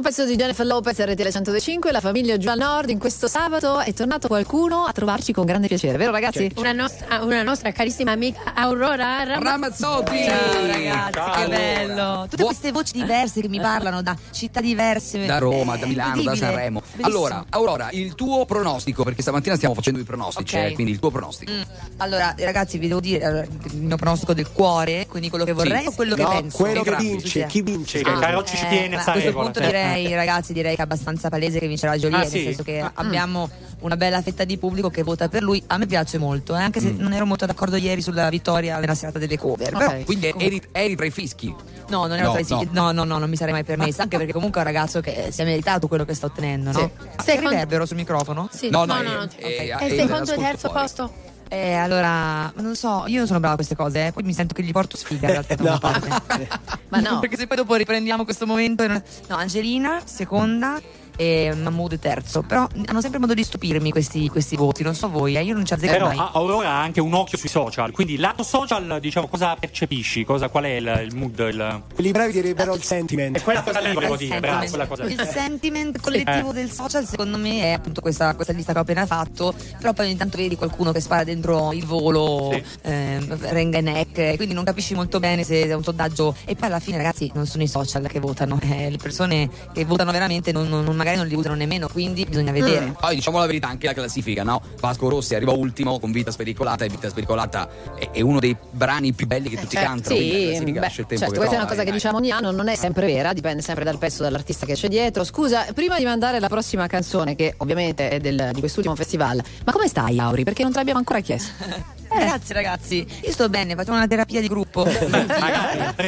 L'ultimo 0.00 0.16
pezzo 0.24 0.30
di 0.34 0.36
Jennifer 0.40 0.64
Lopez 0.64 0.98
RTL 0.98 1.28
105, 1.30 1.92
la 1.92 2.00
famiglia 2.00 2.38
giù 2.38 2.48
al 2.48 2.56
nord 2.56 2.88
in 2.88 2.98
questo 2.98 3.28
sabato 3.28 3.80
è 3.80 3.92
tornato 3.92 4.28
qualcuno 4.28 4.84
a 4.86 4.92
trovarci 4.92 5.30
con 5.34 5.44
grande 5.44 5.66
piacere, 5.66 5.98
vero 5.98 6.10
ragazzi? 6.10 6.50
Una 6.56 6.72
nostra, 6.72 7.20
una 7.22 7.42
nostra 7.42 7.70
carissima 7.70 8.10
amica 8.12 8.54
Aurora 8.54 9.24
Ram- 9.24 9.42
Ramazzotti. 9.42 10.24
Ciao 10.24 10.66
ragazzi, 10.66 11.10
che 11.12 11.18
Allora. 11.20 11.46
bello. 11.48 12.26
Tutte 12.30 12.44
queste 12.44 12.72
voci 12.72 12.92
diverse 12.94 13.42
che 13.42 13.48
mi 13.48 13.60
parlano 13.60 14.00
da 14.00 14.16
città 14.30 14.62
diverse. 14.62 15.26
Da 15.26 15.36
Roma, 15.36 15.76
da 15.76 15.84
Eh, 15.84 15.88
Milano, 15.88 16.22
da. 16.22 16.34
Sanremo. 16.34 16.80
Bellissimo. 16.80 17.06
Allora, 17.06 17.44
Aurora, 17.50 17.88
il 17.90 18.14
tuo 18.14 18.46
pronostico, 18.46 19.04
perché 19.04 19.20
stamattina 19.20 19.56
stiamo 19.56 19.74
facendo 19.74 20.00
i 20.00 20.04
pronostici, 20.04 20.56
Ok. 20.56 20.62
eh, 20.62 20.72
quindi 20.72 20.92
il 20.92 20.98
tuo 20.98 21.10
pronostico. 21.10 21.52
Mm. 21.52 21.60
Allora, 21.98 22.34
eh, 22.36 22.44
ragazzi, 22.46 22.78
vi 22.78 22.88
devo 22.88 23.00
dire 23.00 23.46
il 23.70 23.76
mio 23.82 23.96
pronostico 23.96 24.32
del 24.32 24.50
cuore, 24.50 25.06
quindi 25.10 25.28
quello 25.28 25.44
che 25.44 25.52
vorrei 25.52 25.82
Sì. 25.82 25.86
o 25.88 25.92
quello 25.92 26.14
che 26.14 26.22
No, 26.22 26.28
penso? 26.30 26.56
quello 26.56 26.82
che 26.82 26.96
vince, 26.96 27.44
chi 27.48 27.60
vince? 27.60 28.00
Che 28.02 28.12
Carocci 28.18 28.56
ci 28.56 28.66
tiene 28.66 28.96
Eh, 28.96 28.98
a 28.98 29.12
questo 29.12 29.32
punto 29.32 29.60
direi, 29.60 29.88
ragazzi, 30.14 30.52
direi 30.52 30.74
che 30.74 30.80
è 30.80 30.84
abbastanza 30.84 31.28
palese 31.28 31.58
che 31.58 31.66
vincerà 31.66 31.96
Jolie, 31.96 32.16
Ah, 32.16 32.20
nel 32.20 32.28
sì? 32.28 32.42
senso 32.42 32.62
che 32.62 32.82
Mm. 32.82 32.86
abbiamo 32.94 33.48
una 33.80 33.96
bella 33.96 34.20
fetta 34.22 34.44
di 34.44 34.58
pubblico 34.58 34.90
che 34.90 35.02
vota 35.02 35.28
per 35.28 35.42
lui. 35.42 35.62
A 35.68 35.76
me 35.78 35.86
piace 35.86 36.18
molto, 36.18 36.54
eh, 36.56 36.60
anche 36.60 36.80
se 36.80 36.90
Mm. 36.90 36.98
non 37.00 37.12
ero 37.12 37.26
molto 37.26 37.46
d'accordo 37.46 37.76
ieri 37.76 38.02
sulla 38.02 38.28
vittoria 38.28 38.78
nella 38.78 38.94
serata 38.94 39.18
delle 39.18 39.38
cover. 39.38 39.72
Però, 39.76 40.02
Quindi 40.04 40.32
eri, 40.36 40.62
eri 40.72 40.96
tra 40.96 41.06
i 41.06 41.10
fischi. 41.10 41.54
No, 41.88 42.06
non 42.06 42.12
ero 42.18 42.26
No, 42.26 42.30
tra 42.32 42.40
i 42.40 42.44
sì- 42.44 42.68
no. 42.70 42.92
no, 42.92 43.04
no, 43.04 43.18
non 43.18 43.28
mi 43.28 43.36
sarei 43.36 43.52
mai 43.52 43.64
permessa, 43.64 44.02
anche 44.02 44.16
perché 44.16 44.32
comunque 44.32 44.60
è 44.60 44.64
un 44.64 44.72
ragazzo 44.72 45.00
che 45.00 45.28
si 45.30 45.40
è 45.40 45.44
meritato 45.44 45.88
quello 45.88 46.04
che 46.04 46.14
sta 46.14 46.26
ottenendo, 46.26 46.70
no? 46.72 46.90
C'è 47.22 47.34
il 47.34 47.40
riverbero 47.40 47.84
sul 47.86 47.96
microfono? 47.96 48.48
Sì. 48.52 48.70
No, 48.70 48.84
no, 48.84 48.94
no, 48.94 49.00
eh, 49.00 49.04
no, 49.04 49.14
no. 49.14 49.28
eh, 49.38 49.54
E 49.66 49.76
eh, 49.80 49.86
il 49.86 50.00
secondo 50.00 50.32
e 50.32 50.36
terzo 50.36 50.70
posto? 50.70 51.12
Eh, 51.52 51.72
allora, 51.74 52.52
non 52.62 52.76
so, 52.76 53.04
io 53.06 53.18
non 53.18 53.26
sono 53.26 53.40
brava 53.40 53.54
a 53.54 53.56
queste 53.56 53.74
cose, 53.74 54.06
eh, 54.06 54.12
poi 54.12 54.22
mi 54.22 54.32
sento 54.32 54.54
che 54.54 54.62
gli 54.62 54.70
porto 54.70 54.96
sfiga 54.96 55.26
in 55.26 55.32
realtà. 55.32 55.56
da 55.58 55.62
una 55.62 55.78
parte. 55.78 56.08
Ma 56.90 57.00
no. 57.00 57.18
Perché 57.20 57.36
se 57.36 57.48
poi 57.48 57.56
dopo 57.56 57.74
riprendiamo 57.74 58.22
questo 58.22 58.46
momento. 58.46 58.86
No, 58.86 59.02
Angelina, 59.36 60.00
seconda. 60.04 60.80
E 61.20 61.52
Mahmood 61.54 61.98
terzo, 61.98 62.40
però 62.40 62.66
hanno 62.86 63.02
sempre 63.02 63.18
modo 63.18 63.34
di 63.34 63.44
stupirmi 63.44 63.90
questi, 63.90 64.26
questi 64.30 64.56
voti, 64.56 64.82
non 64.82 64.94
so 64.94 65.10
voi, 65.10 65.36
eh, 65.36 65.42
io 65.42 65.52
non 65.52 65.66
ci 65.66 65.74
azzecco 65.74 65.92
Però 65.92 66.06
mai. 66.06 66.28
Aurora 66.32 66.70
ha 66.70 66.80
anche 66.80 67.02
un 67.02 67.12
occhio 67.12 67.36
sui 67.36 67.50
social, 67.50 67.90
quindi 67.90 68.16
lato 68.16 68.42
social, 68.42 68.96
diciamo, 69.02 69.28
cosa 69.28 69.54
percepisci? 69.54 70.24
Cosa, 70.24 70.48
qual 70.48 70.64
è 70.64 70.76
il, 70.76 71.02
il 71.04 71.14
mood? 71.14 71.38
Il... 71.38 71.82
Quelli 71.92 72.10
bravi 72.10 72.32
direbbero 72.32 72.74
il 72.74 72.82
sentiment. 72.82 73.36
È 73.36 73.42
quella 73.42 73.62
cosa 73.62 73.80
lì 73.80 73.92
volevo 73.92 74.16
dire, 74.16 74.40
bravo, 74.40 74.66
quella 74.66 74.86
cosa 74.86 75.04
lì. 75.04 75.12
Il 75.12 75.28
sentiment 75.30 76.00
collettivo 76.00 76.52
Eh. 76.52 76.54
del 76.54 76.70
social 76.70 77.06
secondo 77.06 77.36
me 77.36 77.64
è 77.64 77.72
appunto 77.72 78.00
questa, 78.00 78.34
questa 78.34 78.54
lista 78.54 78.72
che 78.72 78.78
ho 78.78 78.82
appena 78.82 79.04
fatto, 79.04 79.54
però 79.78 79.92
poi 79.92 80.06
ogni 80.06 80.16
tanto 80.16 80.38
vedi 80.38 80.56
qualcuno 80.56 80.90
che 80.90 81.00
spara 81.00 81.24
dentro 81.24 81.72
il 81.72 81.84
volo, 81.84 82.50
ehm, 82.80 83.38
renga 83.50 83.76
e 83.76 83.80
neck, 83.82 84.36
quindi 84.36 84.54
non 84.54 84.64
capisci 84.64 84.94
molto 84.94 85.18
bene 85.20 85.44
se 85.44 85.64
è 85.66 85.74
un 85.74 85.82
sondaggio 85.82 86.34
e 86.46 86.54
poi 86.54 86.68
alla 86.68 86.80
fine 86.80 86.96
ragazzi 86.96 87.30
non 87.34 87.44
sono 87.46 87.62
i 87.62 87.68
social 87.68 88.06
che 88.08 88.20
votano, 88.20 88.58
eh, 88.62 88.88
le 88.88 88.96
persone 88.96 89.50
che 89.74 89.84
votano 89.84 90.12
veramente 90.12 90.50
non, 90.52 90.66
non- 90.68 90.96
magari 90.96 91.09
non 91.16 91.26
li 91.26 91.34
usano 91.34 91.54
nemmeno, 91.54 91.88
quindi 91.88 92.24
bisogna 92.24 92.52
vedere. 92.52 92.86
Mm. 92.86 92.92
Poi 92.92 93.14
diciamo 93.14 93.38
la 93.38 93.46
verità, 93.46 93.68
anche 93.68 93.86
la 93.86 93.92
classifica, 93.94 94.42
no? 94.42 94.60
Vasco 94.80 95.08
Rossi 95.08 95.34
arriva 95.34 95.52
ultimo 95.52 95.98
con 95.98 96.10
Vita 96.12 96.30
Spericolata 96.30 96.84
e 96.84 96.88
Vita 96.88 97.08
Spericolata 97.08 97.68
è, 97.98 98.10
è 98.10 98.20
uno 98.20 98.38
dei 98.40 98.56
brani 98.70 99.12
più 99.12 99.26
belli 99.26 99.48
che 99.48 99.56
tutti 99.58 99.76
cantano. 99.76 100.14
quindi 100.14 100.30
la 100.32 100.36
Sì, 100.38 100.44
classifica 100.46 100.72
beh, 100.72 100.80
lascia 100.80 101.00
il 101.00 101.06
tempo 101.06 101.24
certo, 101.24 101.32
che 101.32 101.38
questa 101.38 101.54
è 101.54 101.58
una 101.58 101.66
trova, 101.66 101.80
cosa 101.80 101.84
che 101.84 101.92
diciamo 101.92 102.16
ogni 102.18 102.30
anno, 102.30 102.50
non 102.50 102.68
è 102.68 102.74
sempre 102.76 103.06
vera, 103.06 103.32
dipende 103.32 103.62
sempre 103.62 103.84
dal 103.84 103.98
pezzo 103.98 104.22
dall'artista 104.22 104.66
che 104.66 104.74
c'è 104.74 104.88
dietro. 104.88 105.24
Scusa, 105.24 105.66
prima 105.74 105.98
di 105.98 106.04
mandare 106.04 106.40
la 106.40 106.48
prossima 106.48 106.86
canzone, 106.86 107.34
che 107.34 107.54
ovviamente 107.58 108.08
è 108.10 108.18
del- 108.20 108.50
di 108.52 108.60
quest'ultimo 108.60 108.94
festival, 108.94 109.42
ma 109.64 109.72
come 109.72 109.88
stai, 109.88 110.18
Auri? 110.18 110.44
Perché 110.44 110.62
non 110.62 110.72
te 110.72 110.78
l'abbiamo 110.78 110.98
ancora 110.98 111.20
chiesto. 111.20 111.52
Grazie 112.10 112.54
ragazzi, 112.54 113.06
io 113.22 113.30
sto 113.30 113.48
bene, 113.48 113.76
facciamo 113.76 113.96
una 113.96 114.08
terapia 114.08 114.40
di 114.40 114.48
gruppo. 114.48 114.82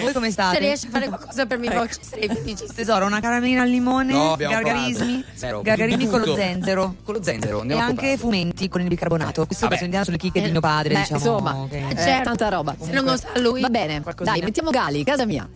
Voi 0.00 0.12
come 0.12 0.30
state? 0.32 0.56
Se 0.56 0.60
riesci 0.60 0.86
a 0.86 0.90
fare 0.90 1.06
qualcosa 1.08 1.46
per 1.46 1.58
me, 1.58 1.68
voce, 1.68 1.98
sarei 2.02 2.28
felice. 2.28 2.66
Tesoro, 2.74 3.06
una 3.06 3.20
caramellina 3.20 3.62
al 3.62 3.68
limone, 3.68 4.12
No, 4.12 4.32
abbiamo 4.32 4.54
gargarismi, 4.90 5.12
provato. 5.22 5.38
Zero. 5.38 5.62
gargarismi 5.62 6.06
con 6.08 6.20
lo 6.20 6.34
zenzero. 6.34 6.94
Con 7.04 7.14
lo 7.14 7.22
zenzero, 7.22 7.58
E 7.58 7.60
andiamo 7.60 7.82
anche 7.82 8.16
fumenti 8.16 8.68
con 8.68 8.80
il 8.80 8.88
bicarbonato. 8.88 9.46
Questo 9.46 9.64
Vabbè. 9.64 9.74
lo 9.76 9.80
sentiamo 9.80 10.04
sulle 10.04 10.16
chicche 10.18 10.40
di 10.42 10.50
mio 10.50 10.60
padre, 10.60 10.94
Beh, 10.94 11.00
diciamo. 11.00 11.18
insomma, 11.18 11.66
che- 11.68 11.86
eh, 11.88 11.96
certo. 11.96 12.22
tanta 12.24 12.48
roba. 12.48 12.76
Se 12.80 12.90
non 12.92 13.04
lo 13.04 13.16
sa 13.16 13.28
lui. 13.38 13.60
Va 13.60 13.68
bene, 13.68 14.02
dai, 14.20 14.40
mettiamo 14.42 14.70
Gali, 14.70 15.04
casa 15.04 15.24
mia. 15.26 15.48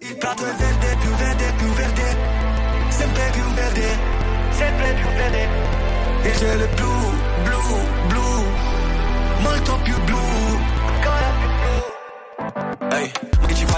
Il 0.00 0.16
prato 0.16 0.44
è 0.44 0.52
verde, 0.54 0.96
più 1.00 1.10
verde, 1.10 1.52
più 1.56 1.66
verde, 1.68 2.16
sempre 2.88 3.30
più 3.32 3.42
verde, 3.54 3.86
sempre 4.50 4.94
più 4.94 5.06
verde. 5.06 5.48
Il 6.28 6.36
cielo 6.36 6.64
è 6.64 6.68
blu, 6.74 7.10
blu, 7.44 7.60
blu, 8.08 8.44
molto 9.42 9.78
più 9.82 9.94
blu, 10.04 10.18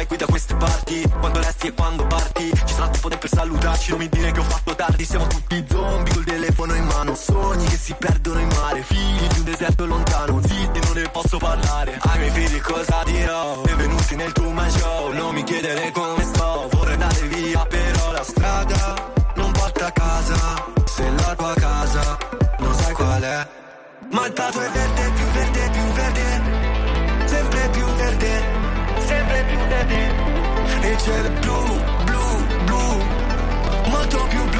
fai 0.05 0.07
qui 0.07 0.17
da 0.17 0.27
queste 0.27 0.55
parti? 0.55 1.03
Quando 1.19 1.41
resti 1.41 1.67
e 1.69 1.73
quando 1.73 2.07
parti? 2.07 2.51
Ci 2.65 2.75
sarà 2.75 2.89
tempo 2.89 3.09
per 3.09 3.29
salutarci, 3.29 3.91
non 3.91 3.99
mi 3.99 4.09
dire 4.09 4.33
che 4.33 4.41
ho 4.41 4.45
fatto 4.45 4.75
tardi. 4.75 5.05
Siamo 5.05 5.27
tutti 5.27 5.65
zombie 5.69 6.13
col 6.13 6.25
telefono 6.25 6.75
in 6.75 6.85
mano. 6.85 7.15
Sogni 7.15 7.65
che 7.67 7.77
si 7.77 7.95
perdono 7.99 8.41
in 8.41 8.49
mare 8.49 8.83
Figli 8.83 9.27
di 9.29 9.39
un 9.39 9.45
deserto 9.45 9.87
lontano. 9.87 10.41
Zitti, 10.43 10.81
non 10.81 10.93
ne 10.95 11.09
posso 11.11 11.39
parlare. 11.39 11.99
Ai 12.01 12.19
miei 12.19 12.31
figli 12.31 12.61
cosa 12.61 13.03
dirò? 13.05 13.61
Benvenuti 13.63 14.17
nel 14.17 14.33
Truman 14.33 14.71
Show. 14.71 15.13
Non 15.13 15.35
mi 15.35 15.43
chiedere 15.43 15.91
come 15.91 16.25
sto. 16.25 16.69
Vorrei 16.71 16.95
andare 16.95 17.27
via 17.29 17.65
però 17.67 18.13
la 18.13 18.23
strada 18.23 19.13
Non 19.37 19.53
porta 19.53 19.87
a 19.87 19.93
casa. 19.93 20.37
Se 20.85 21.11
la 21.11 21.35
tua 21.35 21.55
casa 21.55 22.19
non 22.59 22.75
sai 22.75 22.93
qual 22.93 23.23
è. 23.23 23.49
Ma 24.11 24.27
il 24.27 24.33
prato 24.33 24.61
è 24.61 24.71
verde, 24.71 25.11
più 25.11 25.25
verde, 25.25 25.71
più 25.71 25.83
verde, 25.93 26.34
sempre 29.75 29.87
più 29.87 30.05
verde. 30.65 30.87
E 30.87 30.91
il 30.91 30.99
cielo 30.99 31.27
è 31.27 31.31
blu, 31.41 31.83
blu, 32.05 32.47
blu, 32.65 33.03
molto 33.91 34.27
più 34.29 34.45
blu, 34.45 34.54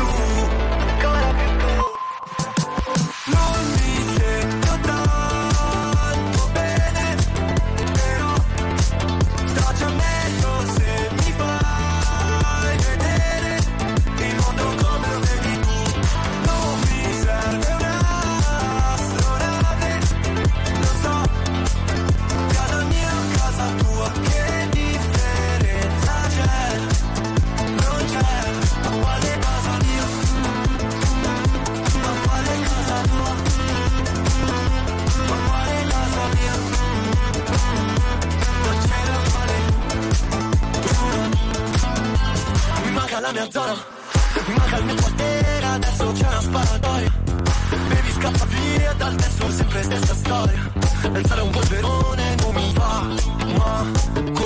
manca 43.15 43.21
la 43.21 43.33
mia 43.33 43.51
zona, 43.51 43.77
manca 44.57 44.77
il 44.79 44.85
mio 44.85 44.95
quartiere, 44.95 45.67
adesso 45.67 46.13
c'è 46.13 46.27
una 46.27 46.41
sparatoria. 46.41 47.13
Baby 47.89 48.13
scappa 48.13 48.45
via 48.47 48.93
dal 48.95 49.15
testo, 49.15 49.51
sempre 49.51 49.83
stessa 49.83 50.15
storia. 50.15 50.73
Pensare 51.13 51.41
a 51.41 51.45
un 51.45 51.51
polverone 51.51 52.35
non 52.37 52.55
mi 52.55 52.73
fa, 52.75 53.07
ma 53.57 54.43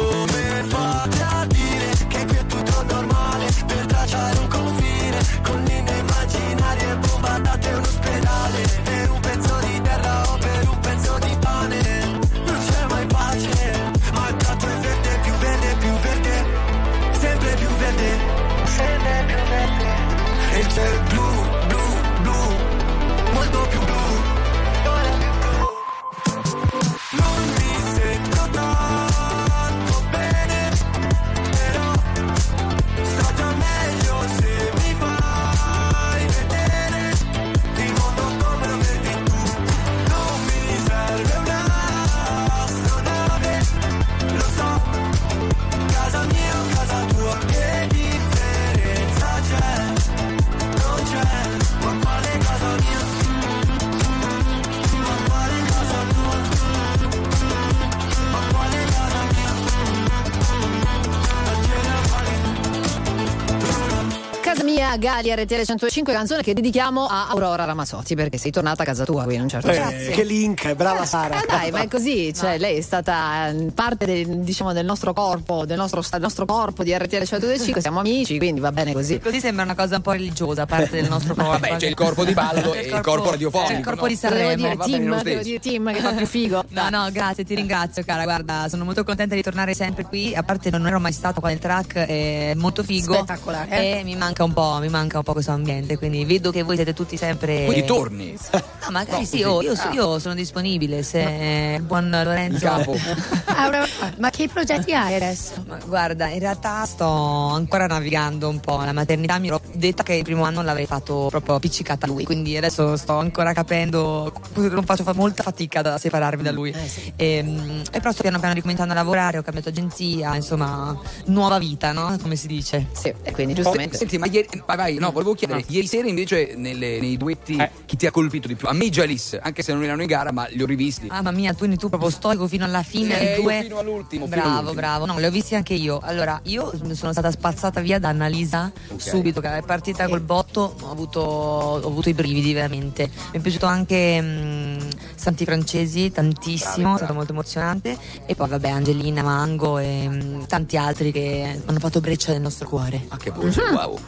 Gali 64.99 65.33
RTL 65.35 65.63
105, 65.63 66.13
canzone 66.13 66.43
che 66.43 66.53
dedichiamo 66.55 67.07
a 67.07 67.29
Aurora 67.29 67.65
Ramazzotti 67.65 68.15
perché 68.15 68.37
sei 68.37 68.51
tornata 68.51 68.83
a 68.83 68.87
casa 68.87 69.05
tua 69.05 69.25
qui 69.25 69.37
in 69.37 69.43
un 69.43 69.49
certo 69.49 69.71
Eh, 69.71 70.11
che 70.13 70.25
link, 70.25 70.75
brava 70.75 71.05
Sara. 71.05 71.41
Eh 71.41 71.47
dai, 71.49 71.71
ma 71.71 71.83
è 71.83 71.89
così, 71.89 72.35
cioè 72.35 72.59
lei 72.59 72.79
è 72.79 72.81
stata 72.81 73.49
eh, 73.49 73.71
parte 73.73 74.07
del, 74.07 74.41
diciamo, 74.41 74.73
del 74.73 74.85
nostro 74.85 75.13
corpo, 75.13 75.65
del 75.65 75.77
nostro, 75.77 76.05
del 76.11 76.21
nostro 76.21 76.45
corpo 76.45 76.83
di 76.83 76.97
RTL 76.97 77.23
105, 77.23 77.81
siamo 77.81 78.01
amici, 78.01 78.39
quindi 78.39 78.61
va 78.61 78.73
bene 78.73 78.93
così. 78.93 79.21
Così 79.21 79.41
sembra 79.41 79.65
una 79.65 79.75
cosa 79.75 79.97
un 79.97 80.03
po' 80.03 80.13
religiosa, 80.13 80.67
parte 80.67 81.01
del 81.01 81.09
nostro 81.09 81.35
corpo. 81.35 81.51
Vabbè, 81.51 81.77
c'è 81.77 81.87
il 81.87 81.95
corpo 81.95 82.25
di 82.25 82.33
ballo 82.33 82.75
e 82.75 82.81
il 82.81 83.01
corpo 83.01 83.31
radiofonico. 83.31 83.71
C'è 83.73 83.79
il 83.79 83.85
corpo 83.85 84.03
no? 84.03 84.09
di 84.09 84.17
Sanremo. 84.17 84.69
Devo 84.69 84.85
dire 84.85 85.05
lo 85.05 85.23
devo 85.23 85.43
dire 85.43 85.59
Tim 85.59 85.93
che 85.93 86.01
fa 86.01 86.13
più 86.13 86.27
figo. 86.27 86.65
No, 86.69 86.89
no, 86.91 87.09
grazie, 87.13 87.45
ti 87.45 87.55
ringrazio, 87.55 88.03
cara. 88.05 88.25
Guarda, 88.25 88.67
sono 88.69 88.85
molto 88.85 89.05
contenta 89.05 89.35
di 89.35 89.43
tornare 89.43 89.75
sempre 89.75 90.05
qui. 90.05 90.35
A 90.35 90.43
parte 90.43 90.71
non 90.71 90.87
ero 90.87 90.99
mai 90.99 91.13
stata 91.13 91.41
qua 91.41 91.49
nel 91.49 91.59
track, 91.59 91.95
è 91.95 92.55
molto 92.55 92.83
figo. 92.83 93.15
Spettacolare, 93.15 93.71
eh? 93.71 93.99
E 93.99 94.05
mi 94.05 94.17
manca 94.17 94.45
un 94.45 94.53
po', 94.53 94.79
mi 94.81 94.88
manca 94.89 95.19
un 95.19 95.23
po' 95.25 95.33
questo 95.33 95.53
ambiente. 95.53 95.97
Quindi 95.99 96.25
vedo 96.25 96.51
che 96.51 96.63
voi 96.63 96.77
siete 96.77 96.95
tutti 96.95 97.17
sempre. 97.17 97.65
Quindi 97.65 97.85
torni. 97.85 98.37
Ah, 98.51 98.91
magari 98.91 99.21
No, 99.21 99.27
sì, 99.27 99.43
oh, 99.43 99.63
io, 99.63 99.75
so- 99.75 99.91
io 99.91 100.19
sono 100.19 100.35
disponibile. 100.35 101.03
Se 101.03 101.75
il 101.77 101.83
buon 101.83 102.11
Lorenzo. 102.11 102.57
Il 102.57 102.61
capo. 102.63 102.97
Ma 104.19 104.31
che 104.31 104.49
progetti 104.49 104.95
hai 104.95 105.15
adesso? 105.15 105.65
Ma 105.67 105.79
guarda, 105.85 106.29
in 106.29 106.39
realtà 106.39 106.85
sto 106.85 107.07
ancora 107.07 107.87
navigando 107.87 108.49
un 108.49 108.61
po' 108.61 108.77
la 108.83 108.93
maternità. 108.93 109.39
Mi 109.39 109.49
ero 109.49 109.61
detta 109.73 110.03
che 110.03 110.15
il 110.15 110.25
primo 110.25 110.45
anno 110.45 110.63
l'avrei 110.63 110.87
fatto 110.87 111.27
proprio 111.31 111.55
appiccicata 111.57 112.07
a 112.07 112.09
lui, 112.09 112.25
quindi 112.25 112.57
adesso 112.57 112.97
sto 112.97 113.19
ancora 113.19 113.53
capendo. 113.53 114.33
Non 114.55 114.85
faccio 114.85 115.03
fa- 115.03 115.15
molta 115.15 115.43
fatica 115.43 115.83
da 115.83 115.99
separarmi 115.99 116.43
da 116.43 116.53
lui. 116.53 116.75
E, 117.17 117.43
mm, 117.43 117.81
e 117.91 117.99
però 117.99 118.13
sto 118.13 118.23
piano 118.23 118.39
piano 118.39 118.55
ricominciando 118.55 118.93
a 118.93 118.97
lavorare, 118.97 119.39
ho 119.39 119.43
cambiato 119.43 119.69
agenzia, 119.69 120.35
insomma, 120.35 120.97
nuova 121.27 121.59
vita, 121.59 121.93
no? 121.93 122.17
Come 122.21 122.37
si 122.37 122.47
dice? 122.47 122.87
Sì, 122.93 123.13
e 123.23 123.33
quindi 123.33 123.61
Senti, 123.63 123.97
senti, 123.97 124.19
ma 124.19 124.27
ieri, 124.27 124.49
vai, 124.67 124.77
vai, 124.79 124.95
no, 124.99 125.11
volevo 125.11 125.35
chiedere, 125.35 125.65
ieri 125.69 125.87
sera 125.89 126.07
invece 126.09 126.55
nelle- 126.57 127.01
nei 127.01 127.17
duetti 127.17 127.57
Eh. 127.57 127.69
chi 127.85 127.97
ti 127.97 128.07
ha 128.07 128.11
colpito 128.13 128.47
di 128.47 128.55
più? 128.55 128.69
A 128.69 128.73
me 128.73 128.89
Jalis, 128.89 129.37
anche 129.41 129.63
se 129.63 129.73
non 129.73 129.83
erano 129.83 130.03
in 130.03 130.07
gara, 130.07 130.31
ma 130.31 130.47
li 130.51 130.63
ho 130.63 130.67
rivisti. 130.67 131.07
Mamma 131.09 131.33
mia, 131.33 131.53
quindi 131.55 131.77
tu 131.77 131.89
proprio 131.89 132.11
storico 132.11 132.47
fino 132.47 132.65
alla 132.65 132.83
fine. 132.85 133.35
Eh, 133.35 133.41
due... 133.41 133.63
fino 133.63 133.79
all'ultimo, 133.79 134.25
fino 134.27 134.37
Bravo, 134.37 134.51
all'ultimo. 134.51 134.73
bravo. 134.75 135.07
No, 135.07 135.19
li 135.19 135.25
ho 135.25 135.31
visti 135.31 135.55
anche 135.57 135.75
io. 135.75 135.99
Allora, 136.03 136.41
io 136.45 136.73
sono 136.93 137.11
stata 137.13 137.31
spazzata 137.31 137.81
via 137.81 137.99
da 137.99 138.09
Annalisa 138.11 138.71
subito, 138.97 139.41
che 139.41 139.57
è 139.59 139.63
partita 139.63 140.07
col 140.09 140.21
botto, 140.21 140.77
ho 140.81 140.91
avuto, 140.91 141.21
ho 141.21 141.87
avuto 141.87 142.09
i 142.09 142.15
brividi 142.15 142.53
veramente. 142.53 143.11
Mi 143.33 143.39
è 143.39 143.41
piaciuto 143.41 143.67
anche 143.67 144.21
mm, 144.23 144.79
Santi 145.17 145.45
Francesi, 145.45 146.11
tantissimo, 146.13 146.95
è 146.95 146.97
stato 146.99 147.15
molto 147.15 147.33
emozionante. 147.33 147.97
E 148.27 148.35
poi 148.37 148.49
vabbè, 148.49 148.69
Angelina, 148.69 149.23
Mango 149.23 149.79
e 149.79 150.09
mm, 150.09 150.43
tanti 150.45 150.77
altri 150.77 151.11
che 151.11 151.61
hanno 151.67 151.79
fatto 151.81 152.01
breccia 152.01 152.31
nel 152.33 152.41
nostro 152.43 152.69
cuore. 152.69 153.05
Ah, 153.09 153.17
che 153.17 153.31
voce, 153.31 153.61
wow. 153.63 153.99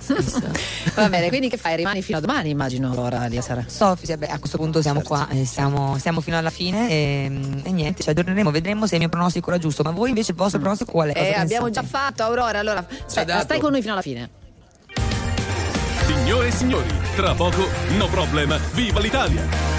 Va 0.94 1.08
bene, 1.08 1.28
quindi 1.28 1.48
che 1.48 1.56
fai? 1.56 1.76
Rimani 1.76 2.02
fino 2.02 2.18
a 2.18 2.20
domani, 2.20 2.50
immagino, 2.50 2.88
Aurora, 2.88 3.26
lì 3.26 3.36
a 3.36 3.42
Sara. 3.42 3.64
Sofi, 3.66 4.06
sì, 4.06 4.16
beh, 4.16 4.26
a 4.26 4.38
questo 4.38 4.56
punto 4.58 4.82
siamo 4.82 5.02
qua, 5.02 5.28
e 5.30 5.44
siamo, 5.44 5.98
siamo 5.98 6.20
fino 6.20 6.36
alla 6.38 6.50
fine 6.50 6.90
e, 6.90 7.30
e 7.62 7.72
niente, 7.72 8.02
ci 8.02 8.10
aggiorneremo, 8.10 8.50
vedremo 8.50 8.86
se 8.86 8.94
il 8.94 9.00
mio 9.00 9.08
pronostico 9.08 9.50
era 9.50 9.58
giusto. 9.58 9.82
Ma 9.82 9.90
voi 9.90 10.08
invece 10.08 10.32
il 10.32 10.36
vostro 10.36 10.58
pronostico 10.58 10.92
qual 10.92 11.10
è? 11.10 11.18
Eh, 11.18 11.34
abbiamo 11.34 11.66
pensate? 11.66 11.86
già 11.86 11.98
fatto, 11.98 12.22
Aurora, 12.22 12.58
allora 12.58 12.86
stai, 13.06 13.24
dato. 13.24 13.42
stai 13.44 13.60
con 13.60 13.72
noi 13.72 13.80
fino 13.80 13.92
alla 13.92 14.02
fine. 14.02 14.30
Signore 16.06 16.48
e 16.48 16.50
signori, 16.50 16.88
tra 17.14 17.34
poco 17.34 17.66
No 17.96 18.08
Problem, 18.08 18.58
viva 18.72 19.00
l'Italia! 19.00 19.70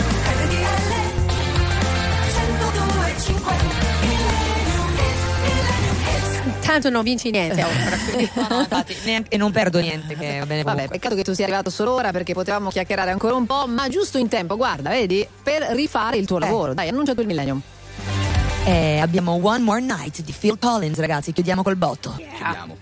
Tanto 6.72 6.90
non 6.90 7.04
vinci 7.04 7.32
niente 7.32 7.60
Aurora. 7.62 7.98
quindi- 7.98 8.30
No, 8.34 8.48
no, 8.50 8.60
infatti, 8.62 8.96
neanche- 9.04 9.30
e 9.30 9.38
non 9.38 9.52
perdo 9.52 9.80
niente, 9.80 10.16
che 10.16 10.40
va 10.40 10.46
bene 10.46 10.64
Vabbè, 10.64 10.88
peccato 10.88 11.16
che 11.16 11.24
tu 11.24 11.34
sia 11.34 11.44
arrivato 11.44 11.70
solo 11.70 11.92
ora 11.94 12.12
perché 12.12 12.34
potevamo 12.34 12.70
chiacchierare 12.70 13.12
ancora 13.12 13.36
un 13.36 13.46
po', 13.46 13.68
ma 13.68 13.90
giusto 13.90 14.18
in 14.18 14.30
tempo, 14.30 14.56
guarda, 14.56 14.90
vedi, 14.90 15.28
per 15.44 15.64
rifare 15.72 16.16
il 16.18 16.26
tuo 16.26 16.38
lavoro. 16.40 16.74
Dai, 16.74 16.88
annuncia 16.88 17.14
tu 17.14 17.20
il 17.22 17.28
millennium. 17.28 17.62
Eh, 18.64 19.00
abbiamo 19.00 19.38
One 19.42 19.60
More 19.64 19.82
Night 19.82 20.22
di 20.22 20.34
Phil 20.38 20.58
Collins, 20.60 20.98
ragazzi, 21.00 21.34
chiudiamo 21.34 21.62
col 21.64 21.76
botto. 21.76 22.14
Chiudiamo. 22.16 22.81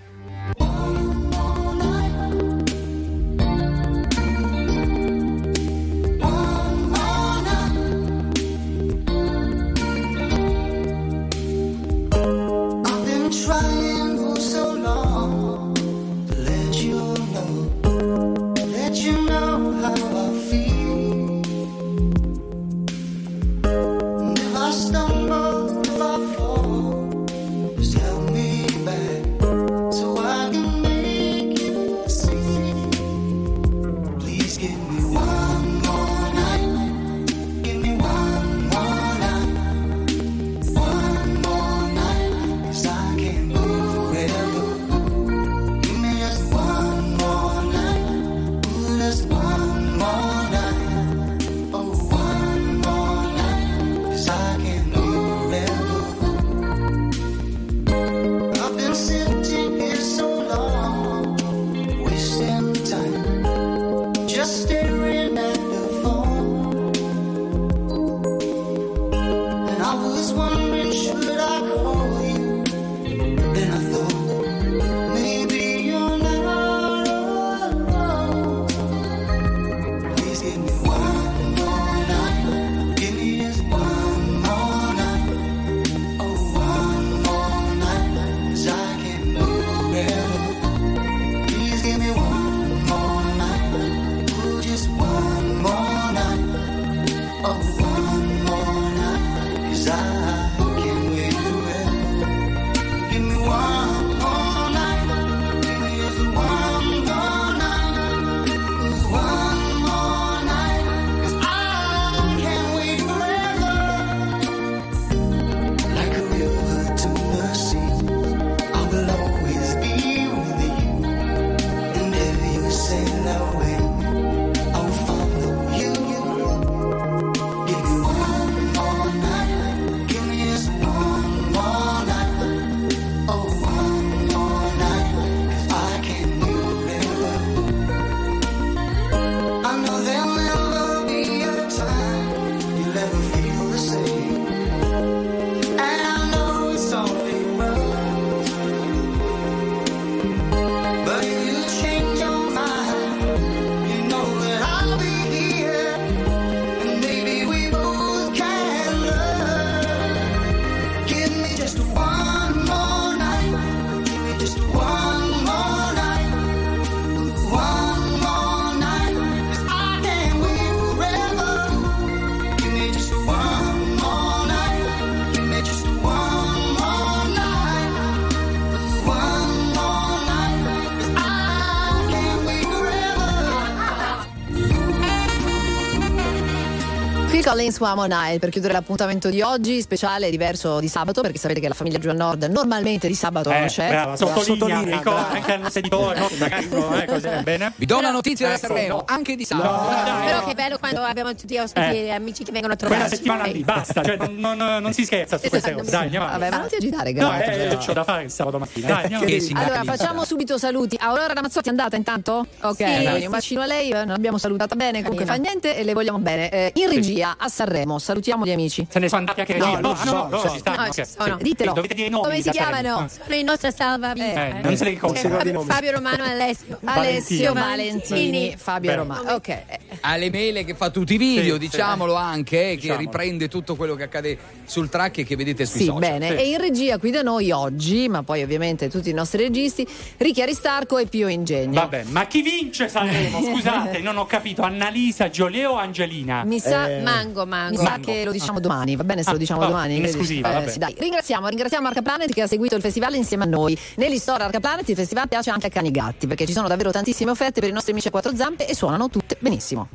Collins 187.79 187.95
Uomo 187.97 188.03
Nile 188.05 188.39
per 188.39 188.49
chiudere 188.49 188.73
l'appuntamento 188.73 189.29
di 189.29 189.41
oggi, 189.41 189.81
speciale 189.81 190.29
diverso 190.29 190.79
di 190.79 190.87
sabato, 190.89 191.21
perché 191.21 191.37
sapete 191.37 191.59
che 191.61 191.67
la 191.69 191.73
famiglia 191.73 191.97
giù 191.97 192.09
al 192.09 192.15
nord 192.17 192.43
normalmente 192.43 193.07
di 193.07 193.13
sabato 193.15 193.49
non 193.49 193.63
Eh, 193.63 193.67
c'è. 193.67 193.87
brava, 193.89 194.15
sottolinea, 194.17 194.81
ricorda 194.97 195.11
brava. 195.21 195.29
anche 195.29 195.53
al 195.53 195.59
nostro 195.61 195.79
editore, 195.79 196.19
no? 196.19 196.29
no, 196.71 197.01
eh, 197.01 197.05
così, 197.05 197.27
bene? 197.43 197.71
Vi 197.75 197.85
do 197.85 197.97
una 197.97 198.11
notizia 198.11 198.47
da 198.49 198.55
Ecco, 198.55 198.67
Sanremo, 198.67 198.95
no. 198.97 199.03
anche 199.07 199.35
di 199.35 199.45
sabato. 199.45 200.25
Però 200.25 200.43
che 200.45 200.53
bello 200.53 200.77
quando 200.77 201.01
abbiamo 201.01 201.33
tutti 201.33 201.53
gli 201.53 201.57
ospiti 201.57 201.85
Eh. 201.87 202.05
e 202.05 202.11
amici 202.11 202.43
che 202.43 202.51
vengono 202.51 202.73
a 202.73 202.75
Quella 202.75 202.93
trovarci. 202.95 203.15
settimana 203.15 203.43
lì, 203.45 203.63
basta, 203.63 204.03
cioè 204.03 204.17
non, 204.17 204.35
non- 204.57 204.81
non 204.81 204.93
si 204.93 205.05
scherza 205.05 205.37
su 205.37 205.47
queste 205.49 205.71
cose. 205.73 205.89
Dai, 205.89 206.03
andiamo 206.03 206.25
avanti. 206.25 206.39
Vabbè, 206.41 206.51
ma 206.51 206.59
non 206.61 206.67
ti 206.69 206.75
agitare, 206.75 207.11
No, 207.13 207.29
Gato. 207.29 207.49
eh, 207.49 207.77
c'ho 207.77 207.93
da 207.93 208.03
fare 208.03 208.23
il 208.23 208.31
sabato 208.31 208.59
mattina. 208.59 208.87
Dai, 208.87 209.03
andiamo 209.13 209.25
Allora, 209.59 209.83
facciamo 209.83 210.25
subito 210.25 210.57
saluti. 210.57 210.97
Aurora 210.99 211.33
Ramazzotti 211.33 211.67
è 211.67 211.71
andata 211.71 211.95
intanto? 211.95 212.45
Ok, 212.61 212.75
Sì. 212.75 213.23
un 213.25 213.29
bacino 213.29 213.61
a 213.61 213.65
lei, 213.65 213.89
eh, 213.89 213.93
non 213.93 214.07
l'abbiamo 214.07 214.37
salutata 214.37 214.75
bene, 214.75 215.01
comunque 215.01 215.25
fa 215.25 215.35
niente 215.35 215.75
e 215.77 215.83
le 215.83 215.93
vogliamo 215.93 216.17
bene. 216.19 216.49
Eh, 216.49 216.71
in 216.75 216.89
regia 216.89 217.35
a 217.37 217.47
Sanremo, 217.47 217.67
salutiamo 217.99 218.45
gli 218.45 218.51
amici. 218.51 218.85
Se 218.89 218.99
ne 218.99 219.07
sono 219.07 219.19
andati 219.21 219.39
anche 219.41 219.57
No, 219.57 219.65
regia. 219.65 219.79
no, 219.79 219.93
no, 219.93 220.03
no, 220.03 220.11
no, 220.11 220.23
no, 220.23 220.29
loro 220.29 220.49
ci 220.49 220.57
stanno. 220.59 220.77
no, 220.77 220.83
ok. 220.87 220.93
ci 220.93 221.05
sono. 221.05 221.37
Sì. 221.37 221.43
Ditelo. 221.43 221.73
Dovete 221.73 221.93
dire 221.93 222.07
i 222.07 222.09
nomi. 222.09 222.23
Come 222.23 222.35
si 222.41 222.51
Sanremo. 222.53 222.79
chiamano? 222.81 223.07
Sono 223.09 223.35
i 223.35 223.43
nostri 223.43 223.71
salvavita. 223.75 224.45
Eh, 224.47 224.61
non 224.63 224.75
se 224.77 224.83
li 224.85 224.89
ricordo. 224.91 225.63
Fabio, 225.63 225.91
Romano 225.91 226.23
Alessio. 226.23 226.79
Alessio 226.83 227.53
Valentini. 227.53 228.55
Fabio. 228.57 228.95
Romano. 228.95 229.31
Ok. 229.33 229.63
Ale 230.01 230.29
Mele 230.29 230.63
che 230.63 230.75
fa 230.75 230.89
tutti 230.89 231.13
i 231.15 231.17
video, 231.17 231.53
Sì, 231.53 231.59
diciamolo 231.59 232.13
anche, 232.15 232.71
eh, 232.71 232.77
che 232.77 232.95
riprende 232.95 233.47
tutto 233.47 233.75
quello 233.75 233.95
che 233.95 234.03
accade 234.03 234.37
sul 234.65 234.89
track 234.89 235.19
e 235.19 235.23
che 235.25 235.35
vedete 235.35 235.65
sui 235.65 235.79
Sì, 235.81 235.85
social. 235.85 235.99
bene. 235.99 236.27
Sì. 236.29 236.33
E 236.35 236.49
in 236.49 236.57
regia 236.57 236.97
qui 236.97 237.11
da 237.11 237.21
noi 237.21 237.51
oggi, 237.51 238.07
ma 238.07 238.23
poi 238.23 238.41
ovviamente 238.43 238.89
tutti 238.89 239.09
i 239.09 239.13
nostri 239.13 239.43
registi, 239.43 239.87
Ricchi 240.17 240.41
Aristarco 240.41 240.97
e 240.97 241.05
Pio 241.07 241.27
Ingegno. 241.27 241.73
Vabbè, 241.73 242.03
ma 242.09 242.25
chi 242.27 242.41
vince 242.41 242.87
Sanremo? 242.87 243.41
Scusate, 243.51 243.99
non 243.99 244.17
ho 244.17 244.25
capito. 244.25 244.61
Annalisa, 244.61 245.29
Giolè 245.29 245.67
o 245.67 245.75
Angelina? 245.77 246.43
Mi 246.43 246.59
sa, 246.59 246.87
Eh, 246.89 247.01
Mango, 247.01 247.45
mango. 247.63 247.77
sa 247.77 247.89
Mango. 247.89 248.05
che 248.11 248.23
lo 248.25 248.31
diciamo 248.31 248.59
domani, 248.59 248.95
va 248.95 249.03
bene 249.03 249.23
se 249.23 249.29
Ah, 249.29 249.33
lo 249.33 249.37
diciamo 249.39 249.61
oh, 249.61 249.65
domani? 249.67 249.95
in 249.97 250.03
esclusiva, 250.05 250.63
Eh, 250.63 250.69
sì, 250.69 250.77
dai. 250.79 250.95
Ringraziamo, 250.97 251.47
ringraziamo 251.47 251.87
Arca 251.87 252.01
Planet 252.01 252.31
che 252.33 252.41
ha 252.41 252.47
seguito 252.47 252.75
il 252.75 252.81
festival 252.81 253.15
insieme 253.15 253.43
a 253.43 253.47
noi. 253.47 253.77
Negli 253.95 254.17
store 254.17 254.43
Arca 254.43 254.59
Planet 254.59 254.87
il 254.89 254.95
festival 254.95 255.27
piace 255.27 255.49
anche 255.49 255.67
a 255.67 255.69
cani 255.69 255.89
e 255.89 255.91
gatti 255.91 256.27
perché 256.27 256.45
ci 256.45 256.53
sono 256.53 256.67
davvero 256.67 256.91
tantissime 256.91 257.31
offerte 257.31 257.59
per 257.59 257.69
i 257.69 257.73
nostri 257.73 257.91
amici 257.91 258.07
a 258.07 258.11
quattro 258.11 258.35
zampe 258.35 258.67
e 258.67 258.73
suonano 258.75 259.09
tutte 259.09 259.37
benissimo. 259.39 259.87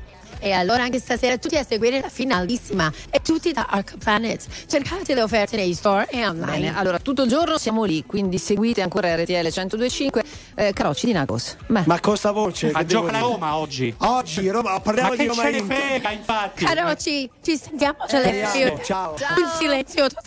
E 0.44 0.52
allora 0.52 0.82
anche 0.82 0.98
stasera 0.98 1.38
tutti 1.38 1.56
a 1.56 1.64
seguire 1.64 2.02
la 2.02 2.10
finalissima 2.10 2.92
e 3.08 3.20
tutti 3.22 3.50
da 3.50 3.66
Arca 3.66 3.94
Planet. 3.98 4.44
Cercate 4.66 5.14
le 5.14 5.22
offerte 5.22 5.56
nei 5.56 5.72
store 5.72 6.06
e 6.10 6.26
online. 6.26 6.44
Bene, 6.66 6.76
allora 6.76 6.98
tutto 6.98 7.22
il 7.22 7.30
giorno 7.30 7.56
siamo 7.56 7.84
lì, 7.84 8.04
quindi 8.04 8.36
seguite 8.36 8.82
ancora 8.82 9.14
RTL 9.16 9.32
1025. 9.32 10.22
Eh, 10.56 10.72
Carocci 10.74 11.06
di 11.06 11.12
Nagos. 11.12 11.56
Beh. 11.66 11.84
Ma 11.86 11.98
costa 11.98 12.30
voce. 12.30 12.72
Ma 12.72 12.84
gioca 12.84 13.12
la? 13.12 13.20
Roma 13.20 13.56
oggi. 13.56 13.94
Oggi, 13.96 14.46
Roma, 14.50 14.78
parliamo 14.80 15.08
Ma 15.08 15.16
di 15.16 15.22
che 15.22 15.28
Roma 15.28 15.42
ce 15.44 15.50
ne 15.50 15.62
frega, 15.62 16.10
infatti. 16.10 16.64
Caroci, 16.66 17.30
ci 17.42 17.56
sentiamo 17.56 17.96
Speriamo, 18.06 18.50
silenzio. 18.52 18.84
ciao. 18.84 19.14
Il 19.14 19.50
silenzio 19.58 20.06